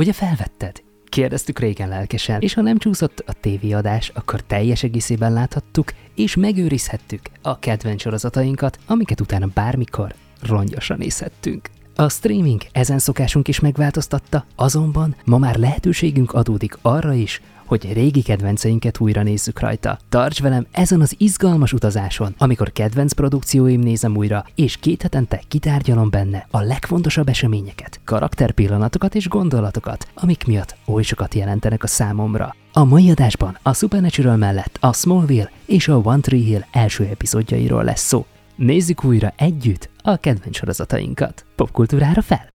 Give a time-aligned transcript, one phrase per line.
[0.00, 0.82] Ugye felvetted?
[1.08, 7.20] Kérdeztük régen lelkesen, és ha nem csúszott a tévéadás, akkor teljes egészében láthattuk, és megőrizhettük
[7.42, 11.70] a kedvenc sorozatainkat, amiket utána bármikor rongyosan nézhettünk.
[11.94, 17.40] A streaming ezen szokásunk is megváltoztatta, azonban ma már lehetőségünk adódik arra is,
[17.70, 19.98] hogy régi kedvenceinket újra nézzük rajta.
[20.08, 26.10] Tarts velem ezen az izgalmas utazáson, amikor kedvenc produkcióim nézem újra, és két hetente kitárgyalom
[26.10, 32.54] benne a legfontosabb eseményeket, karakterpillanatokat és gondolatokat, amik miatt oly sokat jelentenek a számomra.
[32.72, 37.84] A mai adásban a Supernatural mellett a Smallville és a One Tree Hill első epizódjairól
[37.84, 38.26] lesz szó.
[38.56, 41.44] Nézzük újra együtt a kedvenc sorozatainkat.
[41.56, 42.48] Popkultúrára fel!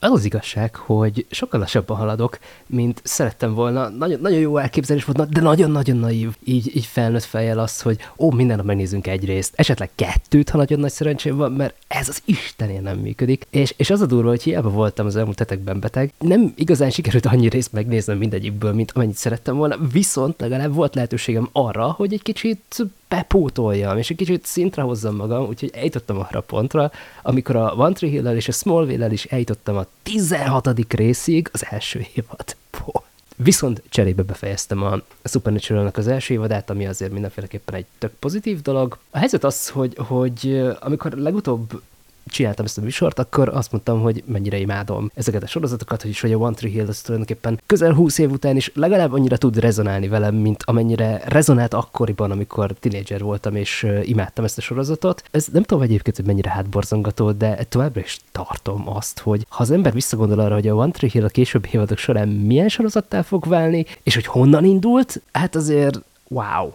[0.00, 3.88] Az az igazság, hogy sokkal lassabban haladok, mint szerettem volna.
[3.88, 6.36] Nagyon, nagyon jó elképzelés volt, de nagyon-nagyon naív.
[6.44, 10.58] Így, így felnőtt fejjel azt, hogy ó, minden nap megnézünk egy részt, esetleg kettőt, ha
[10.58, 13.46] nagyon nagy szerencsém van, mert ez az Istenén nem működik.
[13.50, 17.26] És, és az a durva, hogy hiába voltam az elmúlt hetekben beteg, nem igazán sikerült
[17.26, 22.22] annyi részt megnéznem mindegyikből, mint amennyit szerettem volna, viszont legalább volt lehetőségem arra, hogy egy
[22.22, 26.90] kicsit bepótoljam, és egy kicsit szintre hozzam magam, úgyhogy eljutottam arra a pontra,
[27.22, 30.94] amikor a One Tree Hill-el és a Smallville-el is eljutottam a 16.
[30.94, 32.56] részig az első évad.
[33.36, 38.98] Viszont cserébe befejeztem a supernatural az első évadát, ami azért mindenféleképpen egy tök pozitív dolog.
[39.10, 41.82] A helyzet az, hogy, hogy amikor legutóbb
[42.30, 46.20] csináltam ezt a műsort, akkor azt mondtam, hogy mennyire imádom ezeket a sorozatokat, hogy is,
[46.20, 49.58] hogy a One Tree Hill az tulajdonképpen közel 20 év után is legalább annyira tud
[49.58, 55.22] rezonálni velem, mint amennyire rezonált akkoriban, amikor tinédzser voltam, és imádtam ezt a sorozatot.
[55.30, 59.70] Ez nem tudom egyébként, hogy mennyire hátborzongató, de továbbra is tartom azt, hogy ha az
[59.70, 63.46] ember visszagondol arra, hogy a One Tree Hill a későbbi évadok során milyen sorozattá fog
[63.46, 66.70] válni, és hogy honnan indult, hát azért wow.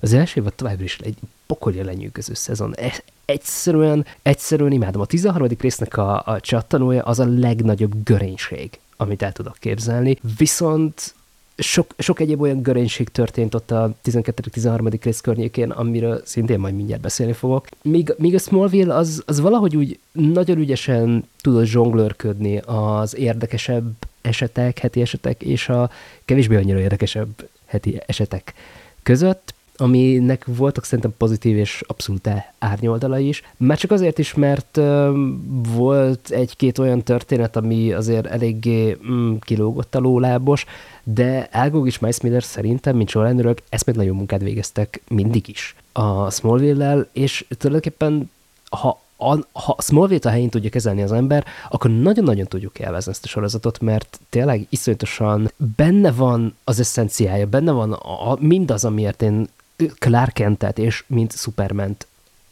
[0.00, 1.16] Az első évad továbbra is egy
[1.46, 2.74] pokolja lenyűgöző szezon.
[3.24, 5.00] Egyszerűen, egyszerűen imádom.
[5.00, 5.48] A 13.
[5.60, 10.18] résznek a, a csattanója az a legnagyobb görénység, amit el tudok képzelni.
[10.36, 11.14] Viszont
[11.56, 14.98] sok, sok egyéb olyan görénység történt ott a 12.-13.
[15.02, 17.66] rész környékén, amiről szintén majd mindjárt beszélni fogok.
[17.82, 24.78] Míg, míg a Smallville az, az valahogy úgy nagyon ügyesen tudott zsonglőrködni az érdekesebb esetek,
[24.78, 25.90] heti esetek, és a
[26.24, 28.54] kevésbé annyira érdekesebb heti esetek
[29.02, 33.42] között aminek voltak szerintem pozitív és abszolút árnyoldala is.
[33.56, 34.80] Már csak azért is, mert
[35.74, 40.64] volt egy-két olyan történet, ami azért eléggé mm, kilógott a lólábos,
[41.02, 46.30] de Elgog és Miles Miller szerintem, mint sorrendőrök, még nagyon munkát végeztek mindig is a
[46.30, 48.30] Smallville-lel, és tulajdonképpen
[48.70, 53.24] ha a, ha Smallville-t a helyén tudja kezelni az ember, akkor nagyon-nagyon tudjuk élvezni ezt
[53.24, 59.48] a sorozatot, mert tényleg iszonyatosan benne van az eszenciája, benne van a, mindaz, amiért én
[59.98, 61.96] Clark Kentet és mint superman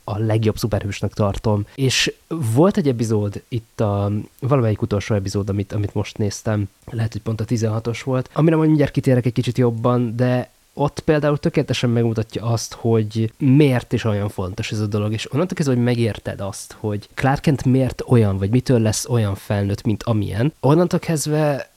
[0.05, 1.67] a legjobb szuperhősnek tartom.
[1.75, 2.15] És
[2.55, 7.41] volt egy epizód, itt a valamelyik utolsó epizód, amit, amit most néztem, lehet, hogy pont
[7.41, 12.45] a 16-os volt, amire majd mindjárt kitérek egy kicsit jobban, de ott például tökéletesen megmutatja
[12.45, 16.77] azt, hogy miért is olyan fontos ez a dolog, és onnantól kezdve, hogy megérted azt,
[16.79, 21.71] hogy Clark Kent miért olyan, vagy mitől lesz olyan felnőtt, mint amilyen, onnantól kezdve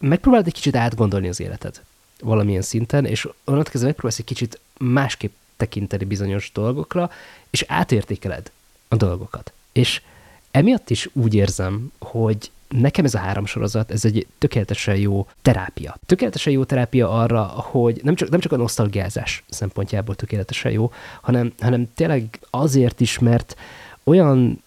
[0.00, 1.82] megpróbálod egy kicsit átgondolni az életed
[2.20, 7.10] valamilyen szinten, és onnantól kezdve megpróbálsz egy kicsit másképp tekinteni bizonyos dolgokra,
[7.50, 8.50] és átértékeled
[8.88, 9.52] a dolgokat.
[9.72, 10.02] És
[10.50, 15.96] emiatt is úgy érzem, hogy nekem ez a három sorozat, ez egy tökéletesen jó terápia.
[16.06, 21.52] Tökéletesen jó terápia arra, hogy nem csak, nem csak a nosztalgiázás szempontjából tökéletesen jó, hanem,
[21.58, 23.56] hanem tényleg azért is, mert
[24.04, 24.62] olyan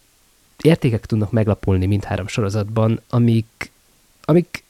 [0.62, 3.72] értékek tudnak meglapulni mindhárom sorozatban, amik,
[4.22, 4.64] amik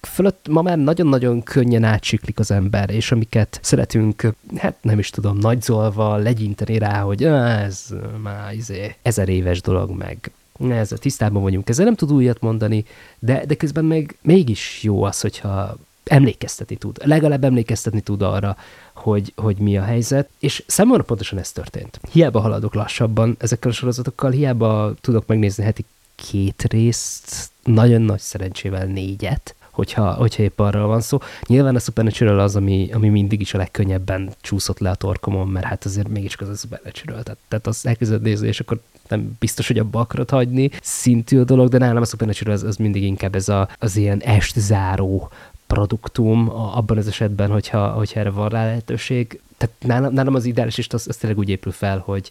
[0.00, 5.38] fölött ma már nagyon-nagyon könnyen átsiklik az ember, és amiket szeretünk, hát nem is tudom,
[5.38, 7.86] nagyzolva legyinteni rá, hogy ez
[8.22, 10.30] már izé, ezer éves dolog, meg
[10.70, 12.84] ezzel tisztában vagyunk, ezzel nem tud újat mondani,
[13.18, 18.56] de, de közben meg mégis jó az, hogyha emlékeztetni tud, legalább emlékeztetni tud arra,
[18.94, 22.00] hogy, hogy mi a helyzet, és számomra pontosan ez történt.
[22.10, 28.86] Hiába haladok lassabban ezekkel a sorozatokkal, hiába tudok megnézni heti két részt, nagyon nagy szerencsével
[28.86, 31.18] négyet, hogyha, hogyha épp arra van szó.
[31.46, 35.66] Nyilván a Supernatural az, ami, ami mindig is a legkönnyebben csúszott le a torkomon, mert
[35.66, 37.22] hát azért mégis az a Supernatural.
[37.22, 41.44] Tehát, tehát azt elkezded nézni, és akkor nem biztos, hogy abba akarod hagyni szintű a
[41.44, 45.30] dolog, de nálam a Supernatural az, az mindig inkább ez a, az ilyen estzáró
[45.66, 49.40] produktum abban az esetben, hogyha, hogyha erre van rá lehetőség.
[49.56, 52.30] Tehát nálam, nálam az ideális is az, az tényleg úgy épül fel, hogy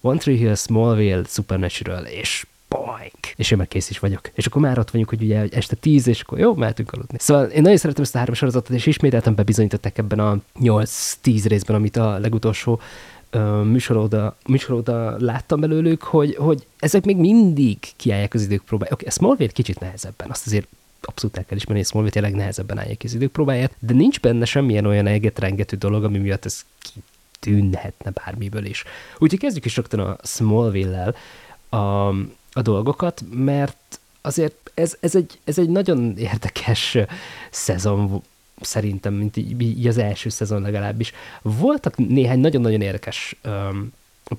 [0.00, 3.32] One Tree Hill, Smallville, Supernatural, és boink!
[3.36, 4.30] És én meg kész is vagyok.
[4.34, 7.16] És akkor már ott vagyunk, hogy ugye este tíz, és akkor jó, mehetünk aludni.
[7.20, 11.76] Szóval én nagyon szeretem ezt a három sorozatot, és ismételten bebizonyították ebben a 8-10 részben,
[11.76, 12.80] amit a legutolsó
[13.64, 18.92] műsoroda, műsoroda láttam belőlük, hogy, hogy ezek még mindig kiállják az idők próbáját.
[18.92, 20.66] Oké, okay, Smallville kicsit nehezebben, azt azért
[21.00, 24.44] abszolút el kell ismerni, hogy Smallville tényleg nehezebben állják az idők próbáját, de nincs benne
[24.44, 28.84] semmilyen olyan egetrengető dolog, ami miatt ez kitűnhetne bármiből is.
[29.18, 31.14] Úgyhogy kezdjük is rögtön a Smallville-lel
[31.68, 32.14] a,
[32.54, 36.98] a dolgokat, mert azért ez, ez, egy, ez egy nagyon érdekes
[37.50, 38.22] szezon
[38.60, 41.12] szerintem, mint így, az első szezon legalábbis.
[41.42, 43.36] Voltak néhány nagyon-nagyon érdekes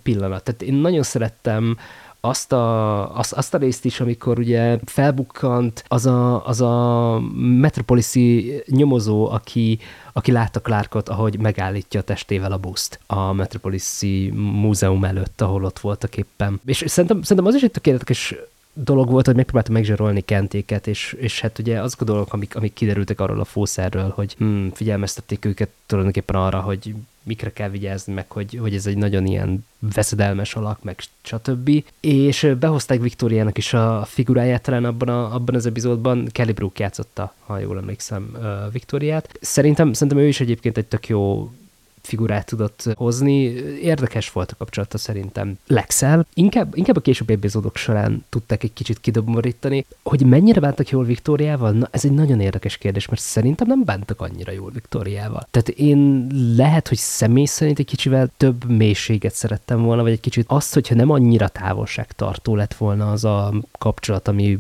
[0.03, 0.43] pillanat.
[0.43, 1.77] Tehát én nagyon szerettem
[2.27, 8.61] azt a, azt, azt a részt is, amikor ugye felbukkant az a, az a metropolisi
[8.67, 9.79] nyomozó, aki,
[10.13, 15.79] aki látta Clarkot, ahogy megállítja a testével a buszt a Metropolisi múzeum előtt, ahol ott
[15.79, 16.59] voltak éppen.
[16.65, 18.35] És szerintem, szerintem az is egy tökéletes
[18.75, 22.73] dolog volt, hogy megpróbáltam megzsarolni kentéket, és, és hát ugye azok a dolgok, amik, amik
[22.73, 28.31] kiderültek arról a fószerről, hogy hmm, figyelmeztették őket tulajdonképpen arra, hogy mikre kell vigyázni, meg
[28.31, 31.83] hogy, hogy ez egy nagyon ilyen veszedelmes alak, meg stb.
[31.99, 36.27] És behozták Viktoriának is a figuráját talán abban, a, abban az epizódban.
[36.31, 38.37] Kelly Brook játszotta, ha jól emlékszem,
[38.71, 39.37] Viktoriát.
[39.41, 41.51] Szerintem, szerintem ő is egyébként egy tök jó
[42.05, 43.33] figurát tudott hozni.
[43.81, 46.27] Érdekes volt a kapcsolata szerintem Lexel.
[46.33, 51.71] Inkább, inkább a későbbi epizódok során tudták egy kicsit kidomborítani, hogy mennyire bántak jól Viktóriával.
[51.71, 55.47] Na, ez egy nagyon érdekes kérdés, mert szerintem nem bántak annyira jól Viktóriával.
[55.51, 60.45] Tehát én lehet, hogy személy szerint egy kicsivel több mélységet szerettem volna, vagy egy kicsit
[60.47, 64.59] azt, hogyha nem annyira távolságtartó lett volna az a kapcsolat, ami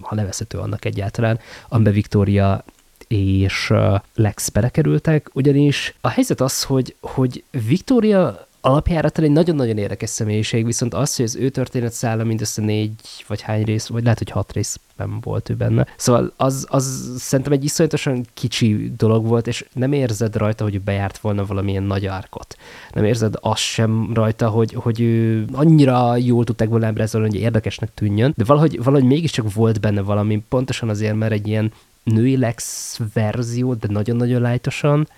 [0.00, 1.38] ha nevezhető annak egyáltalán,
[1.68, 2.64] amiben Viktória
[3.08, 3.72] és
[4.14, 10.94] Lex belekerültek, ugyanis a helyzet az, hogy, hogy Victoria alapjáraton egy nagyon-nagyon érdekes személyiség, viszont
[10.94, 14.52] az, hogy az ő történet szálla mindössze négy vagy hány rész, vagy lehet, hogy hat
[14.52, 15.86] részben volt ő benne.
[15.96, 21.18] Szóval az, az szerintem egy iszonyatosan kicsi dolog volt, és nem érzed rajta, hogy bejárt
[21.18, 22.56] volna valamilyen nagy árkot.
[22.92, 27.94] Nem érzed azt sem rajta, hogy, hogy ő annyira jól tudták volna ábrázolni, hogy érdekesnek
[27.94, 31.72] tűnjön, de valahogy, valahogy mégiscsak volt benne valami, pontosan azért, mert egy ilyen
[32.12, 35.08] női Lex verzió, de nagyon-nagyon lájtosan,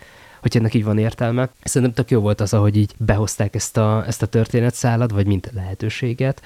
[0.41, 1.49] hogy ennek így van értelme.
[1.63, 5.51] Szerintem tök jó volt az, ahogy így behozták ezt a, ezt a történetszálat, vagy mint
[5.55, 6.43] lehetőséget,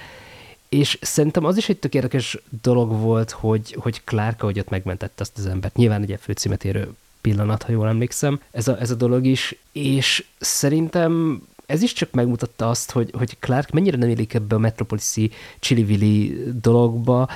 [0.69, 5.21] és szerintem az is egy tök érdekes dolog volt, hogy, hogy Clark, ahogy ott megmentette
[5.21, 5.75] azt az embert.
[5.75, 10.25] Nyilván egy főcímet érő pillanat, ha jól emlékszem, ez a, ez a dolog is, és
[10.39, 15.31] szerintem ez is csak megmutatta azt, hogy, hogy Clark mennyire nem élik ebbe a metropolisi
[15.59, 17.29] Chili dologba,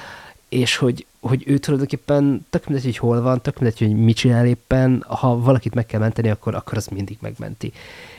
[0.49, 4.45] és hogy, hogy ő tulajdonképpen tök mindegy, hogy hol van, tök mindegy, hogy mit csinál
[4.45, 7.73] éppen, ha valakit meg kell menteni, akkor, akkor az mindig megmenti.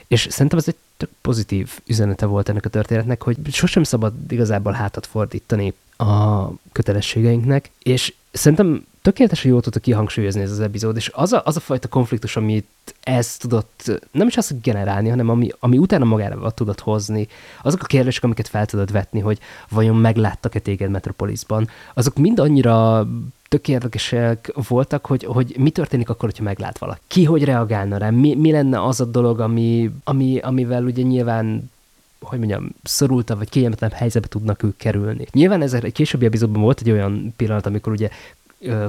[0.07, 4.73] És szerintem ez egy tök pozitív üzenete volt ennek a történetnek, hogy sosem szabad igazából
[4.73, 11.33] hátat fordítani a kötelességeinknek, és szerintem tökéletesen jól tudta kihangsúlyozni ez az epizód, és az
[11.33, 12.67] a, az a fajta konfliktus, amit
[13.03, 17.29] ez tudott, nem is azt generálni, hanem ami, ami utána magára tudott hozni,
[17.63, 19.39] azok a kérdések, amiket fel tudod vetni, hogy
[19.69, 23.07] vajon megláttak-e téged Metropolisban, azok mind annyira
[23.49, 27.01] tök érdekesek voltak, hogy, hogy mi történik akkor, hogyha meglát valaki.
[27.07, 31.71] Ki hogy reagálna rá, mi, mi lenne az a dolog, ami, ami, amivel ugye nyilván
[32.21, 35.27] hogy mondjam, szorultabb vagy kényelmetlenebb helyzetbe tudnak ők kerülni.
[35.33, 38.09] Nyilván ez egy későbbi epizódban volt egy olyan pillanat, amikor ugye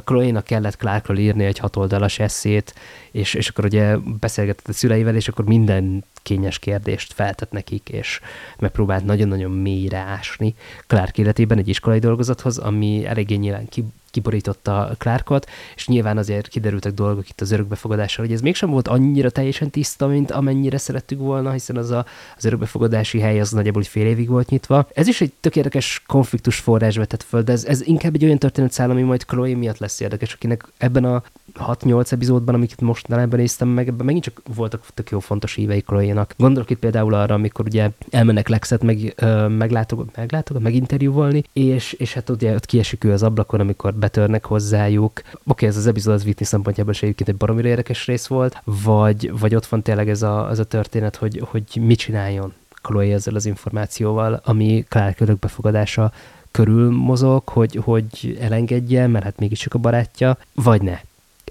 [0.04, 2.76] Chloe-nak kellett Clarkról írni egy hatoldalas eszét,
[3.12, 8.20] és, és akkor ugye beszélgetett a szüleivel, és akkor minden kényes kérdést feltett nekik, és
[8.60, 10.56] megpróbált nagyon-nagyon mélyre ásni
[10.88, 13.68] Clark életében egy iskolai dolgozathoz, ami eléggé nyilván
[14.12, 19.30] kiborította Clarkot, és nyilván azért kiderültek dolgok itt az örökbefogadással, hogy ez mégsem volt annyira
[19.30, 22.06] teljesen tiszta, mint amennyire szerettük volna, hiszen az a,
[22.38, 24.88] az örökbefogadási hely az nagyjából fél évig volt nyitva.
[24.94, 28.90] Ez is egy tökéletes konfliktus forrás vetett föl, de ez, ez inkább egy olyan történetszál,
[28.90, 31.24] ami majd Chloe miatt lesz érdekes, akinek ebben a
[31.60, 35.82] 6-8 epizódban, amiket most mostanában néztem meg, ebben megint csak voltak tök jó fontos hívei
[35.82, 36.34] Chloe-nak.
[36.38, 42.14] Gondolok itt például arra, amikor ugye elmennek Lexet meg, ö, meglátogat, meglátogat, meginterjúvolni, és, és
[42.14, 45.22] hát ugye ott kiesik ő az ablakon, amikor betörnek hozzájuk.
[45.24, 48.62] Oké, okay, ez az epizód az Whitney szempontjából is egyébként egy baromira érdekes rész volt,
[48.64, 53.14] vagy, vagy ott van tényleg ez a, ez a történet, hogy, hogy mit csináljon Chloe
[53.14, 56.12] ezzel az információval, ami Clark örökbefogadása
[56.52, 61.00] körül mozog, hogy, hogy elengedje, mert hát mégiscsak a barátja, vagy ne.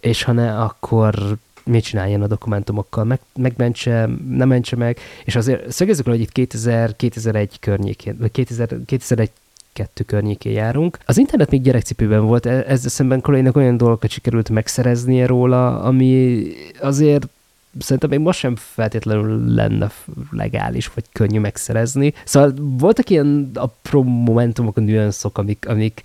[0.01, 5.73] És ha ne, akkor mit csináljon a dokumentumokkal, meg, megmentse, nem mentse meg, és azért
[5.73, 9.31] szögezzük le, hogy itt 2000, 2001 környékén, vagy 2000, 2001
[9.79, 10.99] kettő környékén járunk.
[11.05, 16.43] Az internet még gyerekcipőben volt, e- ezzel szemben chloe olyan dolgokat sikerült megszereznie róla, ami
[16.81, 17.29] azért
[17.79, 19.91] szerintem még most sem feltétlenül lenne
[20.31, 22.15] legális, vagy könnyű megszerezni.
[22.25, 26.03] Szóval voltak ilyen apró momentumok, nüanszok, amik, amik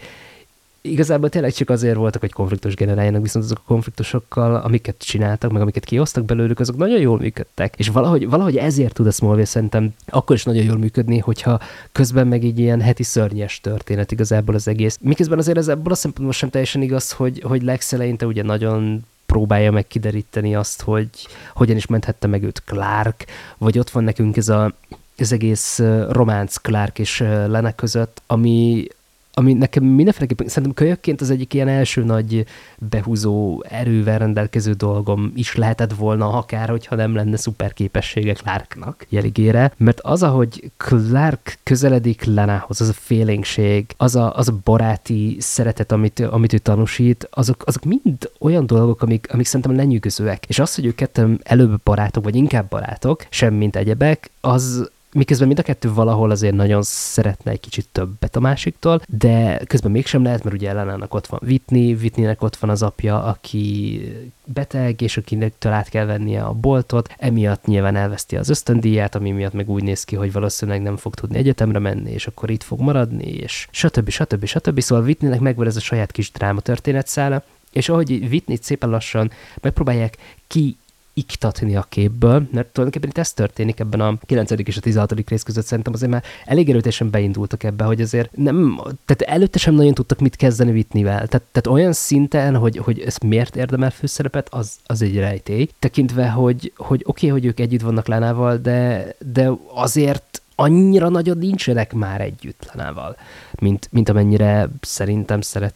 [0.86, 5.62] igazából tényleg csak azért voltak, hogy konfliktus generáljanak, viszont azok a konfliktusokkal, amiket csináltak, meg
[5.62, 7.74] amiket kiosztak belőlük, azok nagyon jól működtek.
[7.78, 11.60] És valahogy, valahogy ezért tud a Smallville szerintem akkor is nagyon jól működni, hogyha
[11.92, 14.98] közben meg egy ilyen heti szörnyes történet igazából az egész.
[15.02, 19.06] Miközben azért ez ebből a szempontból sem teljesen igaz, hogy, hogy Lex eleinte ugye nagyon
[19.26, 21.10] próbálja meg kideríteni azt, hogy
[21.54, 23.26] hogyan is menthette meg őt Clark,
[23.58, 24.74] vagy ott van nekünk ez a
[25.18, 28.88] az egész románc Clark és Lene között, ami,
[29.34, 32.46] ami nekem mindenféleképpen, szerintem kölyökként az egyik ilyen első nagy
[32.90, 39.74] behúzó erővel rendelkező dolgom is lehetett volna, akár hogyha nem lenne szuper képessége Clarknak jeligére,
[39.78, 45.92] mert az, ahogy Clark közeledik Lenához, az a félénkség, az a, az a baráti szeretet,
[45.92, 50.46] amit, amit ő tanúsít, azok, azok mind olyan dolgok, amik, amik szerintem lenyűgözőek.
[50.48, 55.48] És az, hogy ők ketten előbb barátok, vagy inkább barátok, sem mint egyebek, az, miközben
[55.48, 60.24] mind a kettő valahol azért nagyon szeretne egy kicsit többet a másiktól, de közben mégsem
[60.24, 64.02] lehet, mert ugye ellenának ott van Whitney, Whitneynek ott van az apja, aki
[64.46, 69.54] beteg, és akinek át kell vennie a boltot, emiatt nyilván elveszti az ösztöndíját, ami miatt
[69.54, 72.80] meg úgy néz ki, hogy valószínűleg nem fog tudni egyetemre menni, és akkor itt fog
[72.80, 74.10] maradni, és stb.
[74.10, 74.46] stb.
[74.46, 74.80] stb.
[74.80, 80.18] Szóval Whitneynek megvan ez a saját kis dráma történetszála, és ahogy Whitney szépen lassan megpróbálják
[80.48, 80.78] ki
[81.14, 84.52] iktatni a képből, mert tulajdonképpen itt ez történik ebben a 9.
[84.52, 85.30] és a 16.
[85.30, 89.74] rész között, szerintem azért már elég erőteljesen beindultak ebbe, hogy azért nem, tehát előtte sem
[89.74, 91.28] nagyon tudtak mit kezdeni Whitney-vel.
[91.28, 95.70] Tehát, tehát olyan szinten, hogy, hogy ez miért érdemel főszerepet, az, az egy rejtély.
[95.80, 101.38] Tekintve, hogy, hogy oké, okay, hogy ők együtt vannak Lánával, de, de azért annyira nagyon
[101.38, 103.16] nincsenek már együtt Lánával,
[103.60, 105.74] mint, mint amennyire szerintem szeret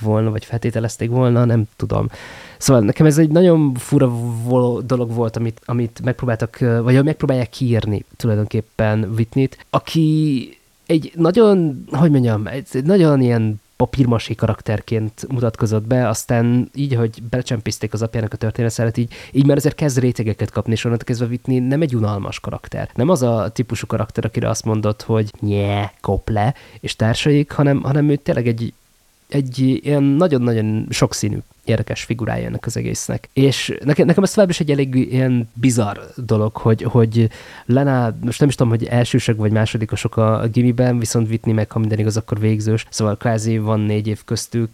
[0.00, 2.08] volna, vagy feltételezték volna, nem tudom.
[2.58, 4.12] Szóval nekem ez egy nagyon fura
[4.80, 12.46] dolog volt, amit, amit megpróbáltak, vagy megpróbálják kiírni tulajdonképpen Whitney-t, aki egy nagyon, hogy mondjam,
[12.46, 18.96] egy nagyon ilyen papírmasi karakterként mutatkozott be, aztán így, hogy belecsempészték az apjának a történetszállát,
[18.96, 22.90] így, így már azért kezd rétegeket kapni, és onnantól kezdve Whitney nem egy unalmas karakter.
[22.94, 27.82] Nem az a típusú karakter, akire azt mondott, hogy nye, kop le, és társaik, hanem,
[27.82, 28.72] hanem ő tényleg egy,
[29.28, 33.28] egy ilyen nagyon-nagyon sokszínű érdekes figurája ennek az egésznek.
[33.32, 37.30] És nekem, nekem ez tovább is egy elég ilyen bizarr dolog, hogy, hogy
[37.66, 41.78] Lena, most nem is tudom, hogy elsősök vagy másodikosok a gimiben, viszont Whitney meg, ha
[41.78, 44.70] minden igaz, akkor végzős, szóval kvázi van négy év köztük,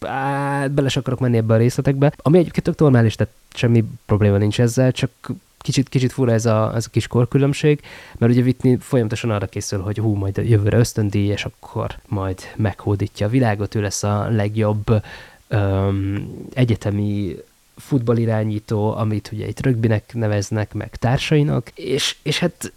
[0.00, 4.60] hát bele akarok menni ebbe a részletekbe, ami egyébként tök normális, tehát semmi probléma nincs
[4.60, 5.10] ezzel, csak
[5.58, 7.80] kicsit, kicsit fura ez a, ez a kis korkülönbség,
[8.18, 13.26] mert ugye Whitney folyamatosan arra készül, hogy hú, majd jövőre ösztöndíj, és akkor majd meghódítja
[13.26, 15.02] a világot, ő lesz a legjobb
[15.50, 17.36] um, egyetemi
[17.76, 22.72] futballirányító, amit ugye itt rögbinek neveznek, meg társainak, és, és hát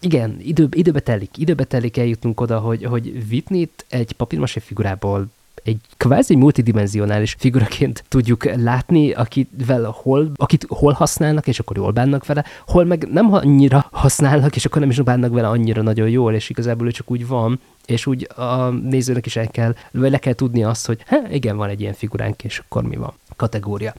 [0.00, 5.26] igen, idő, időbe telik, időbe telik eljutnunk oda, hogy, hogy Whitney-t egy papírmasé figurából
[5.62, 12.26] egy kvázi multidimensionális figuraként tudjuk látni, akivel hol, akit hol használnak, és akkor jól bánnak
[12.26, 16.34] vele, hol meg nem annyira használnak, és akkor nem is bánnak vele annyira nagyon jól,
[16.34, 20.18] és igazából ő csak úgy van, és úgy a nézőnek is el kell, vagy le
[20.18, 23.94] kell tudni azt, hogy hát igen, van egy ilyen figuránk, és akkor mi van kategória.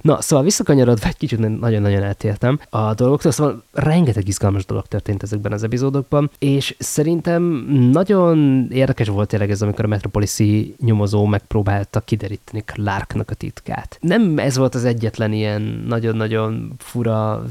[0.00, 5.52] Na, szóval visszakanyarodva egy kicsit nagyon-nagyon eltértem a dolgoktól, szóval rengeteg izgalmas dolog történt ezekben
[5.52, 7.42] az epizódokban, és szerintem
[7.92, 13.98] nagyon érdekes volt tényleg ez, amikor a Metropolisi nyomozó megpróbálta kideríteni Clarknak a titkát.
[14.00, 17.44] Nem ez volt az egyetlen ilyen nagyon-nagyon fura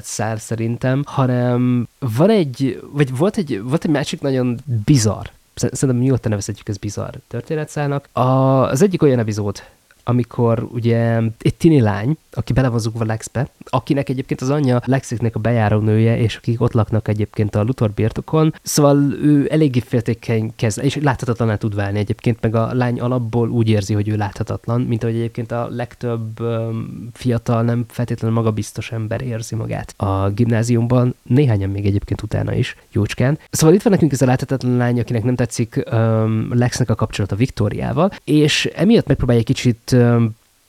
[0.00, 6.30] szár szerintem, hanem van egy, vagy volt egy, volt egy másik nagyon bizarr szerintem nyugodtan
[6.30, 8.08] nevezhetjük ezt bizarr történetszállnak.
[8.12, 9.62] A, az egyik olyan epizód,
[10.08, 15.36] amikor ugye egy tini lány, aki bele van zugva Lexbe, akinek egyébként az anyja Lexiknek
[15.36, 20.52] a bejáró nője, és akik ott laknak egyébként a Luthor birtokon, szóval ő eléggé féltékeny
[20.56, 24.80] kezd, és láthatatlaná tud válni egyébként, meg a lány alapból úgy érzi, hogy ő láthatatlan,
[24.80, 31.14] mint ahogy egyébként a legtöbb um, fiatal, nem feltétlenül magabiztos ember érzi magát a gimnáziumban,
[31.22, 33.38] néhányan még egyébként utána is, jócskán.
[33.50, 37.36] Szóval itt van nekünk ez a láthatatlan lány, akinek nem tetszik um, Lexnek a kapcsolata
[37.36, 39.95] Viktóriával, és emiatt megpróbálja kicsit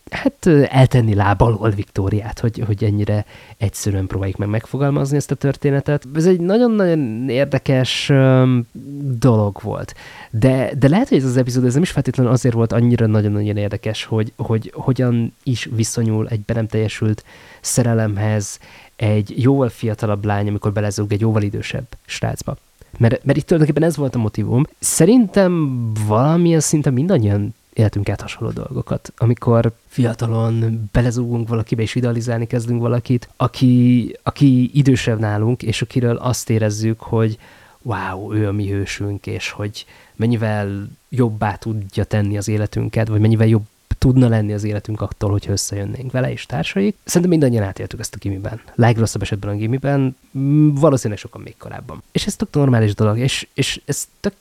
[0.09, 3.25] hát eltenni lábalól Viktóriát, hogy, hogy ennyire
[3.57, 6.07] egyszerűen próbáljuk meg megfogalmazni ezt a történetet.
[6.15, 8.67] Ez egy nagyon-nagyon érdekes um,
[9.19, 9.95] dolog volt.
[10.29, 13.57] De, de lehet, hogy ez az epizód ez nem is feltétlenül azért volt annyira nagyon-nagyon
[13.57, 17.23] érdekes, hogy, hogy hogyan is viszonyul egy be nem teljesült
[17.61, 18.59] szerelemhez
[18.95, 22.57] egy jóval fiatalabb lány, amikor belezúg egy jóval idősebb srácba.
[22.97, 24.67] Mert, mert itt tulajdonképpen ez volt a motivum.
[24.79, 29.13] Szerintem valamilyen szinten mindannyian életünk át hasonló dolgokat.
[29.17, 36.49] Amikor fiatalon belezúgunk valakibe, és idealizálni kezdünk valakit, aki, aki idősebb nálunk, és akiről azt
[36.49, 37.37] érezzük, hogy
[37.81, 43.47] wow, ő a mi hősünk, és hogy mennyivel jobbá tudja tenni az életünket, vagy mennyivel
[43.47, 43.65] jobb
[43.97, 46.95] tudna lenni az életünk attól, hogy összejönnénk vele és társaik.
[47.03, 48.61] Szerintem mindannyian átéltük ezt a gimiben.
[48.75, 50.15] Legrosszabb esetben a gimiben,
[50.73, 52.03] valószínűleg sokan még korábban.
[52.11, 54.33] És ez tök normális dolog, és, és ez tök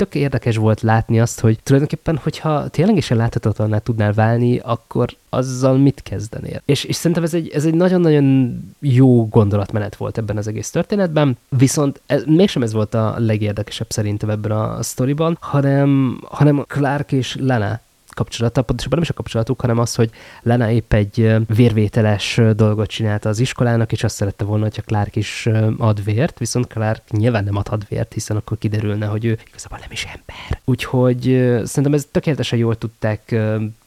[0.00, 5.76] tök érdekes volt látni azt, hogy tulajdonképpen, hogyha tényleg is láthatatlaná tudnál válni, akkor azzal
[5.76, 6.62] mit kezdenél?
[6.64, 11.36] És, és szerintem ez egy, ez egy nagyon-nagyon jó gondolatmenet volt ebben az egész történetben,
[11.48, 17.36] viszont ez, mégsem ez volt a legérdekesebb szerintem ebben a sztoriban, hanem, hanem Clark és
[17.40, 17.80] Lana
[18.20, 20.10] kapcsolata, pontosabban nem is a kapcsolatuk, hanem az, hogy
[20.42, 25.48] Lena épp egy vérvételes dolgot csinálta az iskolának, és azt szerette volna, hogyha Clark is
[25.78, 29.88] ad vért, viszont Clark nyilván nem adhat vért, hiszen akkor kiderülne, hogy ő igazából nem
[29.90, 30.60] is ember.
[30.64, 31.22] Úgyhogy
[31.64, 33.36] szerintem ez tökéletesen jól tudták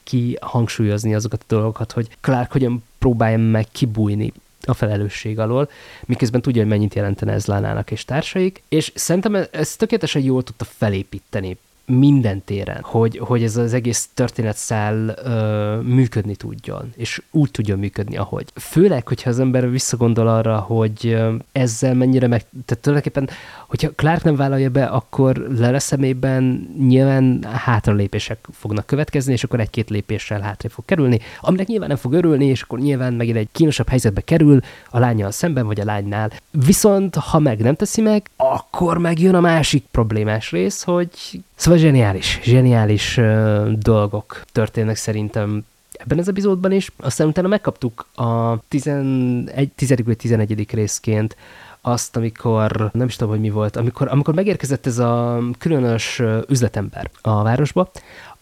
[0.02, 4.32] kihangsúlyozni azokat a dolgokat, hogy Clark hogyan próbálja meg kibújni
[4.66, 5.68] a felelősség alól,
[6.04, 10.64] miközben tudja, hogy mennyit jelentene ez Lánának és társaik, és szerintem ez tökéletesen jól tudta
[10.64, 17.78] felépíteni minden téren, hogy, hogy ez az egész történetszál ö, működni tudjon, és úgy tudjon
[17.78, 18.46] működni, ahogy.
[18.54, 21.18] Főleg, hogyha az ember visszagondol arra, hogy
[21.52, 22.44] ezzel mennyire meg...
[22.64, 23.28] Tehát tulajdonképpen,
[23.66, 29.90] hogyha Clark nem vállalja be, akkor Lele szemében nyilván hátralépések fognak következni, és akkor egy-két
[29.90, 33.88] lépéssel hátra fog kerülni, aminek nyilván nem fog örülni, és akkor nyilván megint egy kínosabb
[33.88, 34.60] helyzetbe kerül
[34.90, 36.30] a lányjal szemben, vagy a lánynál.
[36.50, 41.10] Viszont, ha meg nem teszi meg, akkor megjön a másik problémás rész, hogy
[41.54, 46.90] Szóval zseniális, zseniális uh, dolgok történnek szerintem ebben az epizódban is.
[46.96, 49.94] Aztán utána megkaptuk a 11, 10.
[50.04, 50.66] vagy 11.
[50.70, 51.36] részként
[51.80, 57.10] azt, amikor, nem is tudom, hogy mi volt, amikor, amikor megérkezett ez a különös üzletember
[57.20, 57.90] a városba,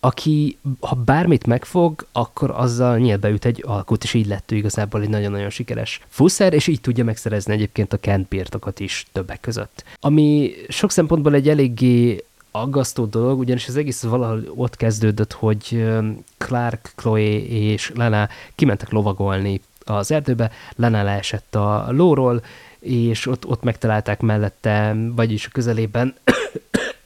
[0.04, 5.02] aki, ha bármit megfog, akkor azzal nyílt beüt egy alkut, és így lett ő igazából
[5.02, 9.84] egy nagyon-nagyon sikeres fuszer, és így tudja megszerezni egyébként a Kent birtokat is többek között.
[10.00, 15.84] Ami sok szempontból egy eléggé aggasztó dolog, ugyanis az egész valahol ott kezdődött, hogy
[16.38, 22.44] Clark, Chloe és Lena kimentek lovagolni az erdőbe, Lena leesett a lóról,
[22.78, 26.14] és ott, ott megtalálták mellette, vagyis a közelében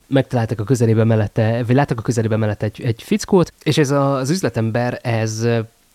[0.06, 4.30] megtaláltak a közelében mellette, vagy láttak a közelében mellette egy, egy fickót, és ez az
[4.30, 5.46] üzletember, ez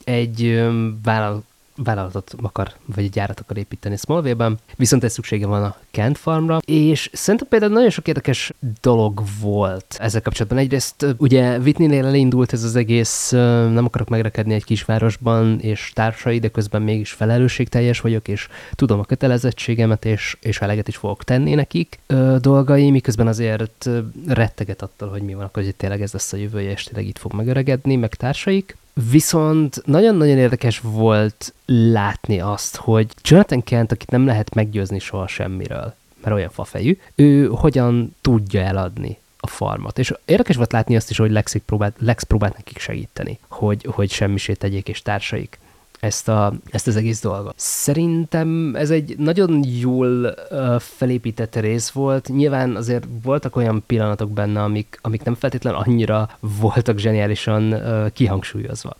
[0.03, 0.69] egy
[1.03, 1.43] vállal,
[1.75, 6.57] vállalatot akar, vagy egy gyárat akar építeni Smallville-ben, viszont ez szüksége van a Kent Farmra,
[6.65, 10.59] és szerintem például nagyon sok érdekes dolog volt ezzel kapcsolatban.
[10.59, 13.29] Egyrészt ugye Whitney-nél elindult ez az egész,
[13.71, 19.05] nem akarok megrekedni egy kisvárosban, és társai, de közben mégis felelősségteljes vagyok, és tudom a
[19.05, 23.89] kötelezettségemet, és, és eleget is fogok tenni nekik ö, dolgai, miközben azért
[24.27, 27.17] retteget attól, hogy mi van, akkor hogy tényleg ez lesz a jövője, és tényleg itt
[27.17, 28.77] fog megöregedni, meg társaik.
[28.93, 35.95] Viszont nagyon-nagyon érdekes volt látni azt, hogy Jonathan Kent, akit nem lehet meggyőzni soha semmiről,
[36.23, 39.99] mert olyan fafejű, ő hogyan tudja eladni a farmot.
[39.99, 44.11] És érdekes volt látni azt is, hogy Lex próbált, Lex próbált nekik segíteni, hogy, hogy
[44.11, 45.59] semmisét tegyék és társaik
[46.01, 47.53] ezt, a, ezt az egész dolgot.
[47.57, 50.35] Szerintem ez egy nagyon jól
[50.79, 52.27] felépített rész volt.
[52.27, 57.81] Nyilván azért voltak olyan pillanatok benne, amik, amik nem feltétlenül annyira voltak zseniálisan
[58.13, 58.95] kihangsúlyozva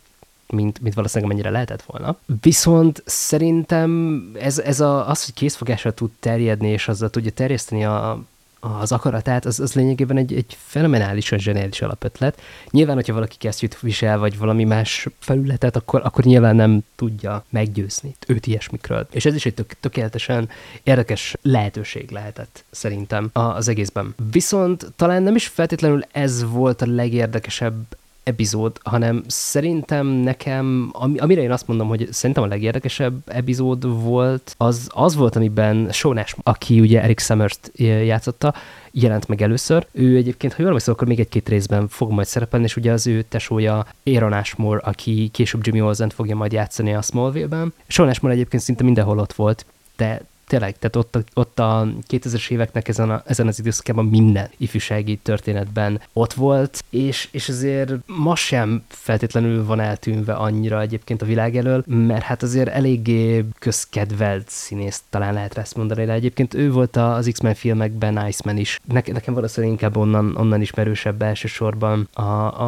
[0.52, 2.16] mint, mint valószínűleg mennyire lehetett volna.
[2.40, 8.22] Viszont szerintem ez, ez a, az, hogy készfogásra tud terjedni, és azzal tudja terjeszteni a,
[8.64, 12.40] az akaratát, az, az lényegében egy, egy fenomenálisan zseniális alapötlet.
[12.70, 18.14] Nyilván, hogyha valaki kesztyűt visel, vagy valami más felületet, akkor, akkor nyilván nem tudja meggyőzni
[18.26, 19.06] őt ilyesmikről.
[19.10, 20.48] És ez is egy tök, tökéletesen
[20.82, 24.14] érdekes lehetőség lehetett szerintem az egészben.
[24.30, 27.74] Viszont talán nem is feltétlenül ez volt a legérdekesebb
[28.22, 34.54] epizód, hanem szerintem nekem, ami, amire én azt mondom, hogy szerintem a legérdekesebb epizód volt,
[34.58, 38.54] az, az volt, amiben Sean Ash, aki ugye Eric Summers-t játszotta,
[38.90, 39.86] jelent meg először.
[39.92, 43.06] Ő egyébként, ha jól emlékszem, akkor még egy-két részben fog majd szerepelni, és ugye az
[43.06, 47.72] ő tesója Aaron Ashmore, aki később Jimmy olsen fogja majd játszani a Smallville-ben.
[47.86, 52.88] Sean Ashmore egyébként szinte mindenhol ott volt, de tényleg, tehát ott, ott a 2000-es éveknek
[52.88, 58.82] ezen, a, ezen az időszakában minden ifjúsági történetben ott volt, és, és azért ma sem
[58.88, 65.34] feltétlenül van eltűnve annyira egyébként a világ elől, mert hát azért eléggé közkedvelt színész, talán
[65.34, 68.80] lehet ezt mondani, de egyébként ő volt az X-Men filmekben Iceman is.
[68.84, 72.22] Ne, nekem valószínűleg inkább onnan, onnan ismerősebb elsősorban a,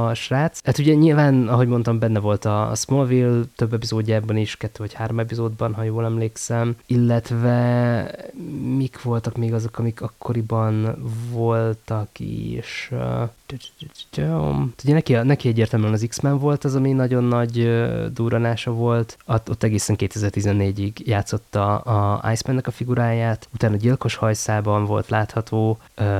[0.07, 0.61] a srác.
[0.65, 4.93] Hát ugye nyilván, ahogy mondtam, benne volt a, a Smallville több epizódjában is, kettő vagy
[4.93, 7.74] három epizódban, ha jól emlékszem, illetve
[8.77, 10.97] mik voltak még azok, amik akkoriban
[11.31, 12.91] voltak is?
[14.85, 19.19] Ugye neki, neki egyértelműen az X-Men volt az, ami nagyon nagy duranása volt.
[19.27, 25.79] Ott, ott egészen 2014-ig játszotta a Iceman-nek a figuráját, utána Gyilkos hajszában volt látható,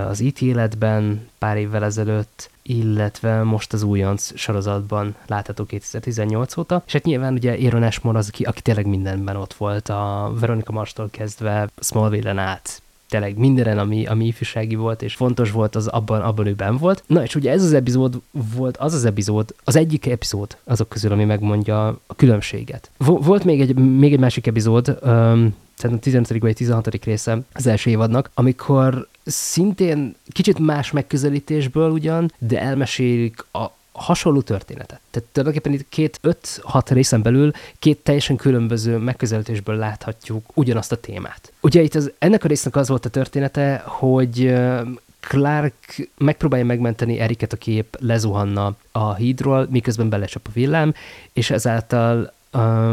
[0.09, 6.93] az IT életben pár évvel ezelőtt, illetve most az újonc sorozatban látható 2018 óta, és
[6.93, 11.09] hát nyilván ugye Aaron Ashmore az, aki, aki tényleg mindenben ott volt, a Veronica Mars-tól
[11.11, 12.83] kezdve Smallville-en át,
[13.15, 17.03] tényleg mindenen, ami, ami ifjúsági volt, és fontos volt, az abban, abban ő ben volt.
[17.07, 21.13] Na, és ugye ez az epizód volt az az epizód, az egyik epizód azok közül,
[21.13, 22.91] ami megmondja a különbséget.
[22.97, 26.39] Volt még egy, még egy másik epizód, um, szerintem 15.
[26.41, 27.05] vagy 16.
[27.05, 35.01] része az első évadnak, amikor szintén kicsit más megközelítésből ugyan, de elmesélik a hasonló történetet.
[35.11, 41.53] Tehát tulajdonképpen itt két, öt-hat részen belül két teljesen különböző megközelítésből láthatjuk ugyanazt a témát.
[41.61, 44.55] Ugye itt az, ennek a résznek az volt a története, hogy
[45.21, 45.75] Clark
[46.19, 50.95] megpróbálja megmenteni Eriket, a kép lezuhanna a hídról, miközben belecsap a villám,
[51.33, 52.33] és ezáltal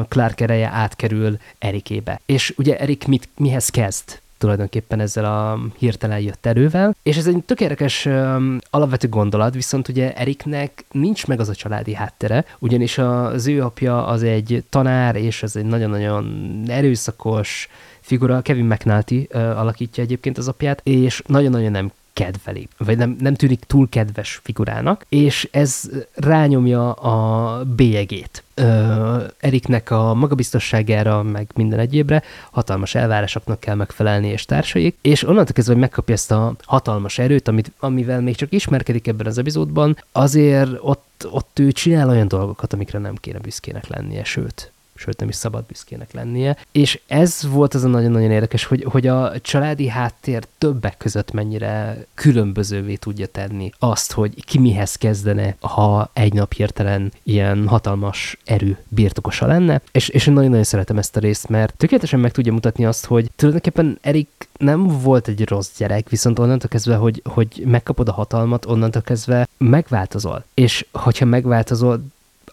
[0.08, 2.22] Clark ereje átkerül Erikébe.
[2.26, 4.20] És ugye Erik mit, mihez kezd?
[4.42, 10.14] Tulajdonképpen ezzel a hirtelen jött erővel, és ez egy tökéletes um, alapvető gondolat, viszont ugye
[10.14, 15.44] Eriknek nincs meg az a családi háttere, ugyanis az ő apja az egy tanár, és
[15.44, 21.92] ez egy nagyon-nagyon erőszakos figura, Kevin McNulty uh, alakítja egyébként az apját, és nagyon-nagyon nem
[22.14, 28.44] kedveli, vagy nem, nem tűnik túl kedves figurának, és ez rányomja a bélyegét.
[28.54, 35.54] Ö, Eriknek a magabiztosságára, meg minden egyébre hatalmas elvárásoknak kell megfelelni és társaik, és onnantól
[35.54, 39.98] kezdve, hogy megkapja ezt a hatalmas erőt, amit, amivel még csak ismerkedik ebben az epizódban,
[40.12, 45.30] azért ott, ott ő csinál olyan dolgokat, amikre nem kéne büszkének lennie, sőt, sőt nem
[45.30, 46.58] is szabad büszkének lennie.
[46.72, 52.06] És ez volt az a nagyon-nagyon érdekes, hogy, hogy a családi háttér többek között mennyire
[52.14, 58.78] különbözővé tudja tenni azt, hogy ki mihez kezdene, ha egy nap hirtelen ilyen hatalmas erő
[58.88, 59.82] birtokosa lenne.
[59.92, 63.32] És, és én nagyon-nagyon szeretem ezt a részt, mert tökéletesen meg tudja mutatni azt, hogy
[63.36, 68.66] tulajdonképpen Erik nem volt egy rossz gyerek, viszont onnantól kezdve, hogy, hogy megkapod a hatalmat,
[68.66, 70.44] onnantól kezdve megváltozol.
[70.54, 72.04] És hogyha megváltozol,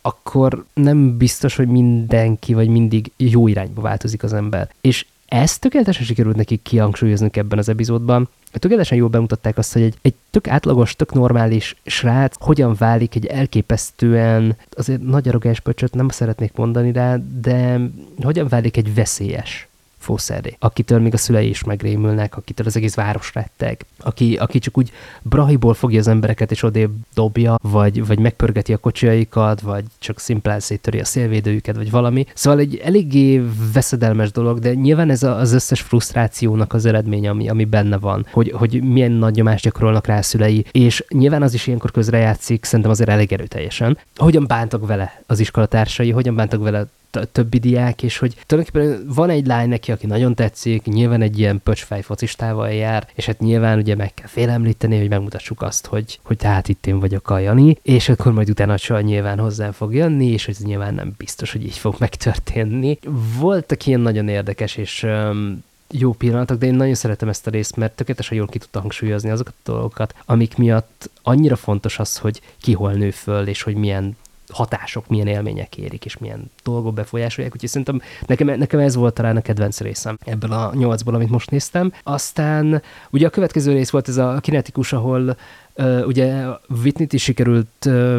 [0.09, 4.71] akkor nem biztos, hogy mindenki vagy mindig jó irányba változik az ember.
[4.81, 8.29] És ezt tökéletesen sikerült nekik kihangsúlyozni ebben az epizódban.
[8.53, 13.27] Tökéletesen jól bemutatták azt, hogy egy, egy tök átlagos, tök normális srác hogyan válik egy
[13.27, 17.81] elképesztően, azért nagy arrogáns pöcsöt nem szeretnék mondani rá, de
[18.23, 19.68] hogyan válik egy veszélyes
[20.09, 24.79] fószerré, akitől még a szülei is megrémülnek, akitől az egész város retteg, aki, aki csak
[24.79, 24.92] úgy
[25.23, 30.61] brahiból fogja az embereket és odébb dobja, vagy, vagy megpörgeti a kocsiaikat, vagy csak szimplán
[30.61, 32.27] széttöri a szélvédőjüket, vagy valami.
[32.35, 33.42] Szóval egy eléggé
[33.73, 38.51] veszedelmes dolog, de nyilván ez az összes frusztrációnak az eredmény, ami, ami benne van, hogy,
[38.51, 42.90] hogy milyen nagy nyomást gyakorolnak rá a szülei, és nyilván az is ilyenkor közrejátszik, szerintem
[42.90, 43.99] azért elég erőteljesen.
[44.16, 46.87] Hogyan bántak vele az iskolatársai, hogyan bántak vele
[47.33, 51.61] többi diák, és hogy tulajdonképpen van egy lány neki, aki nagyon tetszik, nyilván egy ilyen
[51.62, 56.37] pöcsfej focistával jár, és hát nyilván ugye meg kell félemlíteni, hogy megmutassuk azt, hogy, hogy
[56.37, 60.27] tehát itt én vagyok a Jani, és akkor majd utána a nyilván hozzám fog jönni,
[60.27, 62.99] és ez nyilván nem biztos, hogy így fog megtörténni.
[63.38, 67.77] Voltak ilyen nagyon érdekes és um, jó pillanatok, de én nagyon szeretem ezt a részt,
[67.77, 72.40] mert tökéletesen jól ki tudta hangsúlyozni azokat a dolgokat, amik miatt annyira fontos az, hogy
[72.61, 74.16] ki hol nő föl, és hogy milyen
[74.52, 79.37] hatások, milyen élmények érik, és milyen dolgok befolyásolják, úgyhogy szerintem nekem, nekem ez volt talán
[79.37, 81.92] a kedvenc részem ebből a nyolcból, amit most néztem.
[82.02, 85.37] Aztán ugye a következő rész volt ez a kinetikus, ahol
[85.74, 86.44] uh, ugye
[86.82, 88.16] Whitney-t is sikerült uh,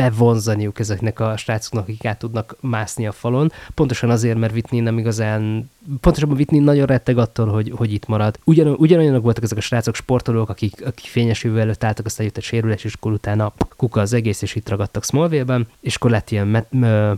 [0.00, 3.52] bevonzaniuk ezeknek a srácoknak, akik át tudnak mászni a falon.
[3.74, 8.38] Pontosan azért, mert Whitney nem igazán, pontosabban Whitney nagyon retteg attól, hogy, hogy itt marad.
[8.44, 12.36] Ugyan, ugyanolyanok voltak ezek a srácok sportolók, akik, akik fényes jövő előtt álltak, aztán jött
[12.36, 16.30] egy sérülés, és akkor utána kuka az egész, és itt ragadtak Smallville-ben, és akkor lett
[16.30, 16.66] ilyen met,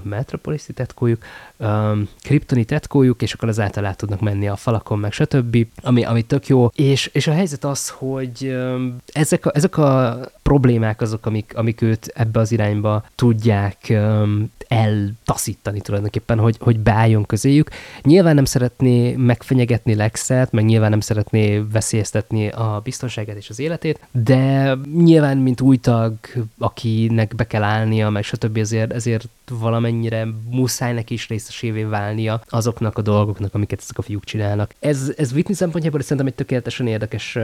[0.05, 1.25] metropoliszi tetkójuk,
[1.63, 6.23] um, kriptoni tetkójuk, és akkor azáltal át tudnak menni a falakon, meg stb., ami, ami
[6.23, 6.71] tök jó.
[6.75, 11.83] És, és a helyzet az, hogy um, ezek, a, ezek a problémák azok, amik, amik
[11.83, 17.71] őt ebbe az irányba tudják um, eltaszítani tulajdonképpen, hogy, hogy beálljon közéjük.
[18.03, 24.01] Nyilván nem szeretné megfenyegetni Lexet, meg nyilván nem szeretné veszélyeztetni a biztonságát és az életét,
[24.11, 26.15] de nyilván, mint új tag,
[26.59, 28.57] akinek be kell állnia, meg stb.
[28.57, 34.25] ezért, ezért valamennyire muszáj neki is részesévé válnia azoknak a dolgoknak, amiket ezek a fiúk
[34.25, 34.75] csinálnak.
[34.79, 37.39] Ez, ez Whitney szempontjából szerintem egy tökéletesen érdekes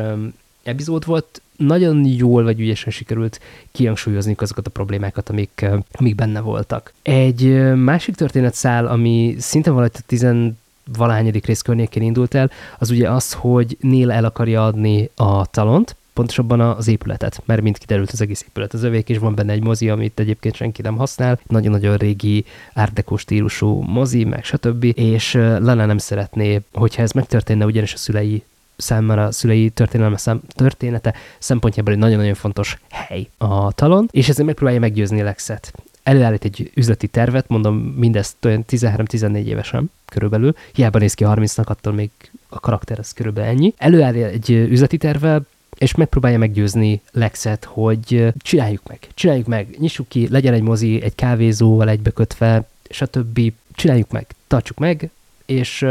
[0.63, 3.41] epizód volt, nagyon jól vagy ügyesen sikerült
[3.73, 6.93] kihangsúlyozni azokat a problémákat, amik, amik benne voltak.
[7.03, 10.53] Egy másik történet száll, ami szinte valahogy a
[10.97, 15.97] valahányadik rész környékén indult el, az ugye az, hogy Neil el akarja adni a talont,
[16.19, 19.63] pontosabban az épületet, mert mint kiderült az egész épület az övék, és van benne egy
[19.63, 24.85] mozi, amit egyébként senki nem használ, nagyon-nagyon régi árdekó stílusú mozi, meg stb.
[24.95, 28.43] És Lana nem szeretné, hogyha ez megtörténne, ugyanis a szülei
[28.77, 34.47] számára a szülei történelme szám, története szempontjából egy nagyon-nagyon fontos hely a talon, és ezért
[34.47, 35.73] megpróbálja meggyőzni Lexet.
[36.03, 41.93] Előállít egy üzleti tervet, mondom mindezt olyan 13-14 évesen körülbelül, hiába néz ki 30-nak, attól
[41.93, 42.11] még
[42.49, 43.75] a karakter az körülbelül ennyi.
[43.77, 45.41] Előállít egy üzleti terve,
[45.79, 51.15] és megpróbálja meggyőzni Lexet, hogy csináljuk meg, csináljuk meg, nyissuk ki, legyen egy mozi, egy
[51.15, 53.53] kávézóval egybekötve, stb.
[53.73, 55.11] Csináljuk meg, tartsuk meg,
[55.47, 55.87] és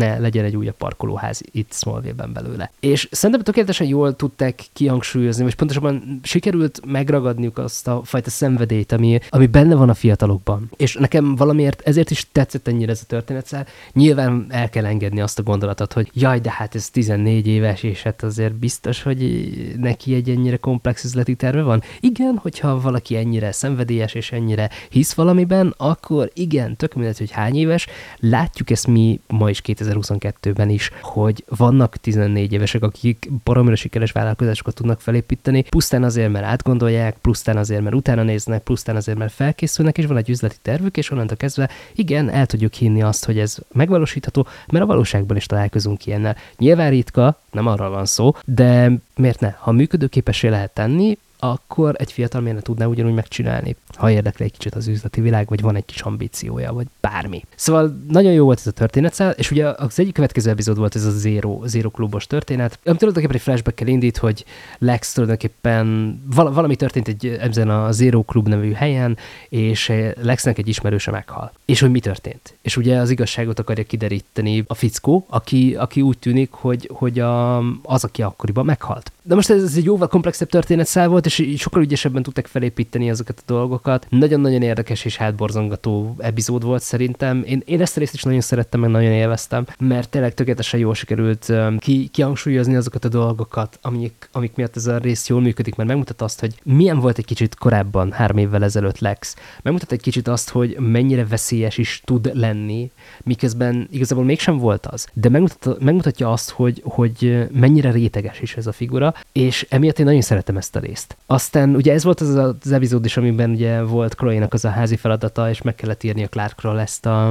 [0.00, 2.72] ne legyen egy újabb parkolóház itt Smallville-ben belőle.
[2.80, 9.18] És szerintem tökéletesen jól tudták kihangsúlyozni, és pontosabban sikerült megragadniuk azt a fajta szenvedélyt, ami,
[9.28, 10.70] ami benne van a fiatalokban.
[10.76, 15.38] És nekem valamiért ezért is tetszett ennyire ez a történet, nyilván el kell engedni azt
[15.38, 20.14] a gondolatot, hogy jaj, de hát ez 14 éves, és hát azért biztos, hogy neki
[20.14, 21.82] egy ennyire komplex üzleti terve van.
[22.00, 27.56] Igen, hogyha valaki ennyire szenvedélyes és ennyire hisz valamiben, akkor igen, tök mindegy, hogy hány
[27.56, 27.86] éves,
[28.18, 29.60] látjuk ezt mi ma is
[29.90, 36.44] 2022-ben is, hogy vannak 14 évesek, akik baromira sikeres vállalkozásokat tudnak felépíteni, pusztán azért, mert
[36.44, 40.96] átgondolják, pusztán azért, mert utána néznek, pusztán azért, mert felkészülnek, és van egy üzleti tervük,
[40.96, 45.46] és onnantól kezdve igen, el tudjuk hinni azt, hogy ez megvalósítható, mert a valóságban is
[45.46, 46.36] találkozunk ilyennel.
[46.58, 49.54] Nyilván ritka, nem arra van szó, de miért ne?
[49.58, 54.52] Ha működőképessé lehet tenni, akkor egy fiatal miért ne tudná ugyanúgy megcsinálni, ha érdekli egy
[54.52, 57.44] kicsit az üzleti világ, vagy van egy kis ambíciója, vagy bármi.
[57.54, 61.04] Szóval nagyon jó volt ez a történet, és ugye az egyik következő epizód volt ez
[61.04, 64.44] a Zero, Zero klubos történet, ami tulajdonképpen egy flashback indít, hogy
[64.78, 69.16] Lex tulajdonképpen val- valami történt egy, ezen a Zero klub nevű helyen,
[69.48, 71.52] és Lexnek egy ismerőse meghal.
[71.64, 72.54] És hogy mi történt?
[72.62, 77.58] És ugye az igazságot akarja kideríteni a fickó, aki, aki úgy tűnik, hogy, hogy a,
[77.82, 79.12] az, aki akkoriban meghalt.
[79.30, 83.38] De most ez, ez egy jóval komplexebb történetszál volt, és sokkal ügyesebben tudtak felépíteni azokat
[83.38, 84.06] a dolgokat.
[84.08, 87.42] Nagyon-nagyon érdekes és hátborzongató epizód volt szerintem.
[87.46, 90.94] Én, én ezt a részt is nagyon szerettem, meg nagyon élveztem, mert tényleg tökéletesen jól
[90.94, 95.88] sikerült ki, kihangsúlyozni azokat a dolgokat, amik, amik miatt ez a rész jól működik, mert
[95.88, 99.36] megmutat azt, hogy milyen volt egy kicsit korábban, három évvel ezelőtt Lex.
[99.62, 102.90] Megmutat egy kicsit azt, hogy mennyire veszélyes is tud lenni,
[103.24, 105.06] miközben igazából mégsem volt az.
[105.12, 110.04] De megmutat, megmutatja azt, hogy, hogy mennyire réteges is ez a figura, és emiatt én
[110.04, 111.16] nagyon szeretem ezt a részt.
[111.26, 114.96] Aztán ugye ez volt az az epizód is, amiben ugye volt Chloe-nak az a házi
[114.96, 117.28] feladata, és meg kellett írni a Clarkról ezt a,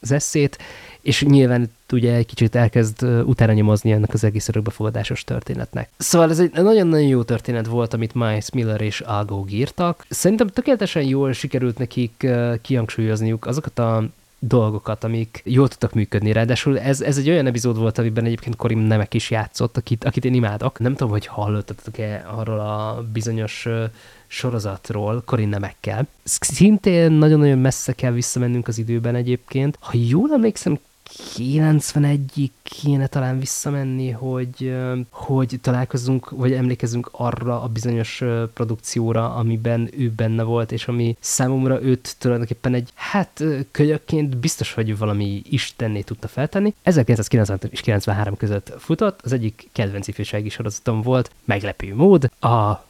[0.00, 0.58] az eszét,
[1.00, 5.88] és nyilván ugye egy kicsit elkezd utána nyomozni ennek az egész örökbefogadásos történetnek.
[5.96, 10.06] Szóval ez egy nagyon-nagyon jó történet volt, amit Miles Miller és Algo írtak.
[10.08, 12.26] Szerintem tökéletesen jól sikerült nekik
[12.62, 14.04] kihangsúlyozniuk azokat a
[14.44, 16.32] dolgokat, amik jól tudtak működni.
[16.32, 20.24] Ráadásul ez, ez egy olyan epizód volt, amiben egyébként Korim Nemek is játszott, akit, akit
[20.24, 20.78] én imádok.
[20.78, 23.68] Nem tudom, hogy hallottatok-e arról a bizonyos
[24.26, 26.06] sorozatról, Korin Nemekkel.
[26.24, 29.76] Szintén nagyon-nagyon messze kell visszamennünk az időben egyébként.
[29.80, 30.78] Ha jól emlékszem,
[31.34, 34.74] 91-ig kéne talán visszamenni, hogy,
[35.10, 38.22] hogy találkozunk, vagy emlékezünk arra a bizonyos
[38.54, 44.98] produkcióra, amiben ő benne volt, és ami számomra őt tulajdonképpen egy, hát kölyökként biztos, hogy
[44.98, 46.74] valami istenné tudta feltenni.
[46.82, 52.84] 1990 és 93 között futott, az egyik kedvenc ifjúsági sorozatom volt, meglepő mód, a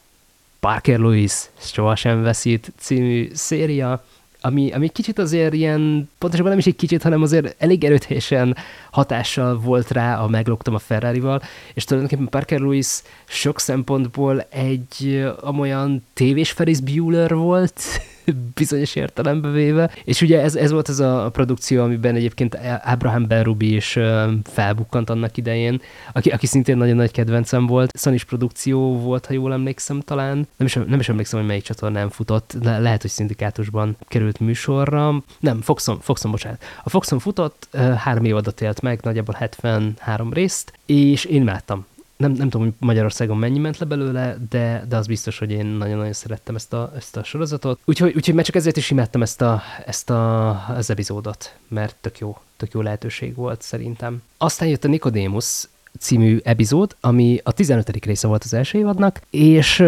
[0.60, 4.04] Parker Lewis sohasem veszít című széria,
[4.42, 8.56] ami, ami kicsit azért ilyen, pontosabban nem is egy kicsit, hanem azért elég erőteljesen
[8.90, 11.42] hatással volt rá a Megloktam a Ferrari-val,
[11.74, 17.82] és tulajdonképpen Parker Lewis sok szempontból egy amolyan tévés Ferris Bueller volt,
[18.54, 19.90] bizonyos értelembe véve.
[20.04, 23.98] És ugye ez, ez volt az a produkció, amiben egyébként Abraham Benrubi is
[24.44, 25.80] felbukkant annak idején,
[26.12, 27.98] aki, aki szintén nagyon nagy kedvencem volt.
[27.98, 30.48] sony produkció volt, ha jól emlékszem talán.
[30.56, 35.22] Nem is, nem is emlékszem, hogy melyik csatornán futott, Le, lehet, hogy szindikátusban került műsorra.
[35.40, 36.62] Nem, Foxon, Foxon, bocsánat.
[36.82, 41.86] A Foxon futott, három évadot élt meg, nagyjából 73 részt, és én imádtam
[42.22, 45.66] nem, nem tudom, hogy Magyarországon mennyi ment le belőle, de, de az biztos, hogy én
[45.66, 47.80] nagyon-nagyon szerettem ezt a, ezt a sorozatot.
[47.84, 52.18] Úgyhogy, úgyhogy már csak ezért is imádtam ezt, a, ezt a, az epizódot, mert tök
[52.18, 54.22] jó, tök jó lehetőség volt szerintem.
[54.38, 58.04] Aztán jött a Nicodemus című epizód, ami a 15.
[58.04, 59.84] része volt az első évadnak, és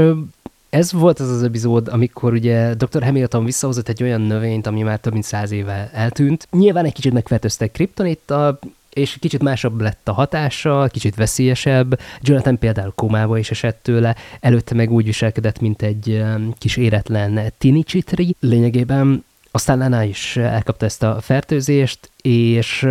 [0.70, 3.02] ez volt az az epizód, amikor ugye Dr.
[3.02, 6.48] Hamilton visszahozott egy olyan növényt, ami már több mint száz éve eltűnt.
[6.50, 8.58] Nyilván egy kicsit megfertőztek kriptonittal,
[8.94, 12.00] és kicsit másabb lett a hatása, kicsit veszélyesebb.
[12.20, 16.24] Jonathan például komába is esett tőle, előtte meg úgy viselkedett, mint egy
[16.58, 18.36] kis éretlen tinicsitri.
[18.40, 19.24] Lényegében
[19.56, 22.84] Aztán Lana is elkapta ezt a fertőzést, és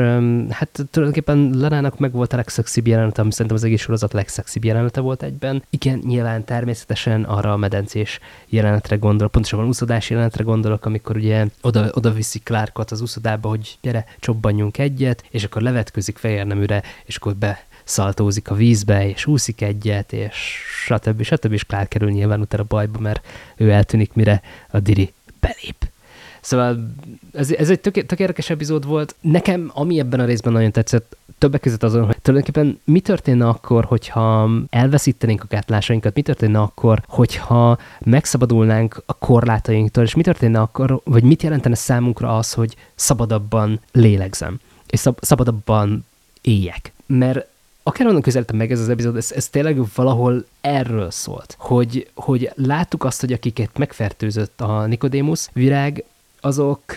[0.49, 5.01] hát tulajdonképpen Lenának meg volt a legszexibb jelenete, ami szerintem az egész sorozat legszexibb jelenete
[5.01, 5.63] volt egyben.
[5.69, 11.89] Igen, nyilván természetesen arra a medencés jelenetre gondol, pontosabban úszodás jelenetre gondolok, amikor ugye oda,
[11.93, 17.35] oda viszi Clarkot az úszodába, hogy gyere, csobbanjunk egyet, és akkor levetközik fehérneműre, és akkor
[17.35, 21.21] be szaltózik a vízbe, és úszik egyet, és stb.
[21.21, 21.51] stb.
[21.51, 25.91] és Clark kerül nyilván utána bajba, mert ő eltűnik, mire a Diri belép.
[26.43, 26.93] Szóval
[27.33, 29.15] ez, ez egy tök, tök érdekes epizód volt.
[29.21, 33.85] Nekem, ami ebben a részben nagyon tetszett, többek között azon, hogy tulajdonképpen mi történne akkor,
[33.85, 41.01] hogyha elveszítenénk a gátlásainkat, mi történne akkor, hogyha megszabadulnánk a korlátainktól, és mi történne akkor,
[41.03, 46.05] vagy mit jelentene számunkra az, hogy szabadabban lélegzem, és szab- szabadabban
[46.41, 46.93] éljek.
[47.05, 47.47] Mert
[47.83, 53.03] akár közelítem meg ez az epizód, ez, ez tényleg valahol erről szólt, hogy, hogy láttuk
[53.03, 56.03] azt, hogy akiket megfertőzött a Nikodémus virág,
[56.43, 56.95] azok,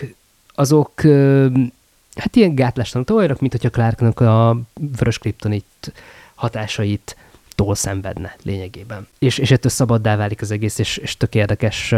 [0.55, 1.01] azok
[2.15, 4.59] hát ilyen gátlástalanok, olyanok, mint hogyha Clarknak a
[4.97, 5.93] vörös kriptonit
[6.35, 7.15] hatásait
[7.55, 9.07] tól szenvedne lényegében.
[9.19, 11.93] És, és ettől szabaddá válik az egész, és, és tök érdekes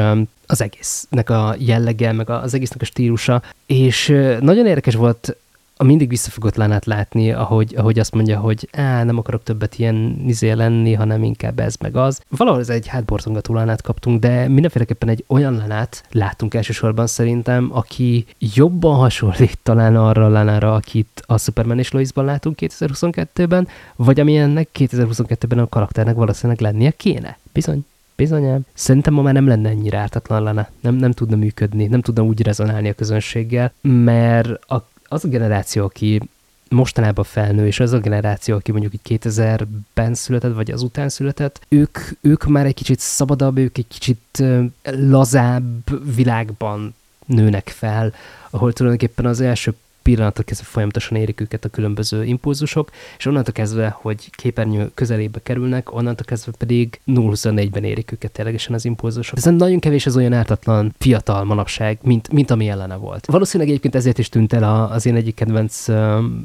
[0.45, 4.07] az egésznek a jellege, meg az egésznek a stílusa, és
[4.39, 5.35] nagyon érdekes volt
[5.81, 9.95] a mindig visszafogott lánát látni, ahogy, ahogy azt mondja, hogy á, nem akarok többet ilyen
[10.23, 12.21] nizé lenni, hanem inkább ez meg az.
[12.29, 18.25] Valahol ez egy hátborzongató lánát kaptunk, de mindenféleképpen egy olyan lánát láttunk elsősorban szerintem, aki
[18.39, 24.69] jobban hasonlít talán arra a lánára, akit a Superman és Loisban látunk 2022-ben, vagy amilyennek
[24.79, 27.37] 2022-ben a karakternek valószínűleg lennie kéne.
[27.53, 27.85] Bizony.
[28.15, 28.61] Bizonyám.
[28.73, 30.71] Szerintem ma már nem lenne ennyire ártatlan lenne.
[30.79, 35.83] Nem, nem tudna működni, nem tudna úgy rezonálni a közönséggel, mert a az a generáció,
[35.83, 36.21] aki
[36.69, 41.61] mostanában felnő, és az a generáció, aki mondjuk így 2000-ben született, vagy az után született,
[41.67, 44.43] ők, ők már egy kicsit szabadabb, ők egy kicsit
[44.83, 46.95] lazább világban
[47.25, 48.13] nőnek fel,
[48.49, 49.73] ahol tulajdonképpen az első
[50.09, 55.93] pillanattól kezdve folyamatosan érik őket a különböző impulzusok, és onnantól kezdve, hogy képernyő közelébe kerülnek,
[55.93, 59.37] onnantól kezdve pedig 0-24-ben érik őket ténylegesen az impulzusok.
[59.37, 63.25] Ez nagyon kevés az olyan ártatlan fiatal manapság, mint, mint ami ellene volt.
[63.25, 65.85] Valószínűleg egyébként ezért is tűnt el az én egyik kedvenc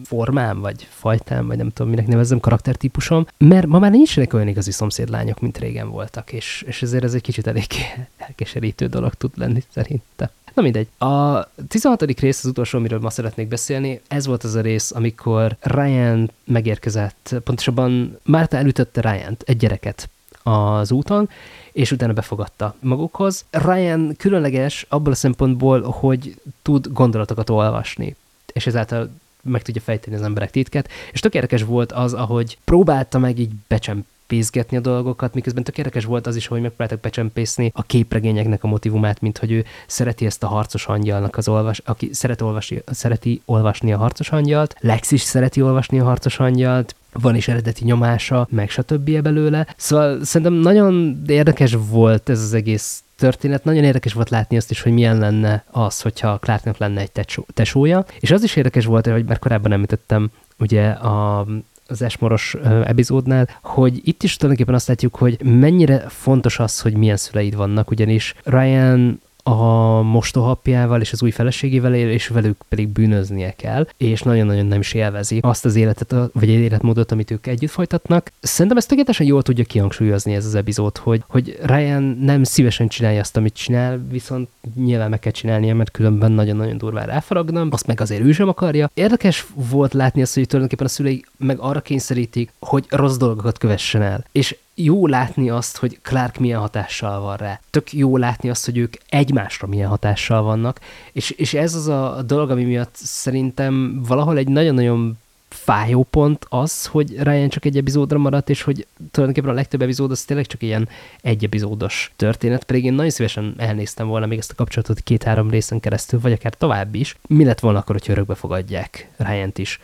[0.04, 4.70] formám, vagy fajtám, vagy nem tudom, minek nevezzem, karaktertípusom, mert ma már nincsenek olyan igazi
[4.70, 7.66] szomszédlányok, mint régen voltak, és, és ezért ez egy kicsit elég
[8.26, 10.28] elkeserítő dolog tud lenni szerintem.
[10.54, 10.88] Na mindegy.
[10.98, 12.20] A 16.
[12.20, 14.00] rész az utolsó, amiről ma szeretnék beszélni.
[14.08, 20.08] Ez volt az a rész, amikor Ryan megérkezett, pontosabban Márta elütötte Ryan-t, egy gyereket
[20.42, 21.28] az úton,
[21.72, 23.44] és utána befogadta magukhoz.
[23.50, 28.16] Ryan különleges abból a szempontból, hogy tud gondolatokat olvasni,
[28.52, 29.10] és ezáltal
[29.42, 34.04] meg tudja fejteni az emberek titkát, és tökéletes volt az, ahogy próbálta meg így becsem
[34.34, 38.66] pészgetni a dolgokat, miközben tök érdekes volt az is, hogy megpróbáltak becsempészni a képregényeknek a
[38.66, 43.42] motivumát, mint hogy ő szereti ezt a harcos angyalnak az olvas, aki szeret olvasni, szereti
[43.44, 48.46] olvasni a harcos angyalt, Lex is szereti olvasni a harcos angyalt, van is eredeti nyomása,
[48.50, 49.20] meg stb.
[49.20, 49.66] belőle.
[49.76, 53.64] Szóval szerintem nagyon érdekes volt ez az egész történet.
[53.64, 57.10] Nagyon érdekes volt látni azt is, hogy milyen lenne az, hogyha Clarknak lenne egy
[57.54, 58.04] tesója.
[58.20, 61.46] És az is érdekes volt, hogy már korábban említettem, ugye a
[61.86, 67.16] az Esmoros epizódnál, hogy itt is tulajdonképpen azt látjuk, hogy mennyire fontos az, hogy milyen
[67.16, 73.52] szüleid vannak, ugyanis Ryan a mostohapjával és az új feleségével él, és velük pedig bűnöznie
[73.56, 77.70] kell, és nagyon-nagyon nem is élvezi azt az életet, vagy egy életmódot, amit ők együtt
[77.70, 78.32] folytatnak.
[78.40, 83.20] Szerintem ezt tökéletesen jól tudja kihangsúlyozni ez az epizód, hogy, hogy Ryan nem szívesen csinálja
[83.20, 88.00] azt, amit csinál, viszont nyilván meg kell csinálnia, mert különben nagyon-nagyon durván ráfaragnam, azt meg
[88.00, 88.90] azért ő sem akarja.
[88.94, 94.02] Érdekes volt látni azt, hogy tulajdonképpen a szülei meg arra kényszerítik, hogy rossz dolgokat kövessen
[94.02, 94.24] el.
[94.32, 97.60] És jó látni azt, hogy Clark milyen hatással van rá.
[97.70, 100.80] Tök jó látni azt, hogy ők egymásra milyen hatással vannak,
[101.12, 106.86] és, és ez az a dolog, ami miatt szerintem valahol egy nagyon-nagyon fájó pont az,
[106.86, 110.62] hogy Ryan csak egy epizódra maradt, és hogy tulajdonképpen a legtöbb epizód az tényleg csak
[110.62, 110.88] ilyen
[111.20, 115.80] egy epizódos történet, pedig én nagyon szívesen elnéztem volna még ezt a kapcsolatot két-három részen
[115.80, 117.16] keresztül, vagy akár tovább is.
[117.26, 119.80] Mi lett volna akkor, hogy örökbe fogadják ryan is?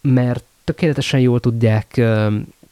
[0.00, 2.00] Mert tökéletesen jól tudják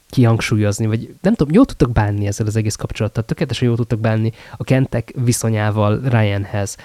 [0.09, 4.31] kihangsúlyozni, vagy nem tudom, jól tudtak bánni ezzel az egész kapcsolattal, tökéletesen jól tudtak bánni
[4.57, 6.75] a Kentek viszonyával Ryanhez,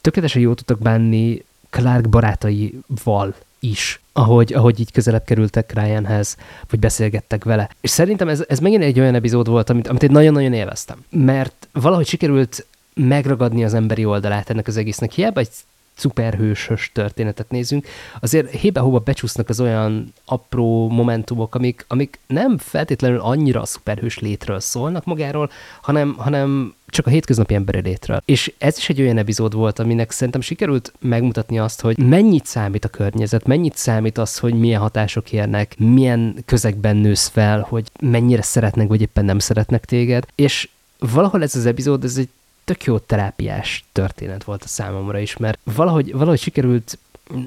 [0.00, 6.36] tökéletesen jól tudtak bánni Clark barátaival is, ahogy, ahogy így közelebb kerültek Ryanhez,
[6.70, 7.70] vagy beszélgettek vele.
[7.80, 11.04] És szerintem ez, ez megint egy olyan epizód volt, amit, amit én nagyon-nagyon élveztem.
[11.10, 15.12] Mert valahogy sikerült megragadni az emberi oldalát ennek az egésznek.
[15.12, 15.48] Hiába egy
[15.94, 17.86] szuperhősös történetet nézünk,
[18.20, 24.60] azért hébe-hóba becsúsznak az olyan apró momentumok, amik, amik nem feltétlenül annyira a szuperhős létről
[24.60, 28.22] szólnak magáról, hanem, hanem csak a hétköznapi emberi létről.
[28.24, 32.84] És ez is egy olyan epizód volt, aminek szerintem sikerült megmutatni azt, hogy mennyit számít
[32.84, 38.42] a környezet, mennyit számít az, hogy milyen hatások érnek, milyen közegben nősz fel, hogy mennyire
[38.42, 40.26] szeretnek, vagy éppen nem szeretnek téged.
[40.34, 40.68] És
[40.98, 42.28] valahol ez az epizód, ez egy
[42.64, 46.98] tök jó terápiás történet volt a számomra is, mert valahogy, valahogy sikerült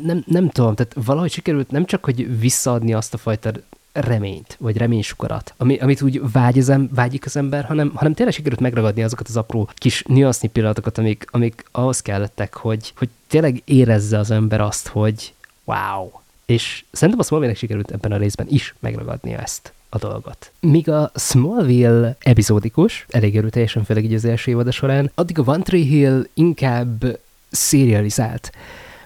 [0.03, 3.51] nem, nem tudom, tehát valahogy sikerült nem csak, hogy visszaadni azt a fajta
[3.91, 8.35] reményt, vagy reménysugarat, ami, amit úgy vágy az em, vágyik az ember, hanem, hanem tényleg
[8.35, 13.61] sikerült megragadni azokat az apró kis nüansznyi pillanatokat, amik, amik ahhoz kellettek, hogy, hogy tényleg
[13.65, 16.11] érezze az ember azt, hogy wow.
[16.45, 20.51] És szerintem a smallville sikerült ebben a részben is megragadni ezt a dolgot.
[20.59, 25.63] Míg a Smallville epizódikus, elég erőteljesen, főleg így az első évad során, addig a One
[25.63, 27.19] Tree Hill inkább
[27.51, 28.51] serializált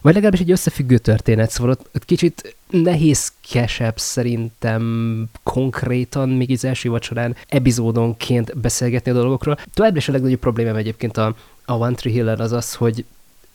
[0.01, 6.97] vagy legalábbis egy összefüggő történet, szóval ott, ott kicsit nehézkesebb szerintem konkrétan még az első
[7.01, 9.59] során epizódonként beszélgetni a dolgokról.
[9.73, 11.35] Továbbra is a legnagyobb problémám egyébként a,
[11.65, 13.05] a One Tree Hill az az, hogy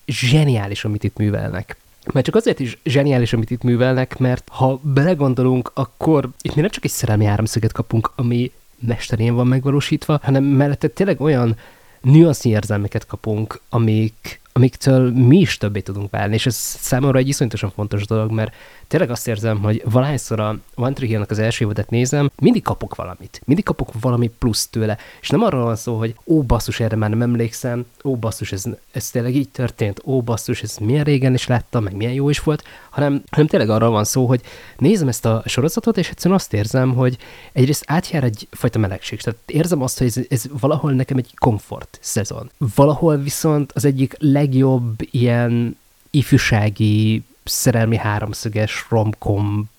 [0.06, 1.76] zseniális, amit itt művelnek.
[2.12, 6.70] Mert csak azért is zseniális, amit itt művelnek, mert ha belegondolunk, akkor itt mi nem
[6.70, 11.56] csak egy szerelmi háromszöget kapunk, ami mesterén van megvalósítva, hanem mellette tényleg olyan
[12.00, 17.70] nüansznyi érzelmeket kapunk, amik, amiktől mi is többé tudunk válni, és ez számomra egy iszonyatosan
[17.70, 18.54] fontos dolog, mert
[18.88, 22.94] tényleg azt érzem, hogy valahányszor a One Tree Hill-nak az első évadet nézem, mindig kapok
[22.94, 23.40] valamit.
[23.44, 24.98] Mindig kapok valami plusz tőle.
[25.20, 28.64] És nem arról van szó, hogy ó, basszus, erre már nem emlékszem, ó, basszus, ez,
[28.92, 32.40] ez tényleg így történt, ó, basszus, ez milyen régen is láttam, meg milyen jó is
[32.40, 34.40] volt, hanem, hanem tényleg arról van szó, hogy
[34.78, 37.18] nézem ezt a sorozatot, és egyszerűen azt érzem, hogy
[37.52, 39.20] egyrészt átjár egyfajta melegség.
[39.20, 42.50] Tehát érzem azt, hogy ez, ez valahol nekem egy komfort szezon.
[42.74, 45.76] Valahol viszont az egyik legjobb ilyen
[46.10, 49.70] ifjúsági szerelmi háromszöges romkom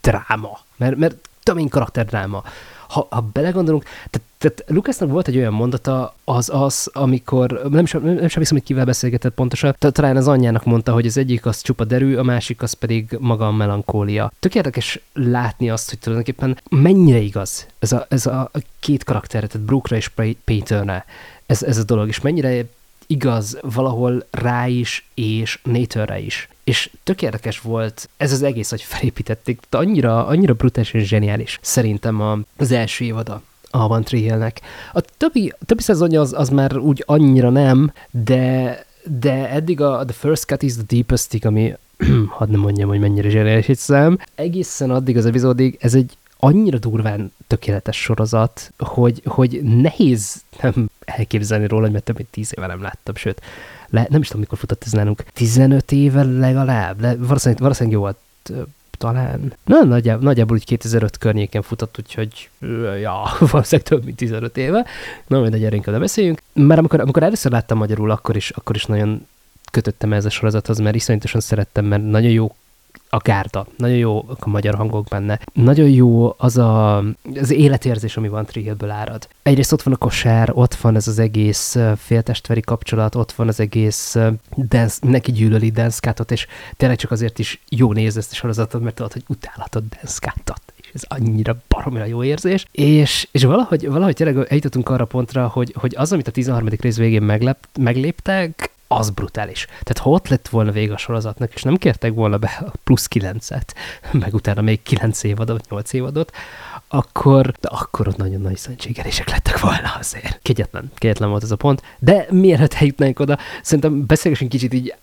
[0.00, 0.60] dráma.
[0.76, 2.42] Mert, mert tömény dráma.
[2.88, 8.02] Ha, ha belegondolunk, tehát, tehát Lucasnak volt egy olyan mondata, az az, amikor, nem sem,
[8.02, 11.60] nem sem hiszem, hogy kivel beszélgetett pontosan, talán az anyjának mondta, hogy az egyik az
[11.60, 14.32] csupa derű, a másik az pedig maga a melankólia.
[14.40, 18.50] Tök érdekes látni azt, hogy tulajdonképpen mennyire igaz ez a, ez a
[18.80, 20.10] két karakter, tehát Brookra és
[20.44, 21.04] Paytonre
[21.46, 22.64] ez, ez a dolog, és mennyire
[23.06, 26.48] igaz valahol rá is, és Nathanre is.
[26.64, 31.58] És tök érdekes volt ez az egész, hogy felépítették, de annyira, annyira brutális és zseniális
[31.62, 34.60] szerintem az első évada a One Tree Hill-nek.
[34.92, 38.78] A többi, a többi szezonja az, az már úgy annyira nem, de,
[39.20, 41.74] de eddig a The First Cut is the Deepest, ami
[42.36, 46.78] hadd nem mondjam, hogy mennyire zseniális egy szám, egészen addig az epizódig ez egy annyira
[46.78, 52.82] durván tökéletes sorozat, hogy, hogy nehéz nem elképzelni róla, mert több mint tíz éve nem
[52.82, 53.40] láttam, sőt,
[53.94, 58.00] le, nem is tudom, mikor futott ez nálunk, 15 éve legalább, le, valószínűleg, valószínűleg jó
[58.00, 58.16] volt
[58.98, 59.52] talán.
[59.64, 62.50] Na, nagyjából, nagyjából úgy 2005 környéken futott, úgyhogy
[63.00, 64.84] ja, valószínűleg több mint 15 éve.
[65.26, 66.42] Na, majd egy inkább beszéljünk.
[66.52, 69.26] Mert amikor, amikor először láttam magyarul, akkor is, akkor is nagyon
[69.70, 72.54] kötöttem ez a sorozathoz, mert iszonyatosan szerettem, mert nagyon jó
[73.14, 73.66] a gárda.
[73.76, 75.40] Nagyon jó a magyar hangok benne.
[75.52, 76.98] Nagyon jó az a,
[77.34, 79.28] az életérzés, ami van Trihillből árad.
[79.42, 83.60] Egyrészt ott van a kosár, ott van ez az egész féltestveri kapcsolat, ott van az
[83.60, 84.16] egész
[84.56, 86.46] dance, neki gyűlöli danszkátot, és
[86.76, 90.60] tényleg csak azért is jó nézni ezt a sorozatot, mert tudod, hogy utálhatod danszkátot
[90.94, 95.94] ez annyira baromira jó érzés, és, és valahogy, valahogy tényleg eljutottunk arra pontra, hogy, hogy
[95.96, 96.68] az, amit a 13.
[96.80, 99.64] rész végén meglep, megléptek, az brutális.
[99.66, 103.06] Tehát ha ott lett volna vége a sorozatnak, és nem kértek volna be a plusz
[103.06, 103.74] kilencet,
[104.22, 106.32] meg utána még kilenc évadot, nyolc évadot,
[106.88, 110.38] akkor, de akkor ott nagyon nagy szentségelések lettek volna azért.
[110.42, 111.82] Kegyetlen, kegyetlen volt ez a pont.
[111.98, 114.94] De mielőtt eljutnánk oda, szerintem beszélgessünk kicsit így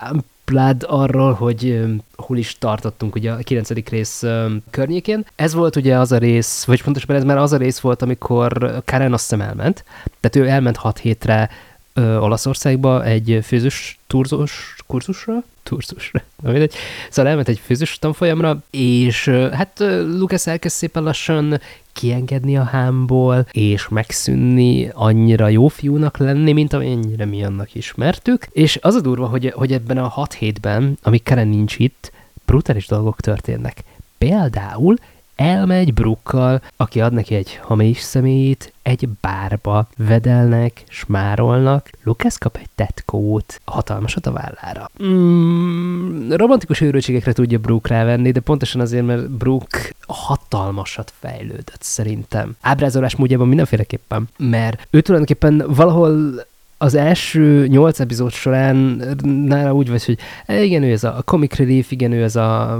[0.46, 1.84] plád arról, hogy
[2.16, 3.70] hol is tartottunk ugye a 9.
[3.70, 4.24] rész
[4.70, 5.26] környékén.
[5.36, 8.82] Ez volt ugye az a rész, vagy pontosabban ez már az a rész volt, amikor
[8.86, 9.84] Karen azt hiszem elment.
[10.20, 11.50] Tehát ő elment 6 hétre
[11.94, 16.74] ö, Olaszországba egy főzős turzós kurzusra, turzusra, na mindegy.
[17.10, 19.84] Szóval elment egy főzős tanfolyamra, és ö, hát
[20.18, 21.60] Lucas elkezd szépen lassan
[21.94, 28.48] kiengedni a hámból, és megszűnni annyira jó fiúnak lenni, mint amennyire mi annak ismertük.
[28.52, 32.12] És az a durva, hogy, hogy ebben a hat hétben, amíg Karen nincs itt,
[32.46, 33.84] brutális dolgok történnek.
[34.18, 34.96] Például
[35.42, 42.70] elmegy Brukkal, aki ad neki egy hamis személyét, egy bárba vedelnek, smárolnak, Lucas kap egy
[42.76, 44.90] tetkót, hatalmasat a vállára.
[45.04, 52.56] Mm, romantikus őrültségekre tudja Brooke rávenni, de pontosan azért, mert Brooke hatalmasat fejlődött szerintem.
[52.62, 56.44] Ábrázolás módjában mindenféleképpen, mert ő tulajdonképpen valahol
[56.82, 60.18] az első nyolc epizód során nála úgy vagy, hogy
[60.48, 62.80] igen, ő ez a comic relief, igen, ő ez a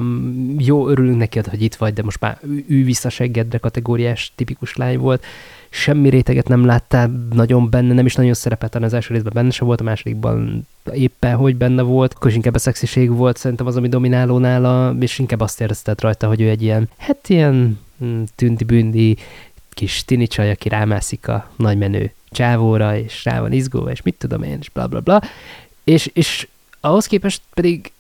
[0.58, 5.26] jó, örülünk neki, hogy itt vagy, de most már ő visszaseggedre kategóriás tipikus lány volt,
[5.70, 9.66] semmi réteget nem láttál nagyon benne, nem is nagyon szerepelt az első részben benne se
[9.66, 13.76] volt, a másodikban éppen hogy benne volt, akkor is inkább a szexiség volt szerintem az,
[13.76, 18.22] ami domináló nála, és inkább azt érezted rajta, hogy ő egy ilyen, hát ilyen hm,
[18.36, 19.18] tünti-bündi
[19.70, 24.44] kis tini csaj, aki rámászik a nagymenő csávóra, és rá van izgó, és mit tudom
[24.44, 25.22] én, és bla bla bla.
[25.84, 26.48] És, és
[26.80, 27.92] ahhoz képest pedig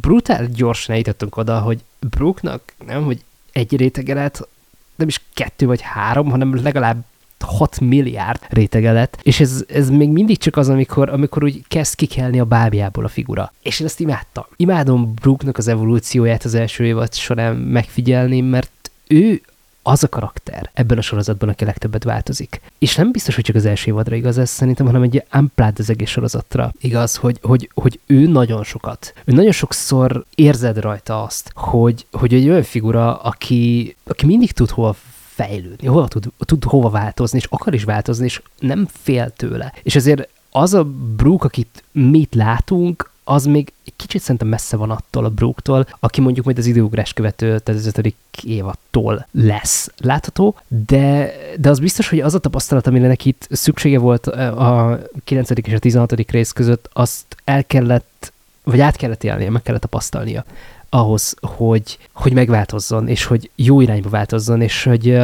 [0.00, 1.80] brutál gyorsan eljutottunk oda, hogy
[2.10, 3.20] Brooknak nem, hogy
[3.52, 4.48] egy rétege lett,
[4.96, 7.04] nem is kettő vagy három, hanem legalább
[7.44, 11.94] 6 milliárd rétege lett, és ez, ez még mindig csak az, amikor, amikor úgy kezd
[11.94, 13.52] kikelni a bábjából a figura.
[13.62, 14.44] És én ezt imádtam.
[14.56, 19.42] Imádom Brooknak az evolúcióját az első évad során megfigyelni, mert ő
[19.82, 22.60] az a karakter ebben a sorozatban, aki legtöbbet változik.
[22.78, 25.90] És nem biztos, hogy csak az első évadra igaz ez szerintem, hanem egy unplugged az
[25.90, 31.50] egész sorozatra igaz, hogy, hogy, hogy ő nagyon sokat, ő nagyon sokszor érzed rajta azt,
[31.54, 34.94] hogy, hogy egy olyan figura, aki, aki mindig tud hova
[35.34, 39.72] fejlődni, hova tud, tud hova változni, és akar is változni, és nem fél tőle.
[39.82, 40.84] És ezért az a
[41.16, 46.20] Brooke, akit mit látunk, az még egy kicsit szerintem messze van attól a Brooktól, aki
[46.20, 50.56] mondjuk majd az időugrás követő, tehát az ötödik évattól lesz látható,
[50.86, 55.50] de, de az biztos, hogy az a tapasztalat, amire neki itt szüksége volt a 9.
[55.50, 56.30] és a 16.
[56.30, 58.32] rész között, azt el kellett,
[58.64, 60.44] vagy át kellett élnie, meg kellett tapasztalnia
[60.88, 65.18] ahhoz, hogy, hogy megváltozzon, és hogy jó irányba változzon, és hogy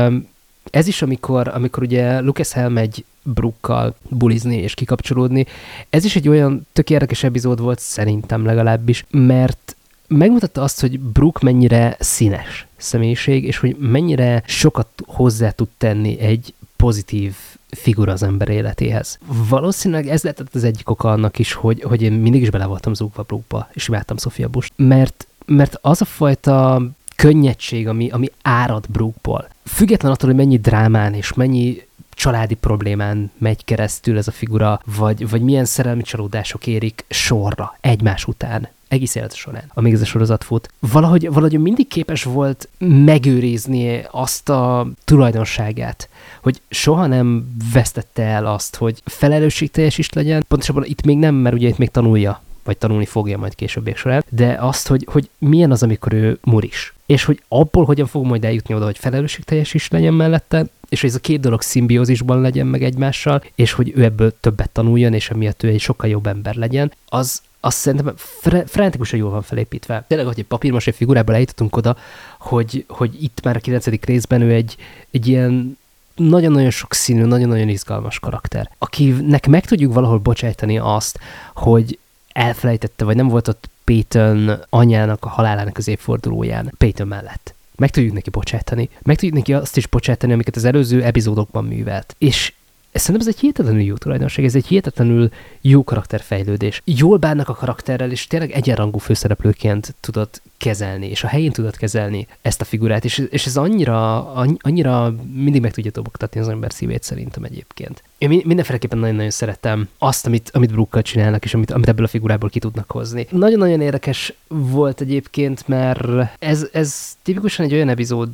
[0.71, 5.47] ez is, amikor, amikor ugye Lucas elmegy Brookkal bulizni és kikapcsolódni,
[5.91, 9.77] ez is egy olyan tök érdekes epizód volt, szerintem legalábbis, mert
[10.09, 16.55] megmutatta azt, hogy Brook mennyire színes személyiség, és hogy mennyire sokat hozzá tud tenni egy
[16.77, 17.35] pozitív
[17.71, 19.19] figura az ember életéhez.
[19.49, 22.95] Valószínűleg ez lehetett az egyik oka annak is, hogy, hogy én mindig is bele voltam
[22.95, 26.83] zúgva Brookba, és imádtam Sofia Bush, mert, mert az a fajta
[27.17, 29.49] könnyedség, ami, ami árad Brookból.
[29.65, 35.31] Független attól, hogy mennyi drámán és mennyi családi problémán megy keresztül ez a figura, vagy,
[35.31, 40.45] vagy milyen szerelmi csalódások érik sorra egymás után egész élet során, amíg ez a sorozat
[40.45, 40.71] fut.
[40.79, 46.09] Valahogy, valahogy mindig képes volt megőrizni azt a tulajdonságát,
[46.43, 50.45] hogy soha nem vesztette el azt, hogy felelősségteljes is legyen.
[50.49, 54.25] Pontosabban itt még nem, mert ugye itt még tanulja vagy tanulni fogja majd későbbiek során,
[54.29, 56.95] de azt, hogy, hogy milyen az, amikor ő muris.
[57.07, 61.11] És hogy abból hogyan fog majd eljutni oda, hogy felelősségteljes is legyen mellette, és hogy
[61.11, 65.31] ez a két dolog szimbiózisban legyen meg egymással, és hogy ő ebből többet tanuljon, és
[65.31, 70.05] emiatt ő egy sokkal jobb ember legyen, az, azt szerintem fre- frenetikusan jól van felépítve.
[70.09, 71.97] Tényleg, hogy egy papírmasé figurából eljutottunk oda,
[72.39, 73.87] hogy, hogy itt már a 9.
[73.87, 74.77] részben ő egy,
[75.11, 75.79] egy ilyen
[76.15, 81.19] nagyon-nagyon sokszínű, nagyon-nagyon izgalmas karakter, akinek meg tudjuk valahol bocsájtani azt,
[81.55, 81.99] hogy
[82.37, 87.55] elfelejtette, vagy nem volt ott Peyton anyának a halálának az évfordulóján Peyton mellett.
[87.77, 88.89] Meg tudjuk neki bocsátani.
[89.03, 92.15] Meg tudjuk neki azt is bocsátani, amiket az előző epizódokban művelt.
[92.19, 92.53] És
[92.99, 95.31] szerintem ez egy hihetetlenül jó tulajdonság, ez egy hihetetlenül
[95.61, 96.83] jó karakterfejlődés.
[96.85, 102.27] Jól bánnak a karakterrel, és tényleg egyenrangú főszereplőként tudod kezelni, és a helyén tudod kezelni
[102.43, 107.03] ezt a figurát, és, és ez annyira, annyira mindig meg tudja dobogtatni az ember szívét
[107.03, 108.03] szerintem egyébként.
[108.19, 112.49] Én mindenféleképpen nagyon-nagyon szeretem azt, amit, amit Brookkal csinálnak, és amit, amit ebből a figurából
[112.49, 113.27] ki tudnak hozni.
[113.31, 118.29] Nagyon-nagyon érdekes volt egyébként, mert ez, ez tipikusan egy olyan epizód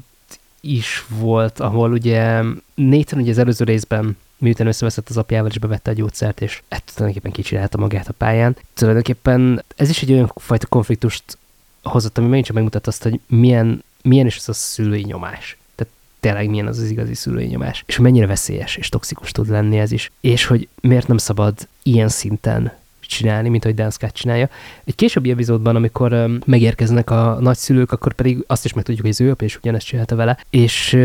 [0.61, 2.43] is volt, ahol ugye
[2.75, 6.95] Nathan ugye az előző részben miután összeveszett az apjával, és bevette a gyógyszert, és ettől
[6.95, 8.57] tulajdonképpen kicsinálta magát a pályán.
[8.75, 11.39] Tulajdonképpen ez is egy olyan fajta konfliktust
[11.83, 15.57] hozott, ami megint csak megmutatta azt, hogy milyen, milyen is az a szülői nyomás.
[15.75, 17.85] Tehát tényleg milyen az az igazi szülői nyomás.
[17.87, 20.11] És mennyire veszélyes és toxikus tud lenni ez is.
[20.21, 24.49] És hogy miért nem szabad ilyen szinten csinálni, mint ahogy Dan Scott csinálja.
[24.85, 29.31] Egy későbbi epizódban, amikor megérkeznek a nagyszülők, akkor pedig azt is megtudjuk, hogy az ő
[29.31, 30.99] apja is ugyanezt csinálta vele, és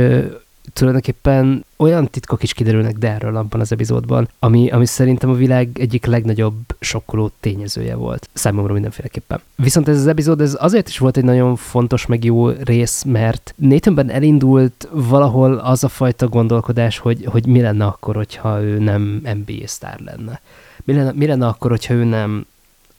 [0.73, 6.05] tulajdonképpen olyan titkok is kiderülnek Derről abban az epizódban, ami, ami szerintem a világ egyik
[6.05, 8.29] legnagyobb sokkoló tényezője volt.
[8.33, 9.41] Számomra mindenféleképpen.
[9.55, 13.53] Viszont ez az epizód ez azért is volt egy nagyon fontos, meg jó rész, mert
[13.57, 19.21] Nathanben elindult valahol az a fajta gondolkodás, hogy, hogy mi lenne akkor, hogyha ő nem
[19.23, 20.41] NBA sztár lenne.
[20.83, 22.45] Mi lenne, mi lenne akkor, hogyha ő nem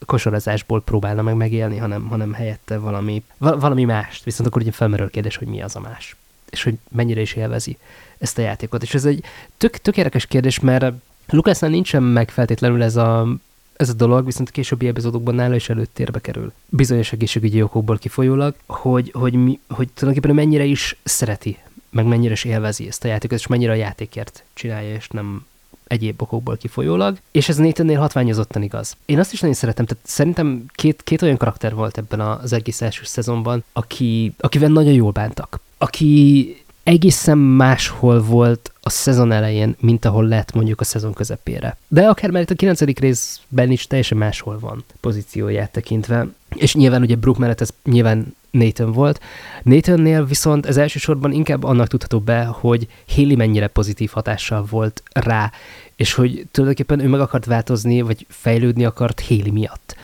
[0.05, 4.23] kosarazásból próbálna meg megélni, hanem, hanem helyette valami, valami mást.
[4.23, 6.15] Viszont akkor ugye felmerül a kérdés, hogy mi az a más
[6.49, 7.77] és hogy mennyire is élvezi
[8.17, 8.83] ezt a játékot.
[8.83, 9.23] És ez egy
[9.57, 10.93] tök, tök érdekes kérdés, mert
[11.29, 13.27] Lukasnál nincsen meg feltétlenül ez a,
[13.75, 16.51] ez a dolog, viszont a későbbi epizódokban nála is előttérbe kerül.
[16.69, 21.57] Bizonyos egészségügyi okokból kifolyólag, hogy, hogy, mi, hogy tulajdonképpen mennyire is szereti,
[21.89, 25.45] meg mennyire is élvezi ezt a játékot, és mennyire a játékért csinálja, és nem
[25.89, 28.97] egyéb okokból kifolyólag, és ez Nathannél hatványozottan igaz.
[29.05, 32.81] Én azt is nagyon szeretem, tehát szerintem két, két olyan karakter volt ebben az egész
[32.81, 40.05] első szezonban, aki, akivel nagyon jól bántak aki egészen máshol volt a szezon elején, mint
[40.05, 41.77] ahol lett mondjuk a szezon közepére.
[41.87, 42.81] De akár már a 9.
[42.81, 46.27] részben is teljesen máshol van pozícióját tekintve.
[46.55, 49.19] És nyilván ugye Brook mellett ez nyilván Nathan volt.
[49.63, 55.51] Nathannél viszont ez elsősorban inkább annak tudható be, hogy Haley mennyire pozitív hatással volt rá,
[55.99, 59.95] és hogy tulajdonképpen ő meg akart változni, vagy fejlődni akart Haley miatt.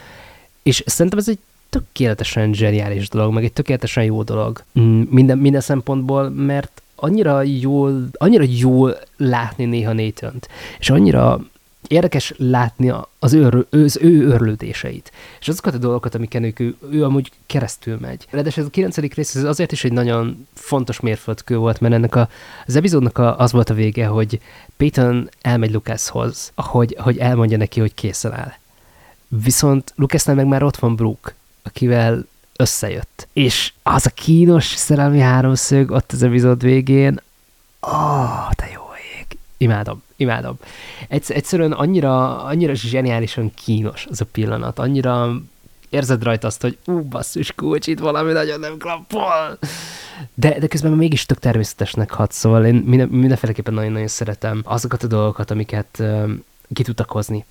[0.63, 1.39] És szerintem ez egy
[1.69, 8.07] tökéletesen zseniális dolog, meg egy tökéletesen jó dolog mm, minden, minden szempontból, mert annyira jól,
[8.13, 10.33] annyira jól látni néha nathan
[10.79, 11.45] és annyira
[11.87, 17.03] érdekes látni az ő, az ő örlődéseit, és azokat a dolgokat, amiken ő, ő, ő
[17.03, 18.27] amúgy keresztül megy.
[18.29, 22.15] Ráadásul ez a kilencedik rész ez azért is egy nagyon fontos mérföldkő volt, mert ennek
[22.15, 22.29] a,
[22.65, 24.39] az epizódnak a, az volt a vége, hogy
[24.77, 28.53] Peyton elmegy Lucashoz, hogy, hogy elmondja neki, hogy készen áll.
[29.27, 31.33] Viszont Lucasnál meg már ott van Brooke,
[31.63, 32.25] akivel
[32.55, 33.27] összejött.
[33.33, 37.21] És az a kínos szerelmi háromszög ott az epizód végén,
[37.87, 38.84] ó, oh, te jó.
[39.57, 40.57] Imádom, imádom.
[41.07, 45.41] Egyszer, egyszerűen annyira, annyira zseniálisan kínos az a pillanat, annyira
[45.89, 49.57] érzed rajta azt, hogy ú, basszus kulcs, itt valami nagyon nem klappol.
[50.33, 55.07] De, de közben mégis tök természetesnek hat, szóval én minden, mindenféleképpen nagyon-nagyon szeretem azokat a
[55.07, 56.29] dolgokat, amiket uh,
[56.73, 57.45] ki tudtak hozni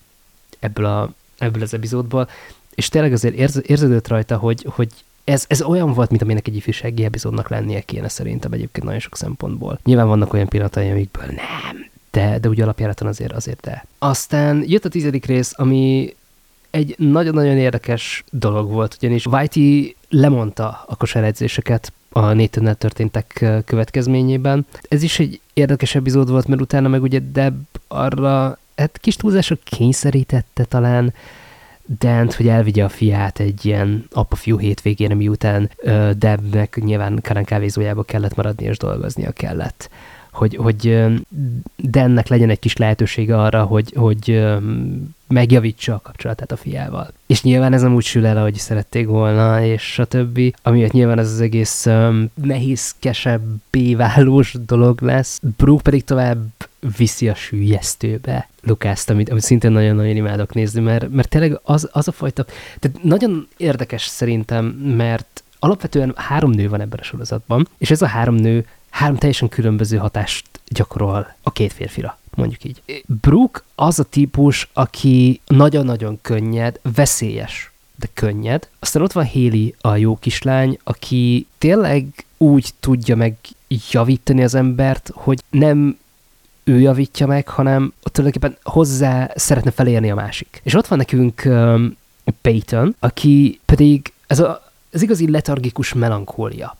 [0.58, 2.28] ebből, a, ebből az epizódból,
[2.74, 4.88] és tényleg azért érz, érződött rajta, hogy, hogy
[5.24, 9.16] ez, ez olyan volt, mint aminek egy ifjúsági epizódnak lennie kéne szerintem egyébként nagyon sok
[9.16, 9.78] szempontból.
[9.84, 13.86] Nyilván vannak olyan pillanatai, amikből nem, de, de úgy alapjáraton azért, azért de.
[13.98, 16.14] Aztán jött a tizedik rész, ami
[16.70, 24.66] egy nagyon-nagyon érdekes dolog volt, ugyanis Whitey lemondta a kosáredzéseket a nathan történtek következményében.
[24.88, 27.54] Ez is egy érdekes epizód volt, mert utána meg ugye Deb
[27.88, 31.14] arra, hát kis túlzások kényszerítette talán,
[31.98, 38.02] Dent, hogy elvigye a fiát egy ilyen apa-fiú hétvégére, miután uh, Debnek nyilván Karen kávézójába
[38.02, 39.90] kellett maradni, és dolgoznia kellett.
[40.34, 41.04] Hogy, hogy
[41.76, 44.44] Dennek legyen egy kis lehetősége arra, hogy, hogy
[45.28, 47.12] megjavítsa a kapcsolatát a fiával.
[47.26, 51.18] És nyilván ez nem úgy sül el, ahogy szerették volna, és a többi, amiatt nyilván
[51.18, 55.40] ez az egész um, nehézkesebb, béválós dolog lesz.
[55.56, 56.46] Brooke pedig tovább
[56.96, 62.08] viszi a sűjesztőbe Lukászt, amit, amit szintén nagyon-nagyon imádok nézni, mert, mert tényleg az, az
[62.08, 62.44] a fajta,
[62.78, 64.64] tehát nagyon érdekes szerintem,
[64.96, 69.48] mert alapvetően három nő van ebben a sorozatban, és ez a három nő három teljesen
[69.48, 73.04] különböző hatást gyakorol a két férfira, mondjuk így.
[73.20, 78.68] Brooke az a típus, aki nagyon-nagyon könnyed, veszélyes, de könnyed.
[78.78, 83.36] Aztán ott van Haley, a jó kislány, aki tényleg úgy tudja meg
[83.90, 85.98] javítani az embert, hogy nem
[86.64, 90.60] ő javítja meg, hanem tulajdonképpen hozzá szeretne felérni a másik.
[90.62, 91.96] És ott van nekünk um,
[92.40, 96.76] Peyton, aki pedig ez a, az igazi letargikus melankólia.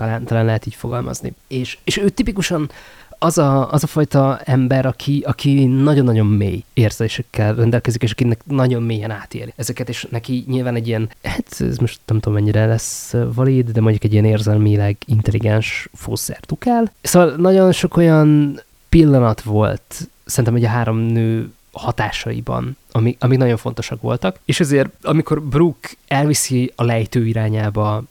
[0.00, 1.32] Talán, talán lehet így fogalmazni.
[1.46, 2.70] És, és ő tipikusan
[3.18, 8.82] az a, az a fajta ember, aki, aki nagyon-nagyon mély érzésekkel rendelkezik, és akinek nagyon
[8.82, 13.14] mélyen átéli ezeket, és neki nyilván egy ilyen, hát ez most nem tudom mennyire lesz
[13.34, 16.92] valid, de mondjuk egy ilyen érzelmileg intelligens fószer tukál.
[17.00, 23.56] Szóval nagyon sok olyan pillanat volt, szerintem, hogy a három nő hatásaiban, amik, amik nagyon
[23.56, 28.02] fontosak voltak, és ezért, amikor Brooke elviszi a lejtő irányába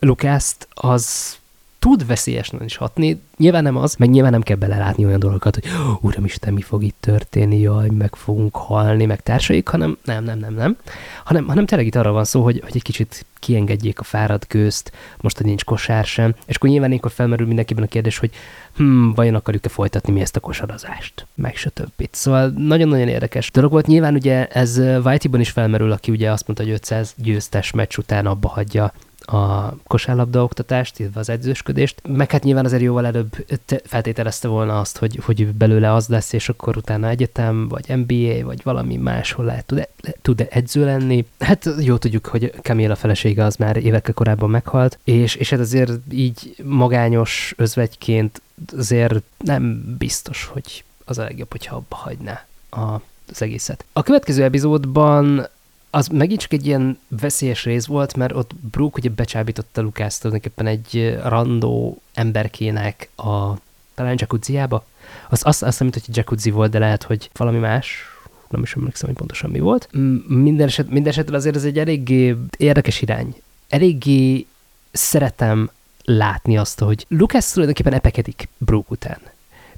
[0.00, 1.38] Lukászt, az
[1.80, 5.64] tud veszélyesen is hatni, nyilván nem az, meg nyilván nem kell belelátni olyan dolgokat, hogy
[6.00, 10.54] uramisten, mi fog itt történni, jaj, meg fogunk halni, meg társaik, hanem nem, nem, nem,
[10.54, 10.76] nem,
[11.24, 14.92] hanem, hanem tényleg itt arra van szó, hogy, hogy egy kicsit kiengedjék a fáradt gőzt,
[15.20, 18.30] most, hogy nincs kosár sem, és akkor nyilván ilyenkor felmerül mindenkiben a kérdés, hogy
[18.76, 22.14] hm, vajon akarjuk-e folytatni mi ezt a kosarazást, meg többit.
[22.14, 23.86] Szóval nagyon-nagyon érdekes dolog volt.
[23.86, 28.26] Nyilván ugye ez Whitey-ban is felmerül, aki ugye azt mondta, hogy 500 győztes meccs után
[28.26, 33.46] abba hagyja a kosárlabda oktatást, illetve az edzősködést, meg hát nyilván azért jóval előbb
[33.84, 38.60] feltételezte volna azt, hogy, hogy belőle az lesz, és akkor utána egyetem, vagy MBA, vagy
[38.62, 39.88] valami máshol lehet tud,
[40.22, 41.26] tud edző lenni.
[41.38, 45.90] Hát jó tudjuk, hogy Camilla felesége az már évekkel korábban meghalt, és, és hát azért
[46.10, 48.42] így magányos özvegyként
[48.76, 52.94] azért nem biztos, hogy az a legjobb, hogyha abba hagyná a,
[53.30, 53.84] az egészet.
[53.92, 55.48] A következő epizódban
[55.90, 60.66] az megint csak egy ilyen veszélyes rész volt, mert ott Brooke ugye becsábította Lukász tulajdonképpen
[60.66, 63.54] egy randó emberkének a
[63.94, 64.84] talán jacuzziába.
[65.28, 68.04] Az azt, azt hiszem, hogy jacuzzi volt, de lehet, hogy valami más,
[68.48, 69.88] nem is emlékszem, hogy pontosan mi volt.
[70.26, 73.34] Minden, eset, minden esetre azért ez egy eléggé érdekes irány.
[73.68, 74.46] Eléggé
[74.92, 75.70] szeretem
[76.04, 79.18] látni azt, hogy Lucas tulajdonképpen epekedik Brooke után.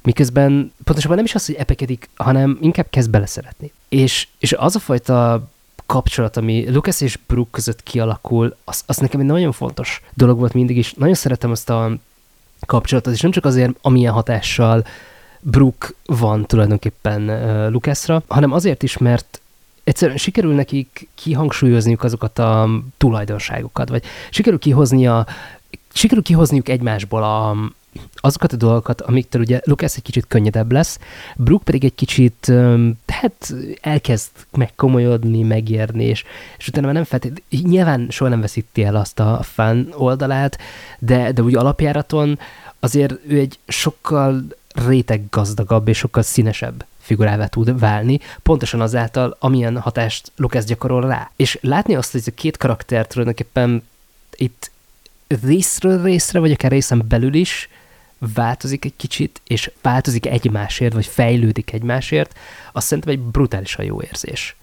[0.01, 3.71] Miközben pontosabban nem is az, hogy epekedik, hanem inkább kezd beleszeretni.
[3.89, 5.47] És, és az a fajta
[5.93, 10.53] kapcsolat, ami Lucas és Brooke között kialakul, az, az nekem egy nagyon fontos dolog volt
[10.53, 10.93] mindig is.
[10.93, 11.91] Nagyon szeretem azt a
[12.65, 14.85] kapcsolatot, és nem csak azért, amilyen hatással
[15.39, 17.21] Brooke van tulajdonképpen
[17.71, 19.41] Lucasra, hanem azért is, mert
[19.83, 25.25] egyszerűen sikerül nekik kihangsúlyozniuk azokat a tulajdonságokat, vagy sikerül kihoznia,
[25.93, 27.55] sikerül kihozniuk egymásból a,
[28.15, 30.99] azokat a dolgokat, amiktől ugye Lucas egy kicsit könnyedebb lesz,
[31.35, 32.51] Brooke pedig egy kicsit,
[33.07, 36.23] hát elkezd megkomolyodni, megérni, és,
[36.57, 40.57] és utána már nem feltétlenül, nyilván soha nem veszíti el azt a fan oldalát,
[40.99, 42.39] de, de úgy alapjáraton
[42.79, 44.43] azért ő egy sokkal
[44.87, 51.31] réteg gazdagabb és sokkal színesebb figurává tud válni, pontosan azáltal, amilyen hatást Lucas gyakorol rá.
[51.35, 53.83] És látni azt, hogy ez a két karakter tulajdonképpen
[54.35, 54.71] itt
[55.41, 57.69] részről részre, vagy akár részen belül is
[58.33, 62.37] változik egy kicsit, és változik egymásért, vagy fejlődik egymásért,
[62.71, 64.55] azt szerintem egy brutálisan jó érzés.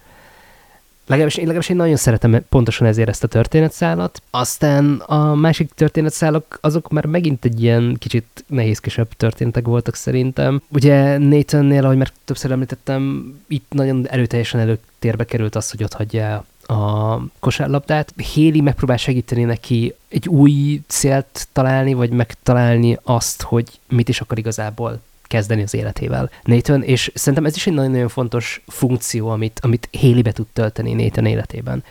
[1.06, 4.22] Legalábbis, legalábbis én nagyon szeretem pontosan ezért ezt a történetszálat.
[4.30, 10.62] Aztán a másik történetszálak, azok már megint egy ilyen kicsit nehézkesebb történetek voltak szerintem.
[10.68, 16.44] Ugye Nathannél, ahogy már többször említettem, itt nagyon erőteljesen előtérbe került az, hogy ott hagyja
[16.70, 18.14] a kosárlabdát.
[18.34, 24.38] Héli megpróbál segíteni neki egy új célt találni, vagy megtalálni azt, hogy mit is akar
[24.38, 29.88] igazából kezdeni az életével Nathan, és szerintem ez is egy nagyon-nagyon fontos funkció, amit, amit
[30.00, 31.84] Haley be tud tölteni Nathan életében.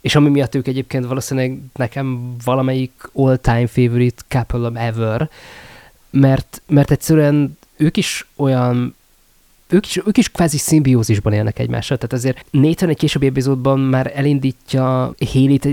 [0.00, 5.30] És ami miatt ők egyébként valószínűleg nekem valamelyik all-time favorite couple ever,
[6.10, 8.94] mert, mert egyszerűen ők is olyan
[9.74, 14.12] ők is, ők is kvázi szimbiózisban élnek egymással, tehát azért Nathan egy későbbi epizódban már
[14.14, 15.68] elindítja Haley-t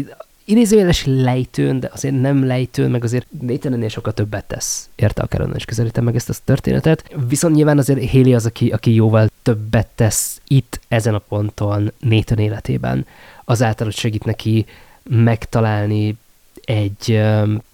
[0.45, 4.89] idézőjeles lejtőn, de azért nem lejtőn, meg azért Nathan ennél sokkal többet tesz.
[4.95, 7.16] Érte a Karen is közelítem meg ezt a történetet.
[7.28, 12.38] Viszont nyilván azért Haley az, aki, aki jóval többet tesz itt, ezen a ponton Nathan
[12.38, 13.06] életében.
[13.45, 14.66] Azáltal, hogy segít neki
[15.04, 16.18] megtalálni
[16.66, 17.22] egy,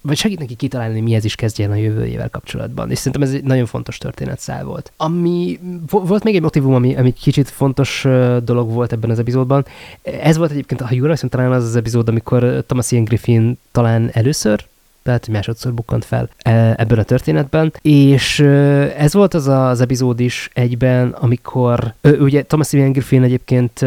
[0.00, 2.90] vagy segít neki kitalálni, mihez is kezdjen a jövőjével kapcsolatban.
[2.90, 4.92] És szerintem ez egy nagyon fontos történetszál volt.
[4.96, 5.58] Ami,
[5.90, 8.06] volt még egy motivum, ami, ami kicsit fontos
[8.44, 9.66] dolog volt ebben az epizódban.
[10.02, 14.10] Ez volt egyébként, ha jól hiszem, talán az az epizód, amikor Thomas Ian Griffin talán
[14.12, 14.66] először
[15.02, 16.28] tehát hogy másodszor bukkant fel
[16.76, 18.40] ebben a történetben, és
[18.96, 23.84] ez volt az az epizód is egyben, amikor ugye Thomas Ian Griffin egyébként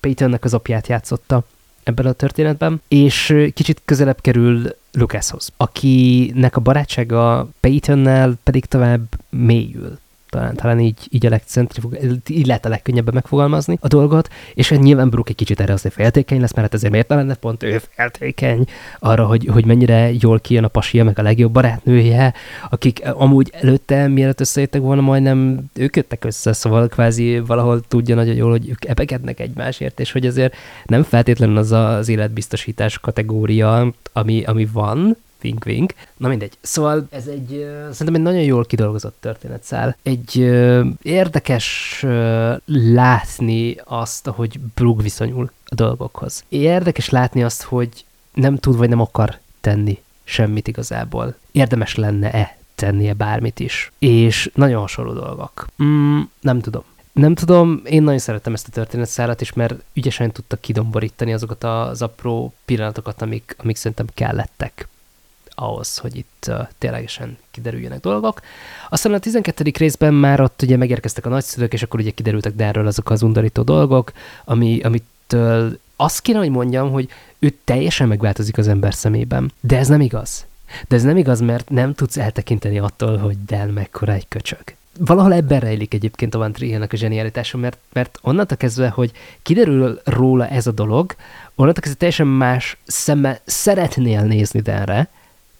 [0.00, 1.44] Peytonnek az apját játszotta,
[1.82, 9.98] ebben a történetben, és kicsit közelebb kerül Lucashoz, akinek a barátsága Peytonnel pedig tovább mélyül
[10.30, 14.80] talán, talán így, így, a legcentrifug, így lehet a legkönnyebben megfogalmazni a dolgot, és hát
[14.80, 17.62] nyilván Brooke egy kicsit erre azért féltékeny lesz, mert hát ezért miért ne lenne pont
[17.62, 18.64] ő féltékeny
[18.98, 22.34] arra, hogy, hogy mennyire jól kijön a pasia, meg a legjobb barátnője,
[22.70, 28.34] akik amúgy előtte, mielőtt összejöttek volna, majdnem ők jöttek össze, szóval kvázi valahol tudja nagyon
[28.34, 30.54] jól, hogy ők ebegednek egymásért, és hogy azért
[30.84, 35.94] nem feltétlenül az az életbiztosítás kategória, ami, ami van, Wink, wink.
[36.16, 36.52] Na mindegy.
[36.60, 37.48] Szóval ez egy,
[37.90, 39.96] szerintem egy nagyon jól kidolgozott történetszál.
[40.02, 46.44] Egy uh, érdekes uh, látni azt, hogy Brooke viszonyul a dolgokhoz.
[46.48, 51.34] Érdekes látni azt, hogy nem tud vagy nem akar tenni semmit igazából.
[51.52, 53.92] Érdemes lenne-e tennie bármit is.
[53.98, 55.66] És nagyon hasonló dolgok.
[55.82, 56.82] Mm, nem tudom.
[57.12, 62.02] Nem tudom, én nagyon szerettem ezt a történetszálat is, mert ügyesen tudta kidomborítani azokat az
[62.02, 64.88] apró pillanatokat, amik, amik szerintem kellettek
[65.60, 68.40] ahhoz, hogy itt uh, ténylegesen kiderüljenek dolgok.
[68.88, 69.70] Aztán a 12.
[69.78, 73.62] részben már ott ugye megérkeztek a nagyszülők, és akkor ugye kiderültek erről azok az undorító
[73.62, 74.12] dolgok,
[74.44, 77.08] ami, amitől azt kéne, hogy mondjam, hogy
[77.38, 79.52] ő teljesen megváltozik az ember szemében.
[79.60, 80.46] De ez nem igaz.
[80.88, 84.62] De ez nem igaz, mert nem tudsz eltekinteni attól, hogy Del mekkora egy köcsög.
[84.98, 90.00] Valahol ebben rejlik egyébként a Van Trier-nek a zsenialitása, mert, mert onnantól kezdve, hogy kiderül
[90.04, 91.14] róla ez a dolog,
[91.54, 95.08] onnantól kezdve teljesen más szemmel szeretnél nézni Delre,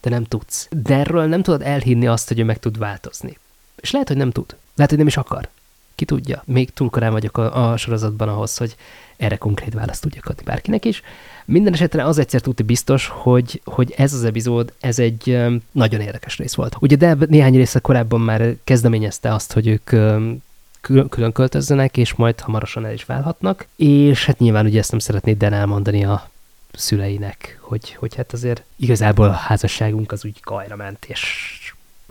[0.01, 0.67] de nem tudsz.
[0.83, 3.37] De erről nem tudod elhinni azt, hogy ő meg tud változni.
[3.75, 4.55] És lehet, hogy nem tud.
[4.75, 5.49] Lehet, hogy nem is akar.
[5.95, 6.43] Ki tudja.
[6.45, 8.75] Még túl korán vagyok a, a sorozatban ahhoz, hogy
[9.17, 11.01] erre konkrét választ tudjak adni bárkinek is.
[11.45, 15.37] Minden esetre az egyszer tudti biztos, hogy, hogy ez az epizód, ez egy
[15.71, 16.75] nagyon érdekes rész volt.
[16.79, 20.43] Ugye de néhány része korábban már kezdeményezte azt, hogy ők um,
[20.81, 25.33] külön költözzenek, és majd hamarosan el is válhatnak, és hát nyilván ugye ezt nem szeretné
[25.33, 26.30] Den elmondani a
[26.73, 31.55] szüleinek, hogy, hogy hát azért igazából a házasságunk az úgy kajra ment, és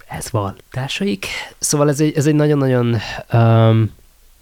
[0.08, 0.56] ez van.
[0.70, 1.26] Társaik.
[1.58, 2.96] Szóval ez egy, ez egy nagyon-nagyon
[3.32, 3.90] um,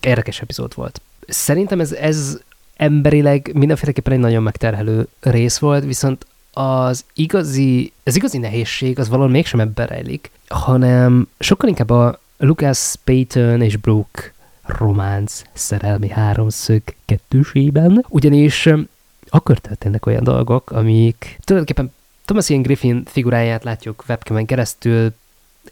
[0.01, 1.01] érdekes epizód volt.
[1.27, 2.39] Szerintem ez, ez
[2.77, 9.31] emberileg mindenféleképpen egy nagyon megterhelő rész volt, viszont az igazi, az igazi nehézség az valahol
[9.31, 18.05] mégsem ebben rejlik, hanem sokkal inkább a Lucas Payton és Brooke románc szerelmi háromszög kettősében,
[18.09, 18.69] ugyanis
[19.31, 21.93] akkor történnek olyan dolgok, amik tulajdonképpen
[22.25, 25.13] Thomas Ian Griffin figuráját látjuk webcamen keresztül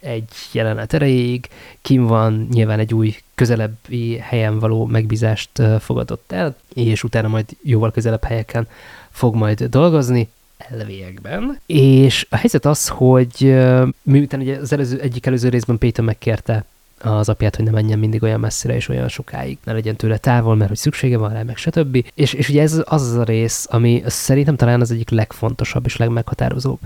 [0.00, 1.48] egy jelenet erejéig,
[1.82, 7.92] Kim van nyilván egy új közelebbi helyen való megbízást fogadott el, és utána majd jóval
[7.92, 8.68] közelebb helyeken
[9.10, 11.60] fog majd dolgozni, elviekben.
[11.66, 13.56] És a helyzet az, hogy
[14.02, 16.64] miután ugye az előző, egyik előző részben Peyton megkérte
[17.00, 20.56] az apját, hogy ne menjen mindig olyan messzire és olyan sokáig, ne legyen tőle távol,
[20.56, 22.04] mert hogy szüksége van rá, meg stb.
[22.14, 26.78] És, és ugye ez az a rész, ami szerintem talán az egyik legfontosabb és legmeghatározóbb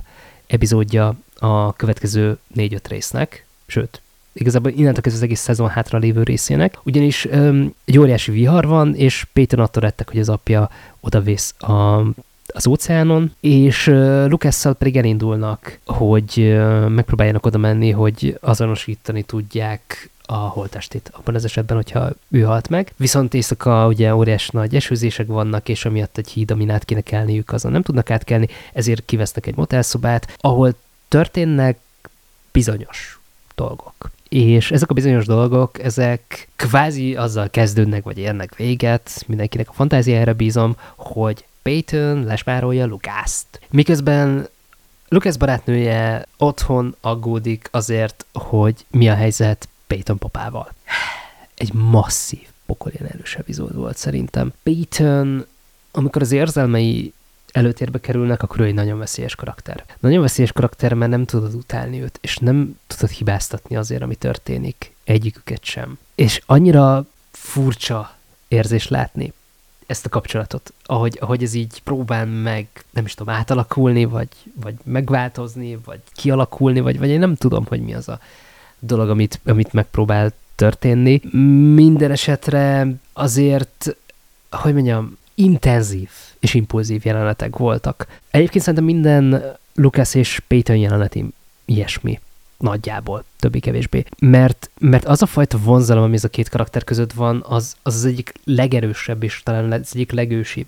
[0.46, 4.00] epizódja a következő négy-öt résznek, sőt,
[4.32, 8.94] igazából innentől kezdve az egész szezon hátra lévő részének, ugyanis öm, egy óriási vihar van,
[8.94, 12.02] és Péter attól rettek, hogy az apja odavész a
[12.52, 13.86] az óceánon, és
[14.26, 21.76] Lukasszal pedig elindulnak, hogy megpróbáljanak oda menni, hogy azonosítani tudják a holtestét, abban az esetben,
[21.76, 22.92] hogyha ő halt meg.
[22.96, 27.52] Viszont éjszaka ugye óriás nagy esőzések vannak, és amiatt egy híd, amin át kéne kelniük,
[27.52, 30.74] azon nem tudnak átkelni, ezért kivesznek egy motelszobát, ahol
[31.08, 31.78] történnek
[32.52, 33.20] bizonyos
[33.54, 34.10] dolgok.
[34.28, 40.32] És ezek a bizonyos dolgok, ezek kvázi azzal kezdődnek, vagy érnek véget, mindenkinek a fantáziájára
[40.32, 43.60] bízom, hogy Peyton lesmárolja Lukászt.
[43.70, 44.48] Miközben
[45.08, 50.72] Lucas barátnője otthon aggódik azért, hogy mi a helyzet Peyton papával.
[51.54, 54.52] Egy masszív pokolén erős epizód volt szerintem.
[54.62, 55.46] Peyton,
[55.90, 57.12] amikor az érzelmei
[57.52, 59.84] előtérbe kerülnek, akkor ő egy nagyon veszélyes karakter.
[59.98, 64.94] Nagyon veszélyes karakter, mert nem tudod utálni őt, és nem tudod hibáztatni azért, ami történik.
[65.04, 65.98] Egyiküket sem.
[66.14, 68.16] És annyira furcsa
[68.48, 69.32] érzés látni
[69.90, 74.74] ezt a kapcsolatot, ahogy, ahogy ez így próbál meg, nem is tudom, átalakulni, vagy, vagy
[74.84, 78.20] megváltozni, vagy kialakulni, vagy, vagy én nem tudom, hogy mi az a
[78.78, 81.20] dolog, amit, amit megpróbál történni.
[81.74, 83.96] Minden esetre azért,
[84.50, 88.06] hogy mondjam, intenzív és impulzív jelenetek voltak.
[88.30, 91.16] Egyébként szerintem minden Lucas és Peyton jelenet
[91.64, 92.20] ilyesmi
[92.60, 94.04] nagyjából, többé-kevésbé.
[94.18, 97.94] Mert, mert az a fajta vonzalom, ami ez a két karakter között van, az az,
[97.94, 100.66] az egyik legerősebb és talán az egyik legősibb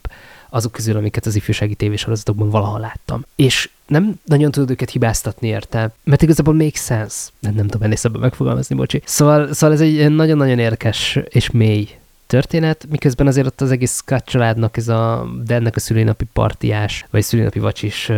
[0.49, 3.25] azok közül, amiket az ifjúsági tévésorozatokban valaha láttam.
[3.37, 7.31] És nem nagyon tudod őket hibáztatni érte, mert igazából make sense.
[7.41, 9.03] Nem, nem tudom ennél szabban megfogalmazni, bocsi.
[9.05, 11.89] Szóval, szóval ez egy nagyon-nagyon érdekes és mély
[12.33, 17.23] történet, miközben azért ott az egész Scott családnak ez a Dennek a szülinapi partiás, vagy
[17.23, 18.11] szülinapi vacsis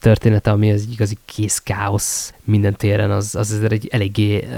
[0.00, 4.48] története, ami az igazi kész káosz minden téren, az, az azért egy eléggé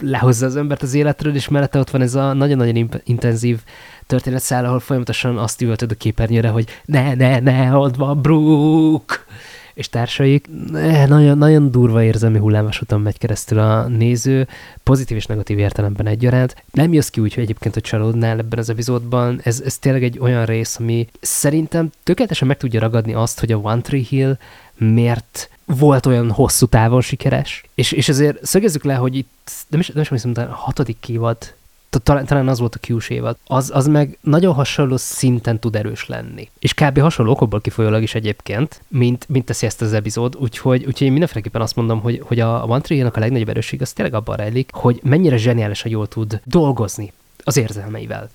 [0.00, 3.58] lehozza az embert az életről, és mellette ott van ez a nagyon-nagyon intenzív
[4.06, 9.14] történetszál, ahol folyamatosan azt üvöltöd a képernyőre, hogy ne, ne, ne, ott van Brooke!
[9.78, 10.48] És társaik.
[11.06, 14.48] Nagyon, nagyon durva érzelmi hullámvasúton megy keresztül a néző,
[14.82, 16.64] pozitív és negatív értelemben egyaránt.
[16.72, 19.40] Nem jössz ki úgy, hogy egyébként, hogy csalódnál ebben az epizódban.
[19.42, 23.56] Ez, ez tényleg egy olyan rész, ami szerintem tökéletesen meg tudja ragadni azt, hogy a
[23.56, 24.38] One Tree Hill
[24.76, 29.88] miért volt olyan hosszú távon sikeres, és, és ezért szögezzük le, hogy itt nem is,
[29.88, 31.54] nem is hiszem, a hatodik évad
[32.02, 36.06] talán, talán az volt a Q-s évad, az, az meg nagyon hasonló szinten tud erős
[36.06, 36.50] lenni.
[36.58, 37.00] És kb.
[37.00, 41.60] hasonló okokból kifolyólag is egyébként, mint, mint teszi ezt az epizód, úgyhogy, úgyhogy én mindenféleképpen
[41.60, 45.00] azt mondom, hogy, hogy a One tree a legnagyobb erősség az tényleg abban rejlik, hogy
[45.02, 47.12] mennyire zseniálisan jól tud dolgozni
[47.44, 48.30] az érzelmeivel.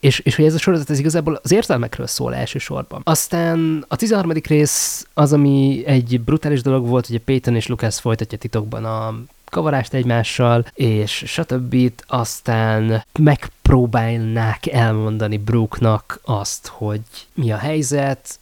[0.00, 3.00] És, és hogy ez a sorozat ez igazából az érzelmekről szól elsősorban.
[3.04, 4.32] Aztán a 13.
[4.32, 9.14] rész az, ami egy brutális dolog volt, hogy a Peyton és Lucas folytatja titokban a
[9.48, 11.76] kavarást egymással, és stb.
[12.06, 17.00] Aztán megpróbálnák elmondani Brooke-nak azt, hogy
[17.34, 18.38] mi a helyzet,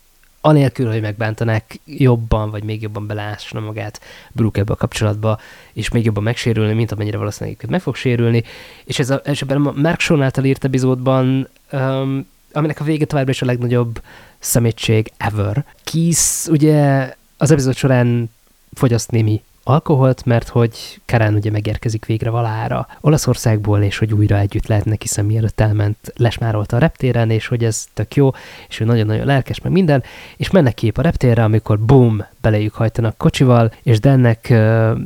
[0.46, 4.00] anélkül, hogy megbántanák jobban, vagy még jobban belásna magát
[4.32, 5.40] Brooke ebbe a kapcsolatba,
[5.72, 8.44] és még jobban megsérülni, mint amennyire valószínűleg meg fog sérülni.
[8.84, 13.04] És, ez a, és ebben a Mark Sean által írt epizódban, um, aminek a vége
[13.04, 14.02] továbbra is a legnagyobb
[14.38, 15.64] szemétség ever.
[15.84, 18.30] Keith ugye az epizód során
[18.72, 24.66] fogyaszt némi alkoholt, mert hogy Karen ugye megérkezik végre valára Olaszországból, és hogy újra együtt
[24.66, 28.30] lehetnek, hiszen mielőtt elment, lesmárolta a reptéren, és hogy ez tök jó,
[28.68, 30.02] és ő nagyon-nagyon lelkes, meg minden,
[30.36, 34.48] és mennek kép a reptérre, amikor boom, belejük hajtanak kocsival, és Dennek,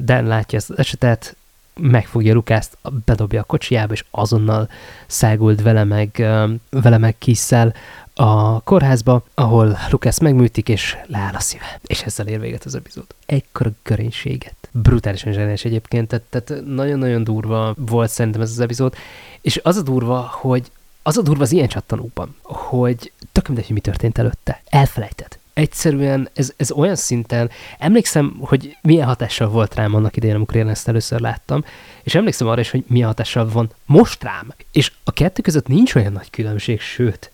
[0.04, 1.36] Dan látja ezt az esetet,
[1.80, 4.68] megfogja Lukászt, bedobja a kocsijába, és azonnal
[5.06, 6.26] szágult vele meg,
[6.70, 7.74] vele meg kiszel
[8.20, 11.80] a kórházba, ahol Lukász megműtik, és leáll a szíve.
[11.86, 13.04] És ezzel ér véget az epizód.
[13.26, 14.54] Ekkor körénységet.
[14.72, 18.94] Brutálisan zseniális egyébként, tehát, tehát nagyon-nagyon durva volt szerintem ez az epizód,
[19.40, 20.70] és az a durva, hogy
[21.02, 24.62] az a durva az ilyen csattanóban, hogy tök mindegy, hogy mi történt előtte.
[24.68, 25.38] Elfelejted.
[25.52, 30.68] Egyszerűen ez, ez olyan szinten, emlékszem, hogy milyen hatással volt rám annak idején, amikor én
[30.68, 31.64] ezt először láttam,
[32.02, 34.54] és emlékszem arra is, hogy milyen hatással van most rám.
[34.72, 37.30] És a kettő között nincs olyan nagy különbség, sőt,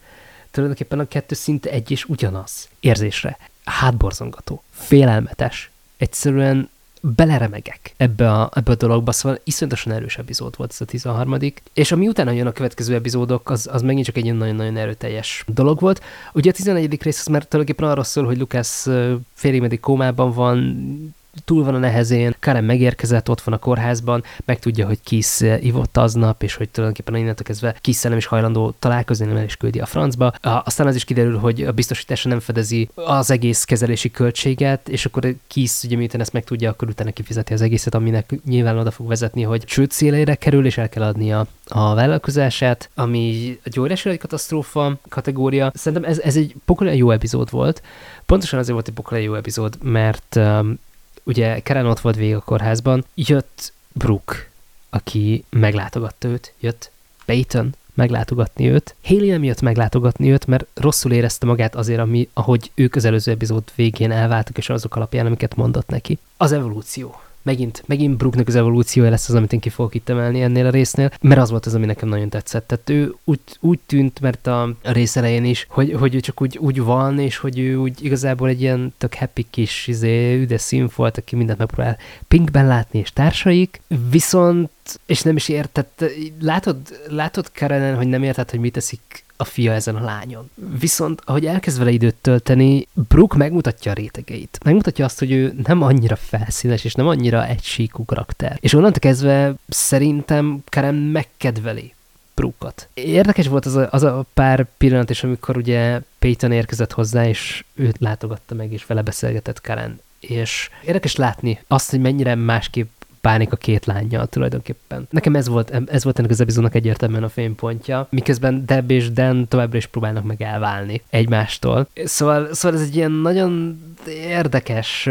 [0.57, 3.38] tulajdonképpen a kettő szinte egy és ugyanaz érzésre.
[3.64, 6.68] hátborzongató, félelmetes, egyszerűen
[7.00, 11.38] beleremegek ebbe a, ebbe a dologba, szóval iszonyatosan erős epizód volt ez a 13
[11.72, 15.80] és ami utána jön a következő epizódok, az, az megint csak egy nagyon-nagyon erőteljes dolog
[15.80, 16.02] volt.
[16.32, 17.02] Ugye a 11.
[17.02, 18.86] rész az már tulajdonképpen arról szól, hogy Lucas
[19.34, 21.14] félig kómában van,
[21.45, 25.97] túl van a nehezén, Karen megérkezett, ott van a kórházban, meg tudja, hogy Kiss ivott
[25.97, 29.87] aznap, és hogy tulajdonképpen innentől kezdve Kiss nem is hajlandó találkozni, nem is küldi a
[29.87, 30.32] francba.
[30.41, 35.34] Aztán az is kiderül, hogy a biztosítása nem fedezi az egész kezelési költséget, és akkor
[35.47, 39.43] Kiss, ugye miután ezt megtudja, akkor utána kifizeti az egészet, aminek nyilván oda fog vezetni,
[39.43, 45.72] hogy csőd szélére kerül, és el kell adnia a vállalkozását, ami egy óriási katasztrófa kategória.
[45.74, 47.82] Szerintem ez, ez egy pokolyan jó epizód volt.
[48.26, 50.78] Pontosan azért volt egy pokolyan jó epizód, mert um,
[51.27, 54.49] ugye Karen ott volt végig a kórházban, jött Brooke,
[54.91, 56.91] aki meglátogatta őt, jött
[57.24, 58.95] Peyton meglátogatni őt.
[59.05, 63.33] Haley nem jött meglátogatni őt, mert rosszul érezte magát azért, ami, ahogy ők az előző
[63.33, 66.18] epizód végén elváltak, és azok alapján, amiket mondott neki.
[66.37, 70.42] Az evolúció megint, megint Brooknak az evolúciója lesz az, amit én ki fogok itt emelni
[70.42, 72.66] ennél a résznél, mert az volt az, ami nekem nagyon tetszett.
[72.66, 76.59] Tehát ő úgy, úgy tűnt, mert a, rész elején is, hogy, hogy ő csak úgy,
[76.59, 80.90] úgy van, és hogy ő úgy igazából egy ilyen tök happy kis izé, üde szín
[80.97, 83.80] volt, aki mindent megpróbál pinkben látni, és társaik,
[84.11, 84.70] viszont
[85.07, 86.05] és nem is értett,
[86.40, 86.76] látod,
[87.09, 90.51] látod Karen, hogy nem érted, hogy mit teszik a fia ezen a lányon.
[90.78, 94.59] Viszont, ahogy elkezd vele időt tölteni, Brooke megmutatja a rétegeit.
[94.64, 98.59] Megmutatja azt, hogy ő nem annyira felszínes, és nem annyira egysíkú karakter.
[98.61, 101.95] És onnantól kezdve szerintem Karen megkedveli
[102.34, 102.89] Brooke-ot.
[102.95, 107.64] Érdekes volt az a, az a pár pillanat is, amikor ugye Peyton érkezett hozzá, és
[107.74, 110.01] őt látogatta meg, és vele beszélgetett Karen.
[110.20, 112.91] És érdekes látni azt, hogy mennyire másképp
[113.27, 115.07] bánik a két lányjal tulajdonképpen.
[115.11, 119.49] Nekem ez volt, ez volt ennek az epizódnak egyértelműen a fénypontja, miközben Deb és Dan
[119.49, 121.89] továbbra is próbálnak meg elválni egymástól.
[122.05, 125.09] Szóval, szóval ez egy ilyen nagyon érdekes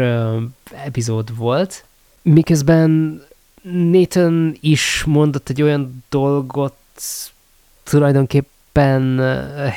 [0.84, 1.84] epizód volt,
[2.22, 3.22] miközben
[3.62, 6.76] Nathan is mondott egy olyan dolgot
[7.82, 9.20] tulajdonképpen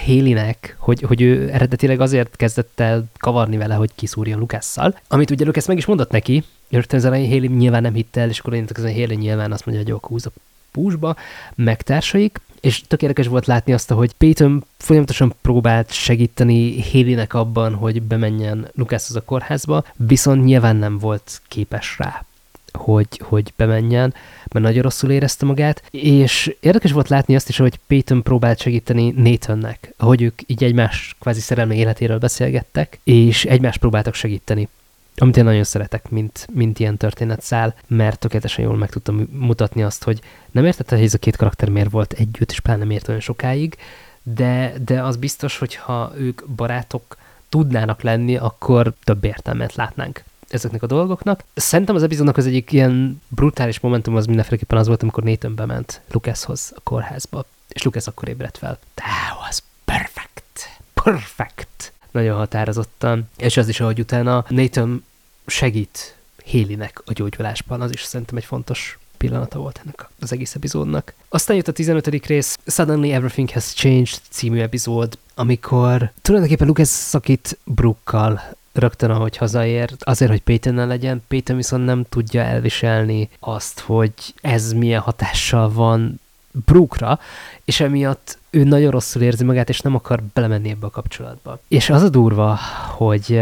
[0.05, 5.45] Hélinek, hogy, hogy ő eredetileg azért kezdett el kavarni vele, hogy kiszúrja Lukasszal, amit ugye
[5.45, 8.53] Lukasz meg is mondott neki, rögtön az elején Haley nyilván nem hitte el, és akkor
[8.53, 10.31] én a Haley nyilván azt mondja, hogy jó, húz a
[10.71, 11.15] púzsba,
[11.55, 18.01] meg társaik, és tökéletes volt látni azt, hogy Peyton folyamatosan próbált segíteni Haleynek abban, hogy
[18.01, 22.23] bemenjen Lucashoz a kórházba, viszont nyilván nem volt képes rá
[22.71, 24.13] hogy, hogy bemenjen,
[24.53, 29.13] mert nagyon rosszul érezte magát, és érdekes volt látni azt is, hogy Peyton próbált segíteni
[29.15, 34.67] Nathannek, hogy ők így egymás kvázi szerelmi életéről beszélgettek, és egymást próbáltak segíteni
[35.19, 40.03] amit én nagyon szeretek, mint, mint ilyen történetszál, mert tökéletesen jól meg tudtam mutatni azt,
[40.03, 40.19] hogy
[40.51, 43.77] nem értette, hogy ez a két karakter miért volt együtt, és pláne miért olyan sokáig,
[44.23, 47.17] de, de az biztos, hogy ha ők barátok
[47.49, 51.43] tudnának lenni, akkor több értelmet látnánk ezeknek a dolgoknak.
[51.53, 56.01] Szerintem az epizódnak az egyik ilyen brutális momentum az mindenféleképpen az volt, amikor Nathan bement
[56.11, 58.79] Lucashoz a kórházba, és Lucas akkor ébredt fel.
[58.93, 60.79] That was perfect.
[60.93, 61.93] Perfect.
[62.11, 63.29] Nagyon határozottan.
[63.37, 65.03] És az is, ahogy utána Nathan
[65.49, 71.13] segít Hélinek a gyógyulásban, az is szerintem egy fontos pillanata volt ennek az egész epizódnak.
[71.29, 72.25] Aztán jött a 15.
[72.25, 78.41] rész, Suddenly Everything Has Changed című epizód, amikor tulajdonképpen Lucas szakít Brookkal
[78.73, 81.23] rögtön, ahogy hazaér, azért, hogy peyton legyen.
[81.27, 86.19] Peyton viszont nem tudja elviselni azt, hogy ez milyen hatással van
[86.65, 87.19] Brookra,
[87.65, 91.59] és emiatt ő nagyon rosszul érzi magát, és nem akar belemenni ebbe a kapcsolatba.
[91.67, 92.59] És az a durva,
[92.95, 93.41] hogy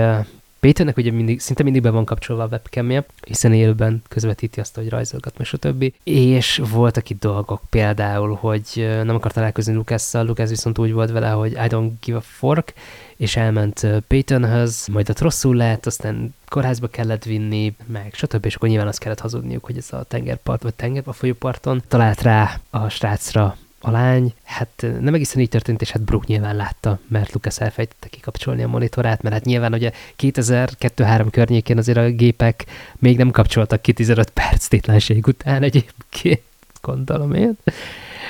[0.60, 4.90] Péternek ugye mindig, szinte mindig be van kapcsolva a webcamje, hiszen élőben közvetíti azt, hogy
[4.90, 5.94] rajzolgat, meg stb.
[6.04, 11.30] És voltak itt dolgok, például, hogy nem akar találkozni Lukasszal, Lukasz viszont úgy volt vele,
[11.30, 12.74] hogy I don't give a fork,
[13.16, 18.46] és elment Peytonhöz, majd ott rosszul lett, aztán kórházba kellett vinni, meg stb.
[18.46, 22.22] És akkor nyilván azt kellett hazudniuk, hogy ez a tengerpart, vagy tenger, a folyóparton talált
[22.22, 23.58] rá a srácra
[23.88, 28.08] a lány, hát nem egészen így történt, és hát Brooke nyilván látta, mert Lucas elfejtette
[28.08, 32.66] kikapcsolni a monitorát, mert hát nyilván ugye 2002-3 környékén azért a gépek
[33.00, 36.42] még nem kapcsoltak ki 15 perc tétlenség után egyébként,
[36.82, 37.58] gondolom én.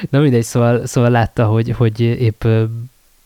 [0.10, 2.44] Na mindegy, szóval, szóval látta, hogy, hogy épp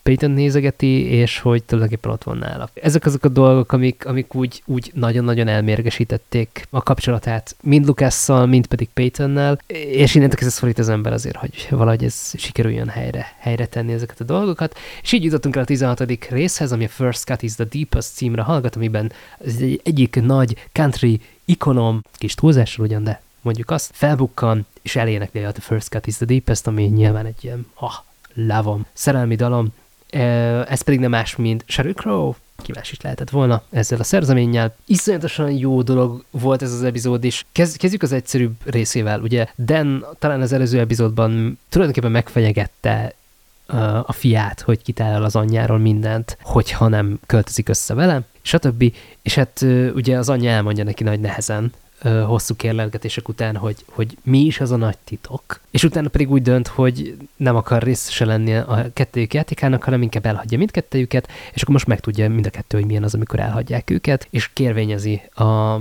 [0.03, 2.69] Peyton nézegeti, és hogy tulajdonképpen ott van nála.
[2.73, 8.67] Ezek azok a dolgok, amik, amik úgy, úgy nagyon-nagyon elmérgesítették a kapcsolatát, mind Lukasszal, mind
[8.67, 13.65] pedig Peytonnel, és innentől kezdve szorít az ember azért, hogy valahogy ez sikerüljön helyre, helyre
[13.65, 14.77] tenni ezeket a dolgokat.
[15.01, 16.03] És így jutottunk el a 16.
[16.29, 19.11] részhez, ami a First Cut is the Deepest címre hallgat, amiben
[19.45, 25.43] ez egy egyik nagy country ikonom, kis túlzással ugyan, de mondjuk azt, felbukkan, és elénekli
[25.43, 27.93] a First Cut is the Deepest, ami nyilván egy ilyen, ah,
[28.33, 29.73] lávom, szerelmi dalom,
[30.67, 34.75] ez pedig nem más, mint Sheryl Crow, kíváncsi is lehetett volna ezzel a szerzeménnyel.
[34.85, 37.45] Iszonyatosan jó dolog volt ez az epizód is.
[37.51, 39.19] Kezd, kezdjük az egyszerűbb részével.
[39.21, 43.13] Ugye Dan talán az előző epizódban tulajdonképpen megfenyegette
[44.05, 48.93] a fiát, hogy kitál az anyjáról mindent, hogyha nem költözik össze vele, stb.
[49.21, 51.73] És hát ugye az anyja elmondja neki nagy nehezen,
[52.25, 55.59] hosszú kérlelgetések után, hogy, hogy mi is az a nagy titok.
[55.71, 60.25] És utána pedig úgy dönt, hogy nem akar részese lenni a kettőjük játékának, hanem inkább
[60.25, 64.27] elhagyja mindkettőjüket, és akkor most megtudja mind a kettő, hogy milyen az, amikor elhagyják őket,
[64.29, 65.77] és kérvényezi a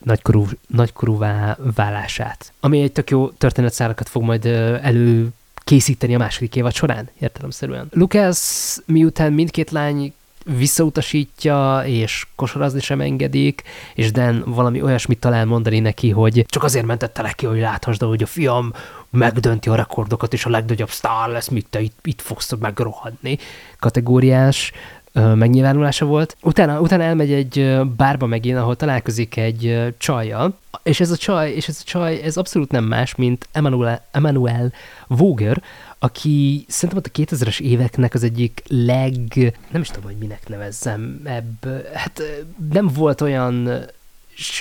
[0.00, 2.52] nagykorú, nagykorúvá válását.
[2.60, 4.46] Ami egy tök jó történetszálakat fog majd
[4.82, 5.28] elő
[5.64, 7.88] készíteni a második évad során, értelemszerűen.
[7.90, 8.38] Lucas
[8.86, 10.12] miután mindkét lány
[10.56, 13.62] visszautasítja, és kosarazni sem engedik,
[13.94, 18.02] és Dan valami olyasmit talál mondani neki, hogy csak azért mentette le ki, hogy láthasd,
[18.02, 18.72] hogy a fiam
[19.10, 23.38] megdönti a rekordokat, és a legnagyobb sztár lesz, mit te itt, itt fogsz megrohadni
[23.78, 24.72] kategóriás
[25.12, 26.36] megnyilvánulása volt.
[26.42, 31.68] Utána, utána elmegy egy bárba megint, ahol találkozik egy csajjal, és ez a csaj, és
[31.68, 34.72] ez a csaj, ez abszolút nem más, mint Emmanuel, Emmanuel
[35.06, 35.62] Voger,
[35.98, 39.14] aki szerintem ott a 2000-es éveknek az egyik leg,
[39.70, 42.22] nem is tudom, hogy minek nevezzem, ebb, hát
[42.70, 43.86] nem volt olyan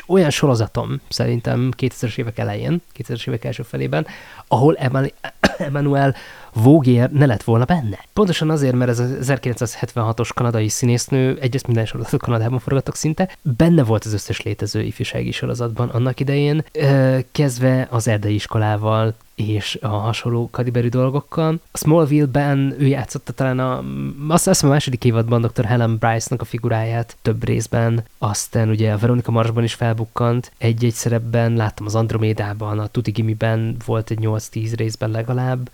[0.07, 4.07] olyan sorozatom szerintem 2000-es évek elején, 2000-es évek első felében,
[4.47, 4.75] ahol
[5.57, 6.15] Emmanuel
[6.53, 7.99] Vógier ne lett volna benne.
[8.13, 13.83] Pontosan azért, mert ez az 1976-os kanadai színésznő, egyrészt minden sorozatot Kanadában forgattak szinte, benne
[13.83, 16.63] volt az összes létező ifjúsági sorozatban annak idején,
[17.31, 21.59] kezdve az erdei iskolával, és a hasonló kaliberű dolgokkal.
[21.71, 23.83] A Smallville-ben ő játszotta talán a,
[24.27, 25.65] azt hiszem a második évadban Dr.
[25.65, 31.53] Helen Bryce-nak a figuráját több részben, aztán ugye a Veronica Marsban is felbukkant, egy-egy szerepben,
[31.53, 35.69] láttam az Andromédában, a Tuti Gimiben volt egy 8-10 részben legalább,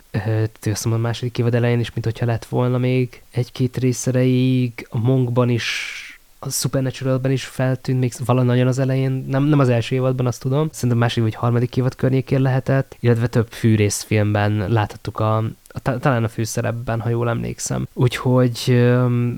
[0.63, 4.87] azt mondom a második évad elején is, mint hogyha lett volna még egy-két rész erejéig,
[4.89, 5.97] a Monkban is
[6.45, 10.41] a Supernatural-ben is feltűnt, még valami nagyon az elején, nem, nem az első évadban, azt
[10.41, 15.37] tudom, szerintem második vagy harmadik évad környékén lehetett, illetve több fűrészfilmben láthattuk a,
[15.67, 17.87] a, talán a főszerepben, ha jól emlékszem.
[17.93, 18.87] Úgyhogy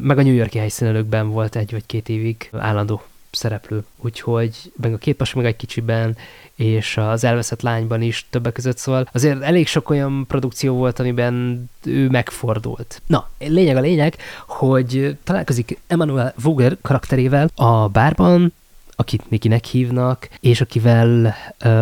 [0.01, 3.01] meg a New Yorki helyszínelőkben volt egy vagy két évig állandó
[3.31, 3.83] szereplő.
[3.97, 6.17] Úgyhogy meg a két meg egy kicsiben,
[6.55, 11.65] és az elveszett lányban is többek között, szóval azért elég sok olyan produkció volt, amiben
[11.83, 13.01] ő megfordult.
[13.07, 14.15] Na, lényeg a lényeg,
[14.47, 18.53] hogy találkozik Emmanuel Vogel karakterével a bárban,
[18.95, 21.35] akit Nikinek hívnak, és akivel,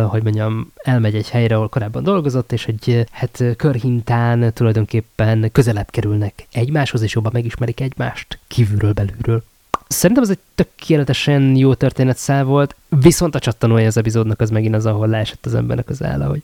[0.08, 6.46] hogy mondjam, elmegy egy helyre, ahol korábban dolgozott, és egy hát körhintán tulajdonképpen közelebb kerülnek
[6.52, 9.42] egymáshoz, és jobban megismerik egymást kívülről, belülről.
[9.86, 14.86] Szerintem ez egy tökéletesen jó történetszál volt, viszont a csattanója az epizódnak az megint az,
[14.86, 16.42] ahol leesett az embernek az álla, hogy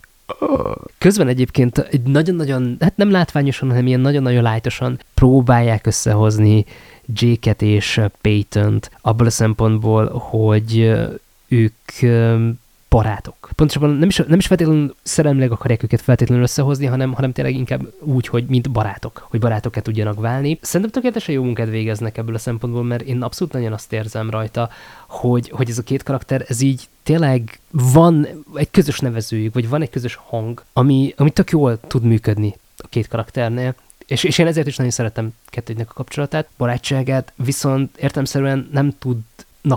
[0.99, 6.64] Közben egyébként egy nagyon-nagyon, hát nem látványosan, hanem ilyen nagyon-nagyon lájtosan próbálják összehozni
[7.07, 10.93] Jake-et és Peyton-t abból a szempontból, hogy
[11.49, 11.74] ők
[12.91, 13.49] barátok.
[13.55, 17.93] Pontosabban nem is, nem is feltétlenül szerelmileg akarják őket feltétlenül összehozni, hanem, hanem tényleg inkább
[18.01, 20.59] úgy, hogy mint barátok, hogy barátokat tudjanak válni.
[20.62, 24.70] Szerintem tökéletesen jó munkát végeznek ebből a szempontból, mert én abszolút nagyon azt érzem rajta,
[25.09, 29.82] hogy, hogy ez a két karakter, ez így tényleg van egy közös nevezőjük, vagy van
[29.82, 33.74] egy közös hang, ami, ami tök jól tud működni a két karakternél,
[34.07, 39.18] és, és én ezért is nagyon szeretem kettőjüknek a kapcsolatát, barátságát, viszont értelmszerűen nem tud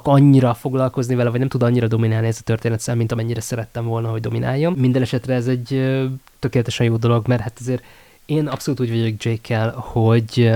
[0.07, 4.09] annyira foglalkozni vele, vagy nem tud annyira dominálni ez a történet mint amennyire szerettem volna,
[4.09, 4.73] hogy domináljon.
[4.73, 5.99] Minden esetre ez egy
[6.39, 7.83] tökéletesen jó dolog, mert hát azért
[8.25, 10.51] én abszolút úgy vagyok Jake-kel, hogy,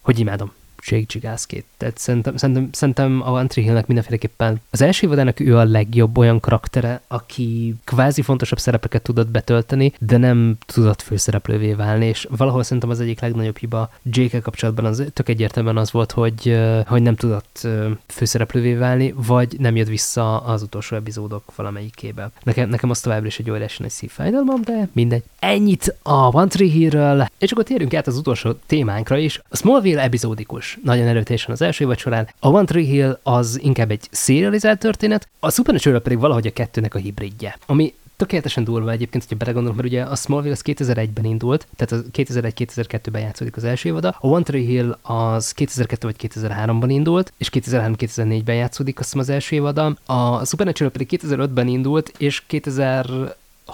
[0.00, 0.52] hogy imádom
[0.84, 1.64] Jake Gigászkét.
[1.76, 6.40] Tehát szerintem, szerintem, szerintem a Tree Hill-nek mindenféleképpen az első évadának ő a legjobb olyan
[6.40, 12.90] karaktere, aki kvázi fontosabb szerepeket tudott betölteni, de nem tudott főszereplővé válni, és valahol szerintem
[12.90, 17.68] az egyik legnagyobb hiba Jake kapcsolatban az tök egyértelműen az volt, hogy, hogy nem tudott
[18.06, 22.30] főszereplővé válni, vagy nem jött vissza az utolsó epizódok valamelyikébe.
[22.42, 25.22] Nekem, nekem az továbbra is egy óriási nagy szívfájdalmam, de mindegy.
[25.38, 29.40] Ennyit a One Tree Hill-ről, és akkor térjünk át az utolsó témánkra is.
[29.48, 32.28] A Smallville epizódikus nagyon erőteljesen az első évad során.
[32.38, 36.94] A One Tree Hill az inkább egy serializált történet, a Supernatural pedig valahogy a kettőnek
[36.94, 41.66] a hibridje, ami tökéletesen durva egyébként, hogyha belegondolok, mert ugye a Smallville az 2001-ben indult,
[41.76, 46.86] tehát a 2001-2002-ben játszódik az első évada, a One Tree Hill az 2002 vagy 2003-ban
[46.88, 52.42] indult, és 2003-2004-ben játszódik azt hiszem az első évada, a Supernatural pedig 2005-ben indult, és
[52.46, 53.06] 2000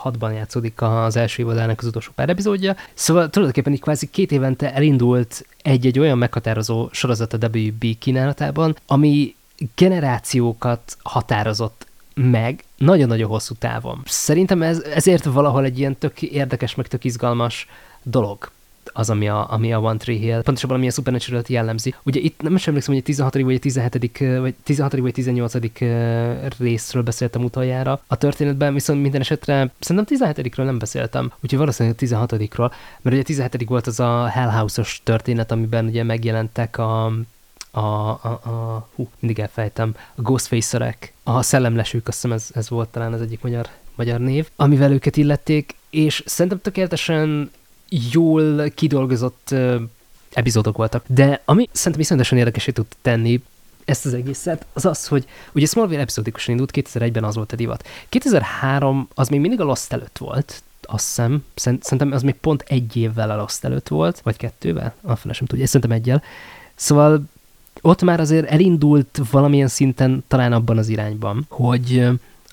[0.05, 2.77] 6-ban játszódik az első évadának az utolsó pár epizódja.
[2.95, 9.35] Szóval tulajdonképpen így kvázi két évente elindult egy-egy olyan meghatározó sorozat a WB kínálatában, ami
[9.75, 14.03] generációkat határozott meg nagyon-nagyon hosszú távon.
[14.05, 17.67] Szerintem ez, ezért valahol egy ilyen tök érdekes, meg tök izgalmas
[18.03, 18.51] dolog
[18.99, 21.95] az, ami a, ami a One Tree Hill, pontosabban ami a supernatural jellemzi.
[22.03, 23.35] Ugye itt nem is emlékszem, hogy a 16.
[23.43, 24.19] vagy a 17.
[24.19, 24.97] vagy 16.
[24.99, 25.55] vagy 18.
[26.59, 28.01] részről beszéltem utoljára.
[28.07, 32.71] A történetben viszont minden esetre szerintem 17-ről nem beszéltem, úgyhogy valószínűleg a 16-ról,
[33.01, 33.69] mert ugye a 17.
[33.69, 37.13] volt az a Hell House-os történet, amiben ugye megjelentek a
[37.71, 42.89] a, a, a hú, mindig elfejtem, a Ghostfacerek, a szellemlesők, azt hiszem ez, ez volt
[42.89, 47.51] talán az egyik magyar, magyar név, amivel őket illették, és szerintem tökéletesen
[48.13, 49.55] jól kidolgozott
[50.33, 51.05] epizódok voltak.
[51.07, 53.43] De ami szerintem iszonyatosan érdekesé tud tenni
[53.85, 57.87] ezt az egészet, az az, hogy ugye Smallville epizódikusan indult, 2001-ben az volt a divat.
[58.09, 62.97] 2003 az még mindig a Lost előtt volt, azt hiszem, szerintem az még pont egy
[62.97, 66.23] évvel a Lost előtt volt, vagy kettővel, a fele sem tudja, szerintem egyel.
[66.75, 67.23] Szóval
[67.81, 72.09] ott már azért elindult valamilyen szinten talán abban az irányban, hogy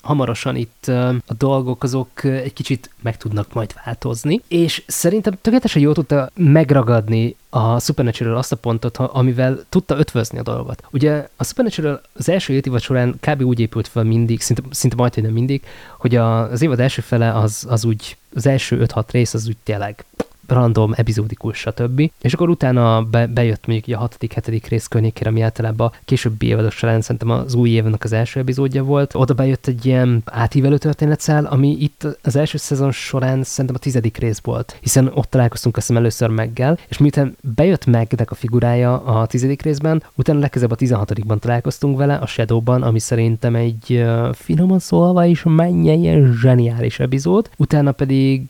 [0.06, 0.86] hamarosan itt
[1.26, 7.36] a dolgok azok egy kicsit meg tudnak majd változni, és szerintem tökéletesen jól tudta megragadni
[7.50, 10.82] a Supernatural azt a pontot, amivel tudta ötvözni a dolgot.
[10.90, 13.42] Ugye a Supernatural az első évad során kb.
[13.42, 15.62] úgy épült fel mindig, szinte, szinte majd, nem mindig,
[15.98, 20.04] hogy az évad első fele az, az úgy, az első 5-6 rész az úgy tényleg
[20.46, 22.10] random, epizódikus, stb.
[22.20, 26.46] És akkor utána be, bejött mondjuk a hatodik, hetedik rész környékére, ami általában a későbbi
[26.46, 29.14] évadok során szerintem az új évnek az első epizódja volt.
[29.14, 34.16] Oda bejött egy ilyen átívelő történetszál, ami itt az első szezon során szerintem a tizedik
[34.16, 39.02] rész volt, hiszen ott találkoztunk azt hiszem először Meggel, és miután bejött Megnek a figurája
[39.04, 44.78] a tizedik részben, utána legközelebb a tizenhatodikban találkoztunk vele, a Shadowban, ami szerintem egy finoman
[44.78, 48.48] szólva is mennyien zseniális epizód, utána pedig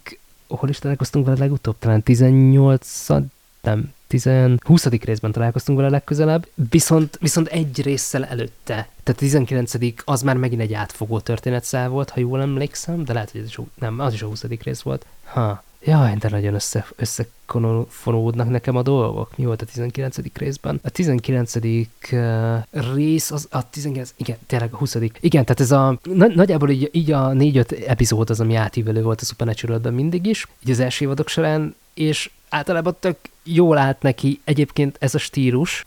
[0.49, 1.77] hol is találkoztunk vele legutóbb?
[1.79, 3.07] Talán 18
[3.61, 4.29] nem, 10,
[4.59, 4.87] 20.
[4.87, 9.73] részben találkoztunk vele legközelebb, viszont, viszont egy résszel előtte, tehát 19.
[10.05, 13.59] az már megint egy átfogó történetszál volt, ha jól emlékszem, de lehet, hogy ez is,
[13.75, 14.43] nem, az is a 20.
[14.43, 15.07] rész volt.
[15.25, 19.37] Ha, Jaj, de nagyon össze, összefonódnak nekem a dolgok.
[19.37, 20.17] Mi volt a 19.
[20.35, 20.81] részben?
[20.83, 21.55] A 19.
[21.55, 24.13] Uh, rész, az a 19.
[24.17, 24.97] Igen, tényleg a 20.
[25.21, 29.21] Igen, tehát ez a na, nagyjából így, így a 4-5 epizód az, ami átívelő volt
[29.21, 33.17] a supernatural mindig is, így az első évadok során, és általában tök
[33.47, 35.87] jól állt neki egyébként ez a stílus,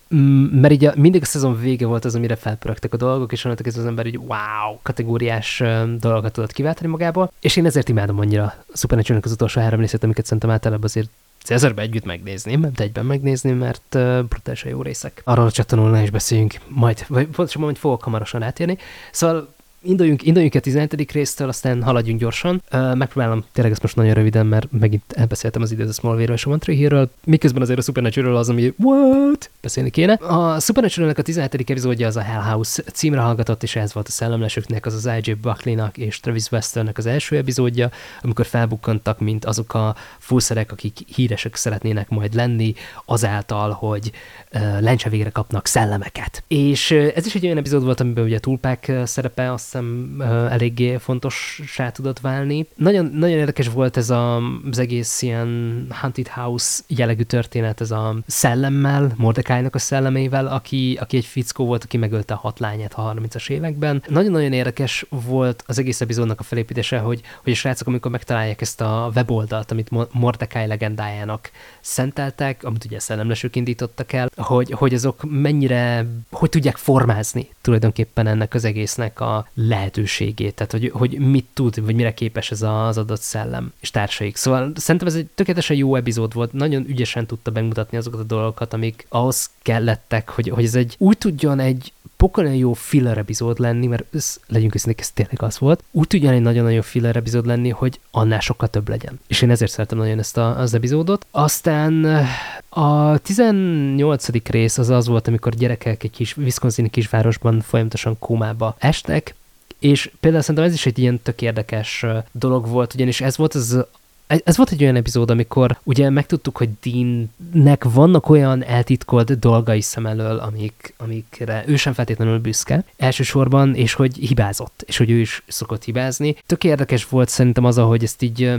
[0.51, 3.67] mert így a, mindig a szezon vége volt az, amire felpörögtek a dolgok, és onnantól
[3.67, 5.63] ez az ember így wow, kategóriás
[5.99, 10.03] dolgokat tudott kiváltani magából, és én ezért imádom annyira a supernatural az utolsó három részét,
[10.03, 11.09] amiket szerintem általában azért
[11.43, 15.21] Cezarbe együtt megnézni, nem egyben megnézni, mert uh, brutálisan jó részek.
[15.23, 18.77] Arról a csatornán is beszéljünk majd, vagy pontosabban, hogy fogok hamarosan átérni.
[19.11, 21.11] Szóval induljunk, induljunk a 17.
[21.11, 22.61] résztől, aztán haladjunk gyorsan.
[22.71, 26.45] Uh, megpróbálom tényleg ezt most nagyon röviden, mert megint elbeszéltem az időt a Smallville-ről és
[26.45, 29.49] a Tree miközben azért a Supernatural az, ami what?
[29.61, 30.13] Beszélni kéne.
[30.13, 31.53] A supernatural a 17.
[31.53, 35.31] epizódja az a Hell House címre hallgatott, és ez volt a szellemlesőknek, az az I.J.
[35.31, 37.89] Buckley-nak és Travis Westernek az első epizódja,
[38.21, 42.73] amikor felbukkantak, mint azok a fúszerek, akik híresek szeretnének majd lenni,
[43.05, 44.11] azáltal, hogy
[44.53, 46.43] uh, lencse kapnak szellemeket.
[46.47, 50.97] És ez is egy olyan epizód volt, amiben ugye a túlpák szerepe, azt hiszem eléggé
[50.97, 52.67] fontossá tudott válni.
[52.75, 54.35] Nagyon, nagyon érdekes volt ez a,
[54.71, 61.17] az egész ilyen Haunted House jellegű történet, ez a szellemmel, Mordecai-nak a szellemével, aki, aki
[61.17, 64.03] egy fickó volt, aki megölte a hat lányát a 30-as években.
[64.07, 68.81] Nagyon-nagyon érdekes volt az egész epizódnak a felépítése, hogy, hogy a srácok, amikor megtalálják ezt
[68.81, 71.51] a weboldalt, amit Mordecai legendájának
[71.81, 78.53] szenteltek, amit ugye szellemlesők indítottak el, hogy, hogy azok mennyire, hogy tudják formázni tulajdonképpen ennek
[78.53, 83.21] az egésznek a lehetőségét, tehát hogy, hogy mit tud, vagy mire képes ez az adott
[83.21, 84.35] szellem és társaik.
[84.35, 88.73] Szóval szerintem ez egy tökéletesen jó epizód volt, nagyon ügyesen tudta bemutatni azokat a dolgokat,
[88.73, 93.87] amik ahhoz kellettek, hogy, hogy ez egy úgy tudjon egy pokolyan jó filler epizód lenni,
[93.87, 97.69] mert ez, legyünk őszintén, ez tényleg az volt, úgy tudjon egy nagyon-nagyon filler epizód lenni,
[97.69, 99.19] hogy annál sokkal több legyen.
[99.27, 101.25] És én ezért szeretem nagyon ezt a, az epizódot.
[101.31, 102.25] Aztán
[102.69, 104.47] a 18.
[104.49, 109.35] rész az az volt, amikor gyerekek egy kis Wisconsin kisvárosban folyamatosan kómába estek,
[109.79, 113.85] és például szerintem ez is egy ilyen tök érdekes dolog volt, ugyanis ez volt az
[114.29, 120.05] ez volt egy olyan epizód, amikor ugye megtudtuk, hogy Deannek vannak olyan eltitkolt dolgai szem
[120.05, 125.43] elől, amik, amikre ő sem feltétlenül büszke elsősorban, és hogy hibázott, és hogy ő is
[125.47, 126.35] szokott hibázni.
[126.45, 128.51] Tök érdekes volt szerintem az, ahogy ezt így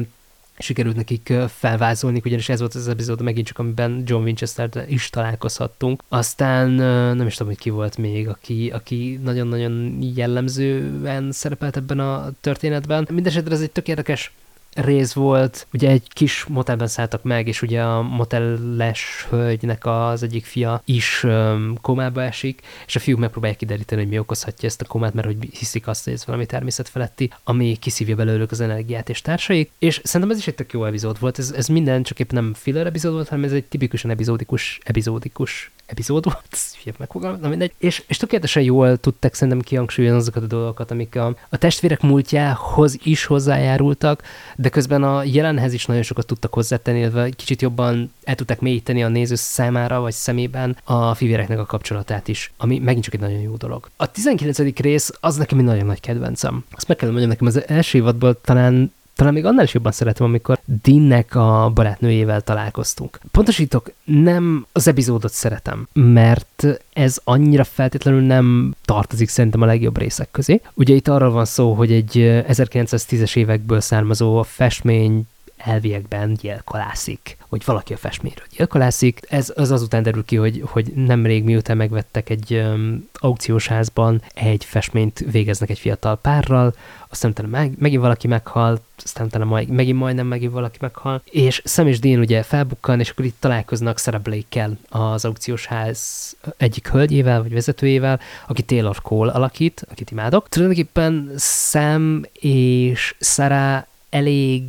[0.61, 6.03] sikerült nekik felvázolni, ugyanis ez volt az epizód megint csak, amiben John winchester is találkozhattunk.
[6.09, 6.71] Aztán
[7.17, 13.09] nem is tudom, hogy ki volt még, aki, aki nagyon-nagyon jellemzően szerepelt ebben a történetben.
[13.11, 14.33] Mindenesetre ez egy tök érdekes
[14.75, 20.45] rész volt, ugye egy kis motelben szálltak meg, és ugye a motelles hölgynek az egyik
[20.45, 24.87] fia is um, komába esik, és a fiúk megpróbálják kideríteni, hogy mi okozhatja ezt a
[24.87, 29.23] komát, mert hogy hiszik azt, hogy ez valami természetfeletti, ami kiszívja belőlük az energiát és
[29.23, 32.43] társaik, és szerintem ez is egy tök jó epizód volt, ez, ez minden csak éppen
[32.43, 37.73] nem filler epizód volt, hanem ez egy tipikusan epizódikus, epizódikus epizód volt, hülye megfogalmaz, mindegy.
[37.79, 42.99] És, és tökéletesen jól tudtak szerintem kihangsúlyozni azokat a dolgokat, amik a, a testvérek múltjához
[43.03, 44.23] is hozzájárultak,
[44.57, 49.03] de közben a jelenhez is nagyon sokat tudtak hozzátenni, illetve kicsit jobban el tudták mélyíteni
[49.03, 53.41] a néző számára, vagy szemében a fivéreknek a kapcsolatát is, ami megint csak egy nagyon
[53.41, 53.89] jó dolog.
[53.97, 54.59] A 19.
[54.77, 56.65] rész az nekem egy nagyon nagy kedvencem.
[56.71, 60.27] Azt meg kell mondjam, nekem az első évadból talán talán még annál is jobban szeretem,
[60.27, 63.21] amikor Dinnek a barátnőjével találkoztunk.
[63.31, 70.31] Pontosítok, nem az epizódot szeretem, mert ez annyira feltétlenül nem tartozik szerintem a legjobb részek
[70.31, 70.61] közé.
[70.75, 75.27] Ugye itt arról van szó, hogy egy 1910-es évekből származó festmény
[75.65, 79.21] elviekben gyilkolászik, hogy valaki a festményről gyilkolászik.
[79.29, 84.65] Ez az azután derül ki, hogy, hogy nemrég miután megvettek egy um, aukciós házban egy
[84.65, 86.75] festményt végeznek egy fiatal párral,
[87.09, 91.63] aztán utána meg, megint valaki meghal, aztán utána majd, megint majdnem megint valaki meghal, és
[91.65, 96.89] Sam és Dean ugye felbukkan, és akkor itt találkoznak Sarah Blake-kel, az aukciós ház egyik
[96.89, 100.49] hölgyével, vagy vezetőjével, aki Taylor Cole alakít, akit imádok.
[100.49, 104.63] Tulajdonképpen Sam és Sarah elég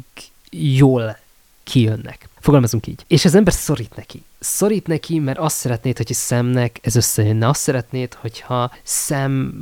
[0.51, 1.17] jól
[1.63, 2.29] kijönnek.
[2.39, 3.03] Fogalmazunk így.
[3.07, 4.23] És az ember szorít neki.
[4.39, 7.47] Szorít neki, mert azt szeretnéd, hogy szemnek ez összejönne.
[7.47, 9.53] Azt szeretnéd, hogyha szem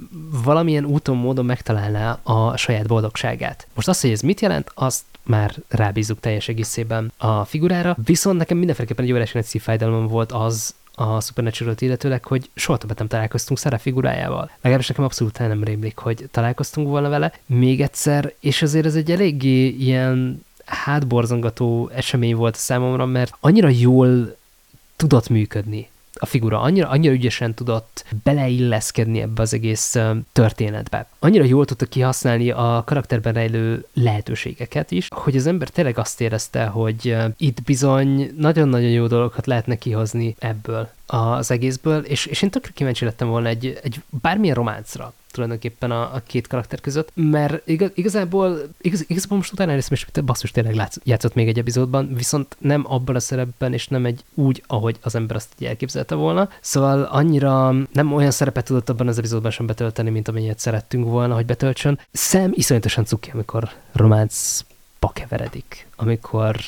[0.44, 3.68] valamilyen úton, módon megtalálná a saját boldogságát.
[3.74, 8.58] Most azt, hogy ez mit jelent, azt már rábízunk teljes egészében a figurára, viszont nekem
[8.58, 13.60] mindenféleképpen egy óriási nagy szívfájdalom volt az, a Supernatural-t illetőleg, hogy soha többet nem találkoztunk
[13.60, 14.52] Sarah figurájával.
[14.56, 19.12] Legalábbis nekem abszolút nem rémlik, hogy találkoztunk volna vele még egyszer, és azért ez egy
[19.12, 24.38] eléggé ilyen hátborzongató esemény volt számomra, mert annyira jól
[24.96, 25.90] tudott működni
[26.20, 29.96] a figura annyira, annyira ügyesen tudott beleilleszkedni ebbe az egész
[30.32, 31.08] történetbe.
[31.20, 36.66] Annyira jól tudta kihasználni a karakterben rejlő lehetőségeket is, hogy az ember tényleg azt érezte,
[36.66, 42.72] hogy itt bizony nagyon-nagyon jó dolgokat lehetne kihozni ebből az egészből, és, és én tökre
[42.74, 47.90] kíváncsi lettem volna egy, egy bármilyen románcra tulajdonképpen a, a két karakter között, mert igaz,
[47.94, 52.58] igazából, igaz, igazából most utána néztem, és basszus tényleg látsz, játszott még egy epizódban, viszont
[52.60, 56.50] nem abban a szerepben, és nem egy úgy, ahogy az ember azt elképzelte volna.
[56.62, 61.36] Szóval annyira nem olyan szerepet tudott abban az epizódban sem betölteni, mint amennyit szerettünk volna,
[61.36, 62.00] hogy betöltsön.
[62.12, 64.60] Szem iszonyatosan cuki, amikor románc
[65.00, 66.60] pakeveredik, amikor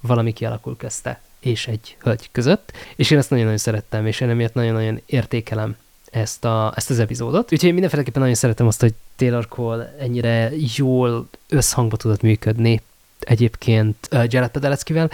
[0.00, 4.54] valami kialakul közte és egy hölgy között, és én ezt nagyon-nagyon szerettem, és én emiatt
[4.54, 5.76] nagyon-nagyon értékelem
[6.14, 7.42] ezt, a, ezt az epizódot.
[7.42, 12.82] Úgyhogy én mindenféleképpen nagyon szeretem azt, hogy Taylor Cole ennyire jól összhangba tudott működni
[13.18, 15.10] egyébként uh, Jared Padaleckivel,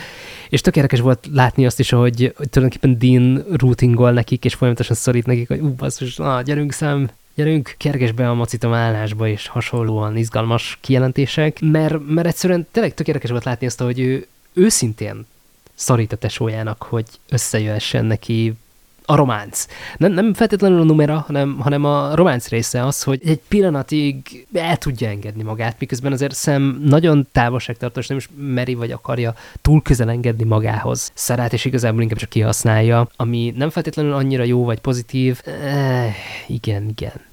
[0.49, 4.97] és tök érdekes volt látni azt is, hogy, hogy tulajdonképpen Dean routingol nekik, és folyamatosan
[4.97, 9.47] szorít nekik, hogy ú, basszus, na, gyerünk szem, gyerünk, kerges be a macitom állásba, és
[9.47, 15.27] hasonlóan izgalmas kijelentések, mert, mert egyszerűen tényleg tök érdekes volt látni azt, hogy ő őszintén
[15.75, 18.55] szorít a tesójának, hogy összejöhessen neki
[19.11, 19.67] a románc.
[19.97, 24.77] Nem, nem feltétlenül a numera, hanem, hanem a románc része az, hogy egy pillanatig el
[24.77, 30.11] tudja engedni magát, miközben azért szem nagyon távolságtartós, nem is meri vagy akarja túl közel
[30.11, 31.11] engedni magához.
[31.15, 35.41] Szarát és igazából inkább csak kihasználja, ami nem feltétlenül annyira jó vagy pozitív.
[35.45, 36.15] Eh,
[36.47, 37.29] igen, igen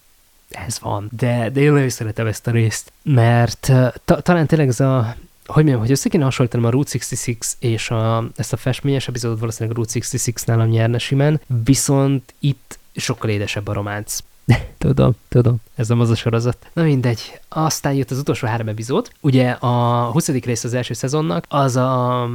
[0.66, 1.10] ez van.
[1.18, 3.72] De, de én nagyon szeretem ezt a részt, mert
[4.06, 5.16] ta, talán tényleg ez a
[5.48, 9.40] hogy mondjam, hogy össze kéne hasonlítanom a Route 66 és a, ezt a festményes epizódot
[9.40, 14.20] valószínűleg a Route 66 nálam nyerne simán, viszont itt sokkal édesebb a románc.
[14.78, 16.58] tudom, tudom, ez nem az a sorozat.
[16.74, 17.40] Na mindegy.
[17.50, 19.12] Aztán jött az utolsó három epizód.
[19.22, 20.28] Ugye a 20.
[20.28, 22.30] rész az első szezonnak, az a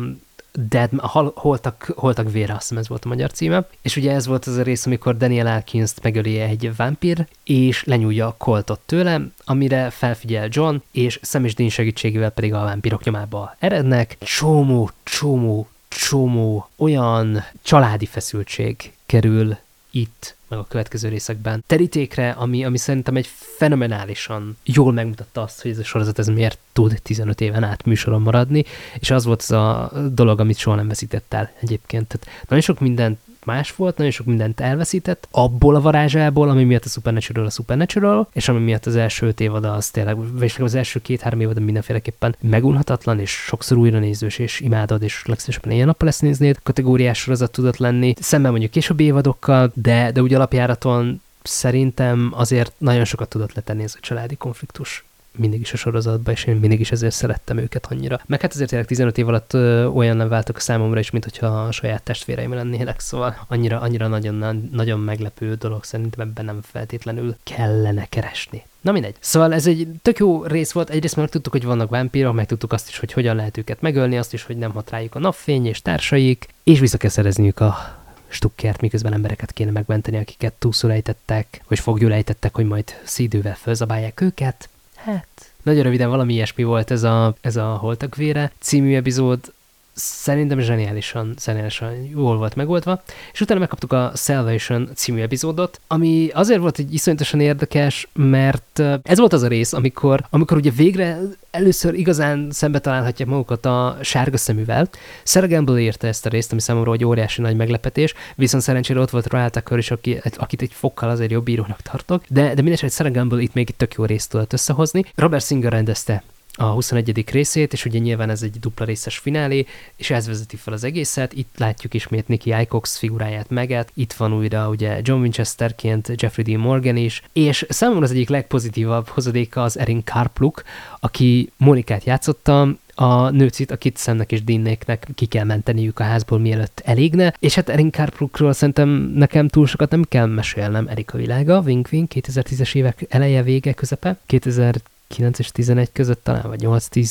[0.68, 3.66] Dead, hol, holtak, holtak vére, azt hiszem ez volt a magyar címe.
[3.82, 8.26] És ugye ez volt az a rész, amikor Daniel Alkins megöli egy vámpír, és lenyúlja
[8.26, 13.56] a koltot tőle, amire felfigyel John, és Sam és Dean segítségével pedig a vámpírok nyomába
[13.58, 14.16] erednek.
[14.20, 19.56] Csomó, csomó, csomó olyan családi feszültség kerül
[19.93, 25.70] itt meg a következő részekben terítékre, ami, ami szerintem egy fenomenálisan jól megmutatta azt, hogy
[25.70, 28.64] ez a sorozat ez miért tud 15 éven át műsoron maradni,
[29.01, 32.06] és az volt az a dolog, amit soha nem veszített el egyébként.
[32.06, 36.85] Tehát nagyon sok mindent más volt, nagyon sok mindent elveszített, abból a varázsából, ami miatt
[36.85, 40.74] a Supernatural a Supernatural, és ami miatt az első öt évad az tényleg, vagy az
[40.74, 46.06] első két-három évad mindenféleképpen megunhatatlan, és sokszor újra nézős, és imádod, és legszívesebben ilyen nappal
[46.06, 52.32] lesz néznéd, kategóriás sorozat tudott lenni, szemben mondjuk későbbi évadokkal, de, de úgy alapjáraton szerintem
[52.35, 55.05] azért nagyon sokat tudott letenni ez a családi konfliktus
[55.36, 58.20] mindig is a sorozatban, és én mindig is ezért szerettem őket annyira.
[58.26, 59.54] Meg hát azért tényleg 15 év alatt
[59.94, 64.68] olyan nem váltak számomra is, mint hogyha a saját testvéreim lennének, szóval annyira, annyira nagyon,
[64.72, 68.64] nagyon meglepő dolog, szerintem ebben nem feltétlenül kellene keresni.
[68.80, 69.14] Na mindegy.
[69.20, 70.90] Szóval ez egy tök jó rész volt.
[70.90, 74.18] Egyrészt meg tudtuk, hogy vannak vámpírok, meg tudtuk azt is, hogy hogyan lehet őket megölni,
[74.18, 78.00] azt is, hogy nem hat rájuk a napfény és társaik, és vissza kell szerezniük a
[78.28, 84.20] stukkert, miközben embereket kéne megmenteni, akiket túlszul ejtettek, vagy fogjul ejtettek, hogy majd szídővel fölzabálják
[84.20, 84.68] őket.
[85.04, 89.52] Hát, nagyon röviden valami ilyesmi volt ez a, ez a Holtak vére című epizód,
[89.94, 93.02] szerintem zseniálisan, zseniálisan jól volt megoldva,
[93.32, 99.19] és utána megkaptuk a Salvation című epizódot, ami azért volt egy iszonyatosan érdekes, mert ez
[99.19, 101.19] volt az a rész, amikor, amikor ugye végre
[101.51, 104.89] először igazán szembe találhatják magukat a sárga szeművel.
[105.24, 109.10] Sarah Gamble írta ezt a részt, ami számomra egy óriási nagy meglepetés, viszont szerencsére ott
[109.10, 112.89] volt Royal Tucker is, aki, akit egy fokkal azért jobb írónak tartok, de, de mindesetre
[112.89, 115.05] Sarah Gamble itt még egy tök jó részt tudott összehozni.
[115.14, 116.23] Robert Singer rendezte
[116.56, 117.30] a 21.
[117.30, 119.66] részét, és ugye nyilván ez egy dupla részes finálé,
[119.96, 121.32] és ez vezeti fel az egészet.
[121.32, 126.60] Itt látjuk ismét Nicky Icox figuráját meget, itt van újra ugye John Winchesterként Jeffrey Dean
[126.60, 130.62] Morgan is, és számomra az egyik legpozitívabb hozadéka az Erin Karpluk,
[131.00, 136.82] aki Monikát játszotta, a nőcit, akit Szemnek és Dinnéknek ki kell menteniük a házból, mielőtt
[136.84, 141.88] elégne, és hát Erin Carplukról szerintem nekem túl sokat nem kell mesélnem Erika világa, Wink
[141.92, 144.74] Wink, 2010-es évek eleje, vége, közepe, 2000
[145.12, 147.10] 9 és 11 között talán, vagy 8-10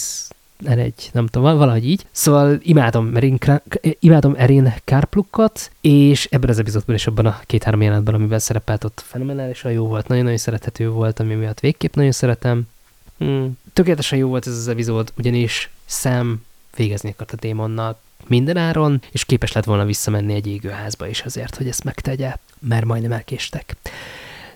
[0.66, 2.06] egy, nem tudom, valahogy így.
[2.12, 3.40] Szóval imádom Erin,
[4.00, 9.04] imádom Erin Kárplukkot, és ebben az epizódban és abban a két-három jelenetben, amiben szerepelt ott
[9.06, 12.68] fenomenálisan jó volt, nagyon-nagyon szerethető volt, ami miatt végképp nagyon szeretem.
[13.18, 13.58] Hmm.
[13.74, 16.46] Tökéletesen jó volt ez az epizód, ugyanis Sam
[16.76, 21.56] végezni akart a démonnal minden áron, és képes lett volna visszamenni egy égőházba is azért,
[21.56, 23.76] hogy ezt megtegye, mert majdnem elkéstek.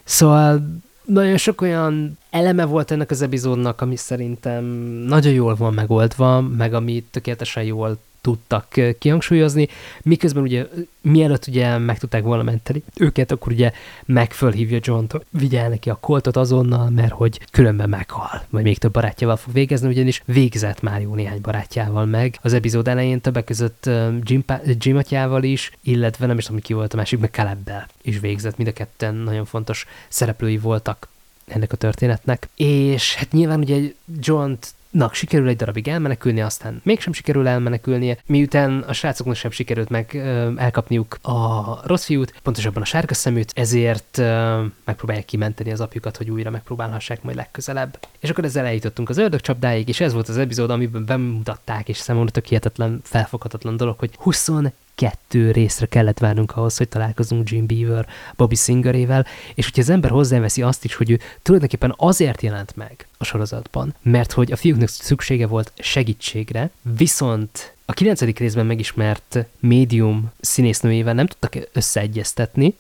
[0.04, 4.64] Szóval nagyon sok olyan eleme volt ennek az epizódnak, ami szerintem
[5.08, 9.68] nagyon jól van megoldva, meg ami tökéletesen jól tudtak kihangsúlyozni,
[10.04, 10.66] miközben ugye
[11.02, 13.72] mielőtt ugye meg tudták volna menteni őket, akkor ugye
[14.06, 18.92] megfölhívja John-t, hogy vigye neki a koltot azonnal, mert hogy különben meghal, vagy még több
[18.92, 22.40] barátjával fog végezni, ugyanis végzett már jó néhány barátjával meg.
[22.42, 23.90] Az epizód elején többek között
[24.22, 28.20] Jim, Jim atyával is, illetve nem is tudom, ki volt a másik, meg Calebbel is
[28.20, 28.58] végzett.
[28.58, 31.08] Mind a ketten nagyon fontos szereplői voltak
[31.46, 32.50] ennek a történetnek.
[32.56, 34.54] És hát nyilván ugye john
[34.96, 40.12] Nak sikerül egy darabig elmenekülni, aztán mégsem sikerül elmenekülnie, miután a srácoknak sem sikerült meg
[40.14, 46.18] ö, elkapniuk a rossz fiút, pontosabban a sárga szeműt, ezért ö, megpróbálják kimenteni az apjukat,
[46.18, 48.00] hogy újra megpróbálhassák majd legközelebb.
[48.20, 51.98] És akkor ezzel eljutottunk az ördög csapdáig, és ez volt az epizód, amiben bemutatták, és
[51.98, 54.48] számomra tök hihetetlen, felfoghatatlan dolog, hogy 20
[54.96, 60.12] kettő részre kellett várnunk ahhoz, hogy találkozunk Jim Beaver Bobby Singerével, és hogyha az ember
[60.12, 64.88] hozzáveszi azt is, hogy ő tulajdonképpen azért jelent meg a sorozatban, mert hogy a fiúknak
[64.90, 72.76] szüksége volt segítségre, viszont a kilencedik részben megismert médium színésznőjével nem tudtak összeegyeztetni,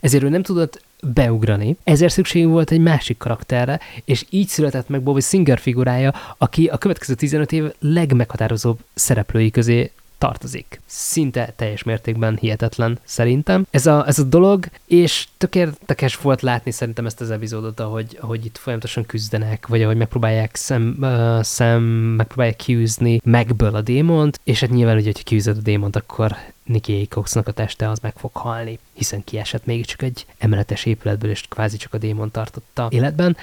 [0.00, 5.02] ezért ő nem tudott beugrani, ezért szükség volt egy másik karakterre, és így született meg
[5.02, 10.80] Bobby Singer figurája, aki a következő 15 év legmeghatározóbb szereplői közé tartozik.
[10.86, 13.66] Szinte teljes mértékben hihetetlen szerintem.
[13.70, 18.18] Ez a, ez a dolog, és tök érdekes volt látni szerintem ezt az epizódot, ahogy,
[18.20, 21.82] ahogy itt folyamatosan küzdenek, vagy ahogy megpróbálják szem, uh, szem
[22.16, 27.06] megpróbálják kiűzni megből a démont, és hát nyilván, hogy, hogy kiűzöd a démont, akkor Nicky
[27.06, 31.76] Coxnak a teste az meg fog halni, hiszen kiesett mégiscsak egy emeletes épületből, és kvázi
[31.76, 33.36] csak a démon tartotta életben.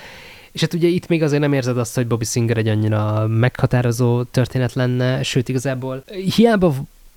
[0.54, 4.24] És hát ugye itt még azért nem érzed azt, hogy Bobby Singer egy annyira meghatározó
[4.24, 6.04] történet lenne, sőt igazából
[6.36, 6.76] hiába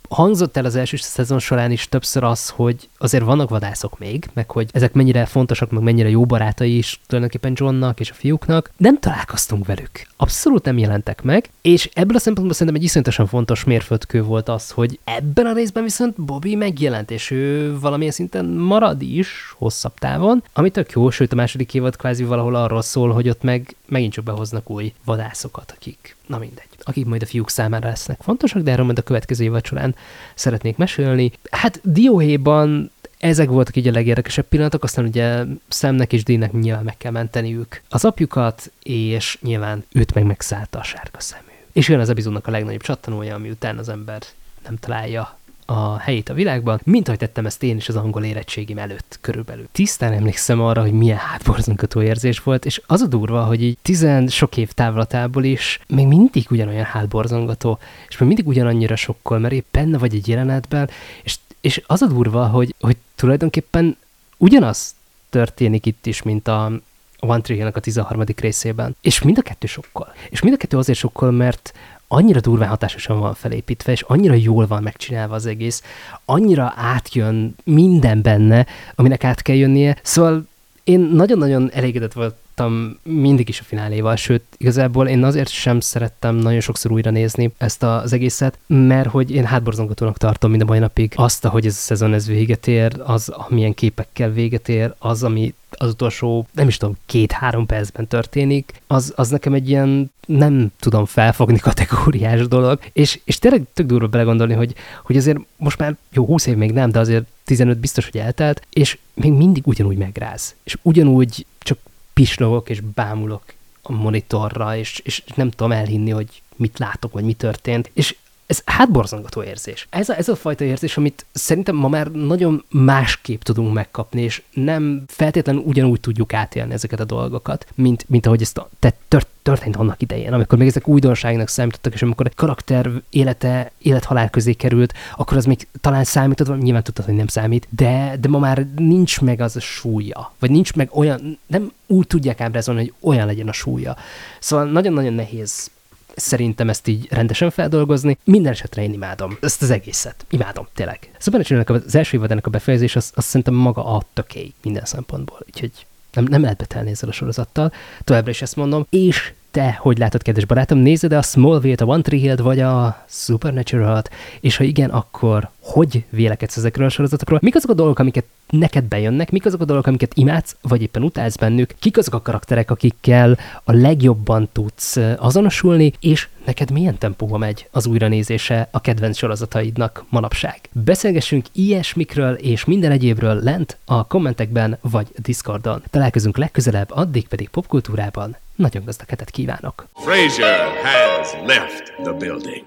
[0.08, 4.50] hangzott el az első szezon során is többször az, hogy azért vannak vadászok még, meg
[4.50, 8.70] hogy ezek mennyire fontosak, meg mennyire jó barátai is tulajdonképpen Johnnak és a fiúknak.
[8.76, 10.06] Nem találkoztunk velük.
[10.16, 14.70] Abszolút nem jelentek meg, és ebből a szempontból szerintem egy iszonyatosan fontos mérföldkő volt az,
[14.70, 20.42] hogy ebben a részben viszont Bobby megjelent, és ő valamilyen szinten marad is hosszabb távon,
[20.52, 24.12] ami tök jó, sőt a második évad kvázi valahol arról szól, hogy ott meg megint
[24.12, 28.70] csak behoznak új vadászokat, akik, na mindegy, akik majd a fiúk számára lesznek fontosak, de
[28.70, 29.94] erről majd a következő évad során
[30.34, 31.32] szeretnék mesélni.
[31.50, 36.96] Hát Dióhéjban ezek voltak így a legérdekesebb pillanatok, aztán ugye Szemnek és Dénnek nyilván meg
[36.96, 41.42] kell menteniük az apjukat, és nyilván őt meg megszállta a sárga szemű.
[41.72, 44.22] És jön az epizódnak a legnagyobb csattanója, ami után az ember
[44.64, 45.35] nem találja
[45.66, 49.68] a helyét a világban, mint ahogy tettem ezt én is az angol érettségim előtt körülbelül.
[49.72, 54.28] Tisztán emlékszem arra, hogy milyen hátborzongató érzés volt, és az a durva, hogy így tizen
[54.28, 57.78] sok év távlatából is még mindig ugyanolyan hátborzongató,
[58.08, 60.90] és még mindig ugyanannyira sokkal, mert épp benne vagy egy jelenetben,
[61.22, 63.96] és, és az a durva, hogy, hogy tulajdonképpen
[64.36, 64.94] ugyanaz
[65.30, 68.24] történik itt is, mint a, a One Tree a 13.
[68.36, 68.96] részében.
[69.00, 70.14] És mind a kettő sokkal.
[70.30, 71.72] És mind a kettő azért sokkal, mert
[72.08, 75.82] annyira durván hatásosan van felépítve, és annyira jól van megcsinálva az egész,
[76.24, 79.96] annyira átjön minden benne, aminek át kell jönnie.
[80.02, 80.46] Szóval
[80.84, 82.12] én nagyon-nagyon elégedett
[82.56, 87.52] voltam mindig is a fináléval, sőt, igazából én azért sem szerettem nagyon sokszor újra nézni
[87.58, 91.72] ezt az egészet, mert hogy én hátborzongatónak tartom mind a mai napig azt, hogy ez
[91.72, 96.68] a szezon ez véget ér, az, amilyen képekkel véget ér, az, ami az utolsó, nem
[96.68, 102.78] is tudom, két-három percben történik, az, az nekem egy ilyen nem tudom felfogni kategóriás dolog,
[102.92, 104.74] és, és tényleg tök durva belegondolni, hogy,
[105.04, 108.66] hogy azért most már jó, 20 év még nem, de azért 15 biztos, hogy eltelt,
[108.70, 110.54] és még mindig ugyanúgy megráz.
[110.64, 111.78] És ugyanúgy csak
[112.20, 113.42] pislogok és bámulok
[113.82, 117.90] a monitorra, és, és nem tudom elhinni, hogy mit látok, vagy mi történt.
[117.92, 119.86] És ez hátborzongató érzés.
[119.90, 124.42] Ez a, ez a fajta érzés, amit szerintem ma már nagyon másképp tudunk megkapni, és
[124.52, 129.28] nem feltétlenül ugyanúgy tudjuk átélni ezeket a dolgokat, mint, mint ahogy ezt a, te, tört,
[129.42, 134.52] történt annak idején, amikor még ezek újdonságnak számítottak, és amikor egy karakter élete, élethalál közé
[134.52, 138.38] került, akkor az még talán számított, vagy nyilván tudtad, hogy nem számít, de, de ma
[138.38, 142.92] már nincs meg az a súlya, vagy nincs meg olyan, nem úgy tudják ábrázolni, hogy
[143.00, 143.96] olyan legyen a súlya.
[144.40, 145.70] Szóval nagyon-nagyon nehéz
[146.16, 148.18] szerintem ezt így rendesen feldolgozni.
[148.24, 150.26] Minden esetre én imádom ezt az egészet.
[150.30, 151.10] Imádom, tényleg.
[151.18, 155.38] Szóval az első évad ennek a befejezés, az, az szerintem maga a tökély minden szempontból.
[155.46, 157.72] Úgyhogy nem, nem lehet betelni ezzel a sorozattal.
[158.04, 158.86] Továbbra is ezt mondom.
[158.90, 163.04] És te hogy látod, kedves barátom, nézed a Smallville-t, a One Tree Hill-t, vagy a
[163.08, 164.10] Supernatural-t,
[164.40, 167.38] és ha igen, akkor hogy vélekedsz ezekről a sorozatokról?
[167.42, 171.02] Mik azok a dolgok, amiket neked bejönnek, mik azok a dolgok, amiket imádsz, vagy éppen
[171.02, 177.38] utálsz bennük, kik azok a karakterek, akikkel a legjobban tudsz azonosulni, és neked milyen tempóba
[177.38, 180.60] megy az újranézése a kedvenc sorozataidnak manapság.
[180.72, 185.82] Beszélgessünk ilyesmikről és minden egyébről lent a kommentekben vagy Discordon.
[185.90, 189.86] Találkozunk legközelebb, addig pedig popkultúrában nagyon gazdag hetet kívánok!
[189.94, 192.66] Frazier has left the building.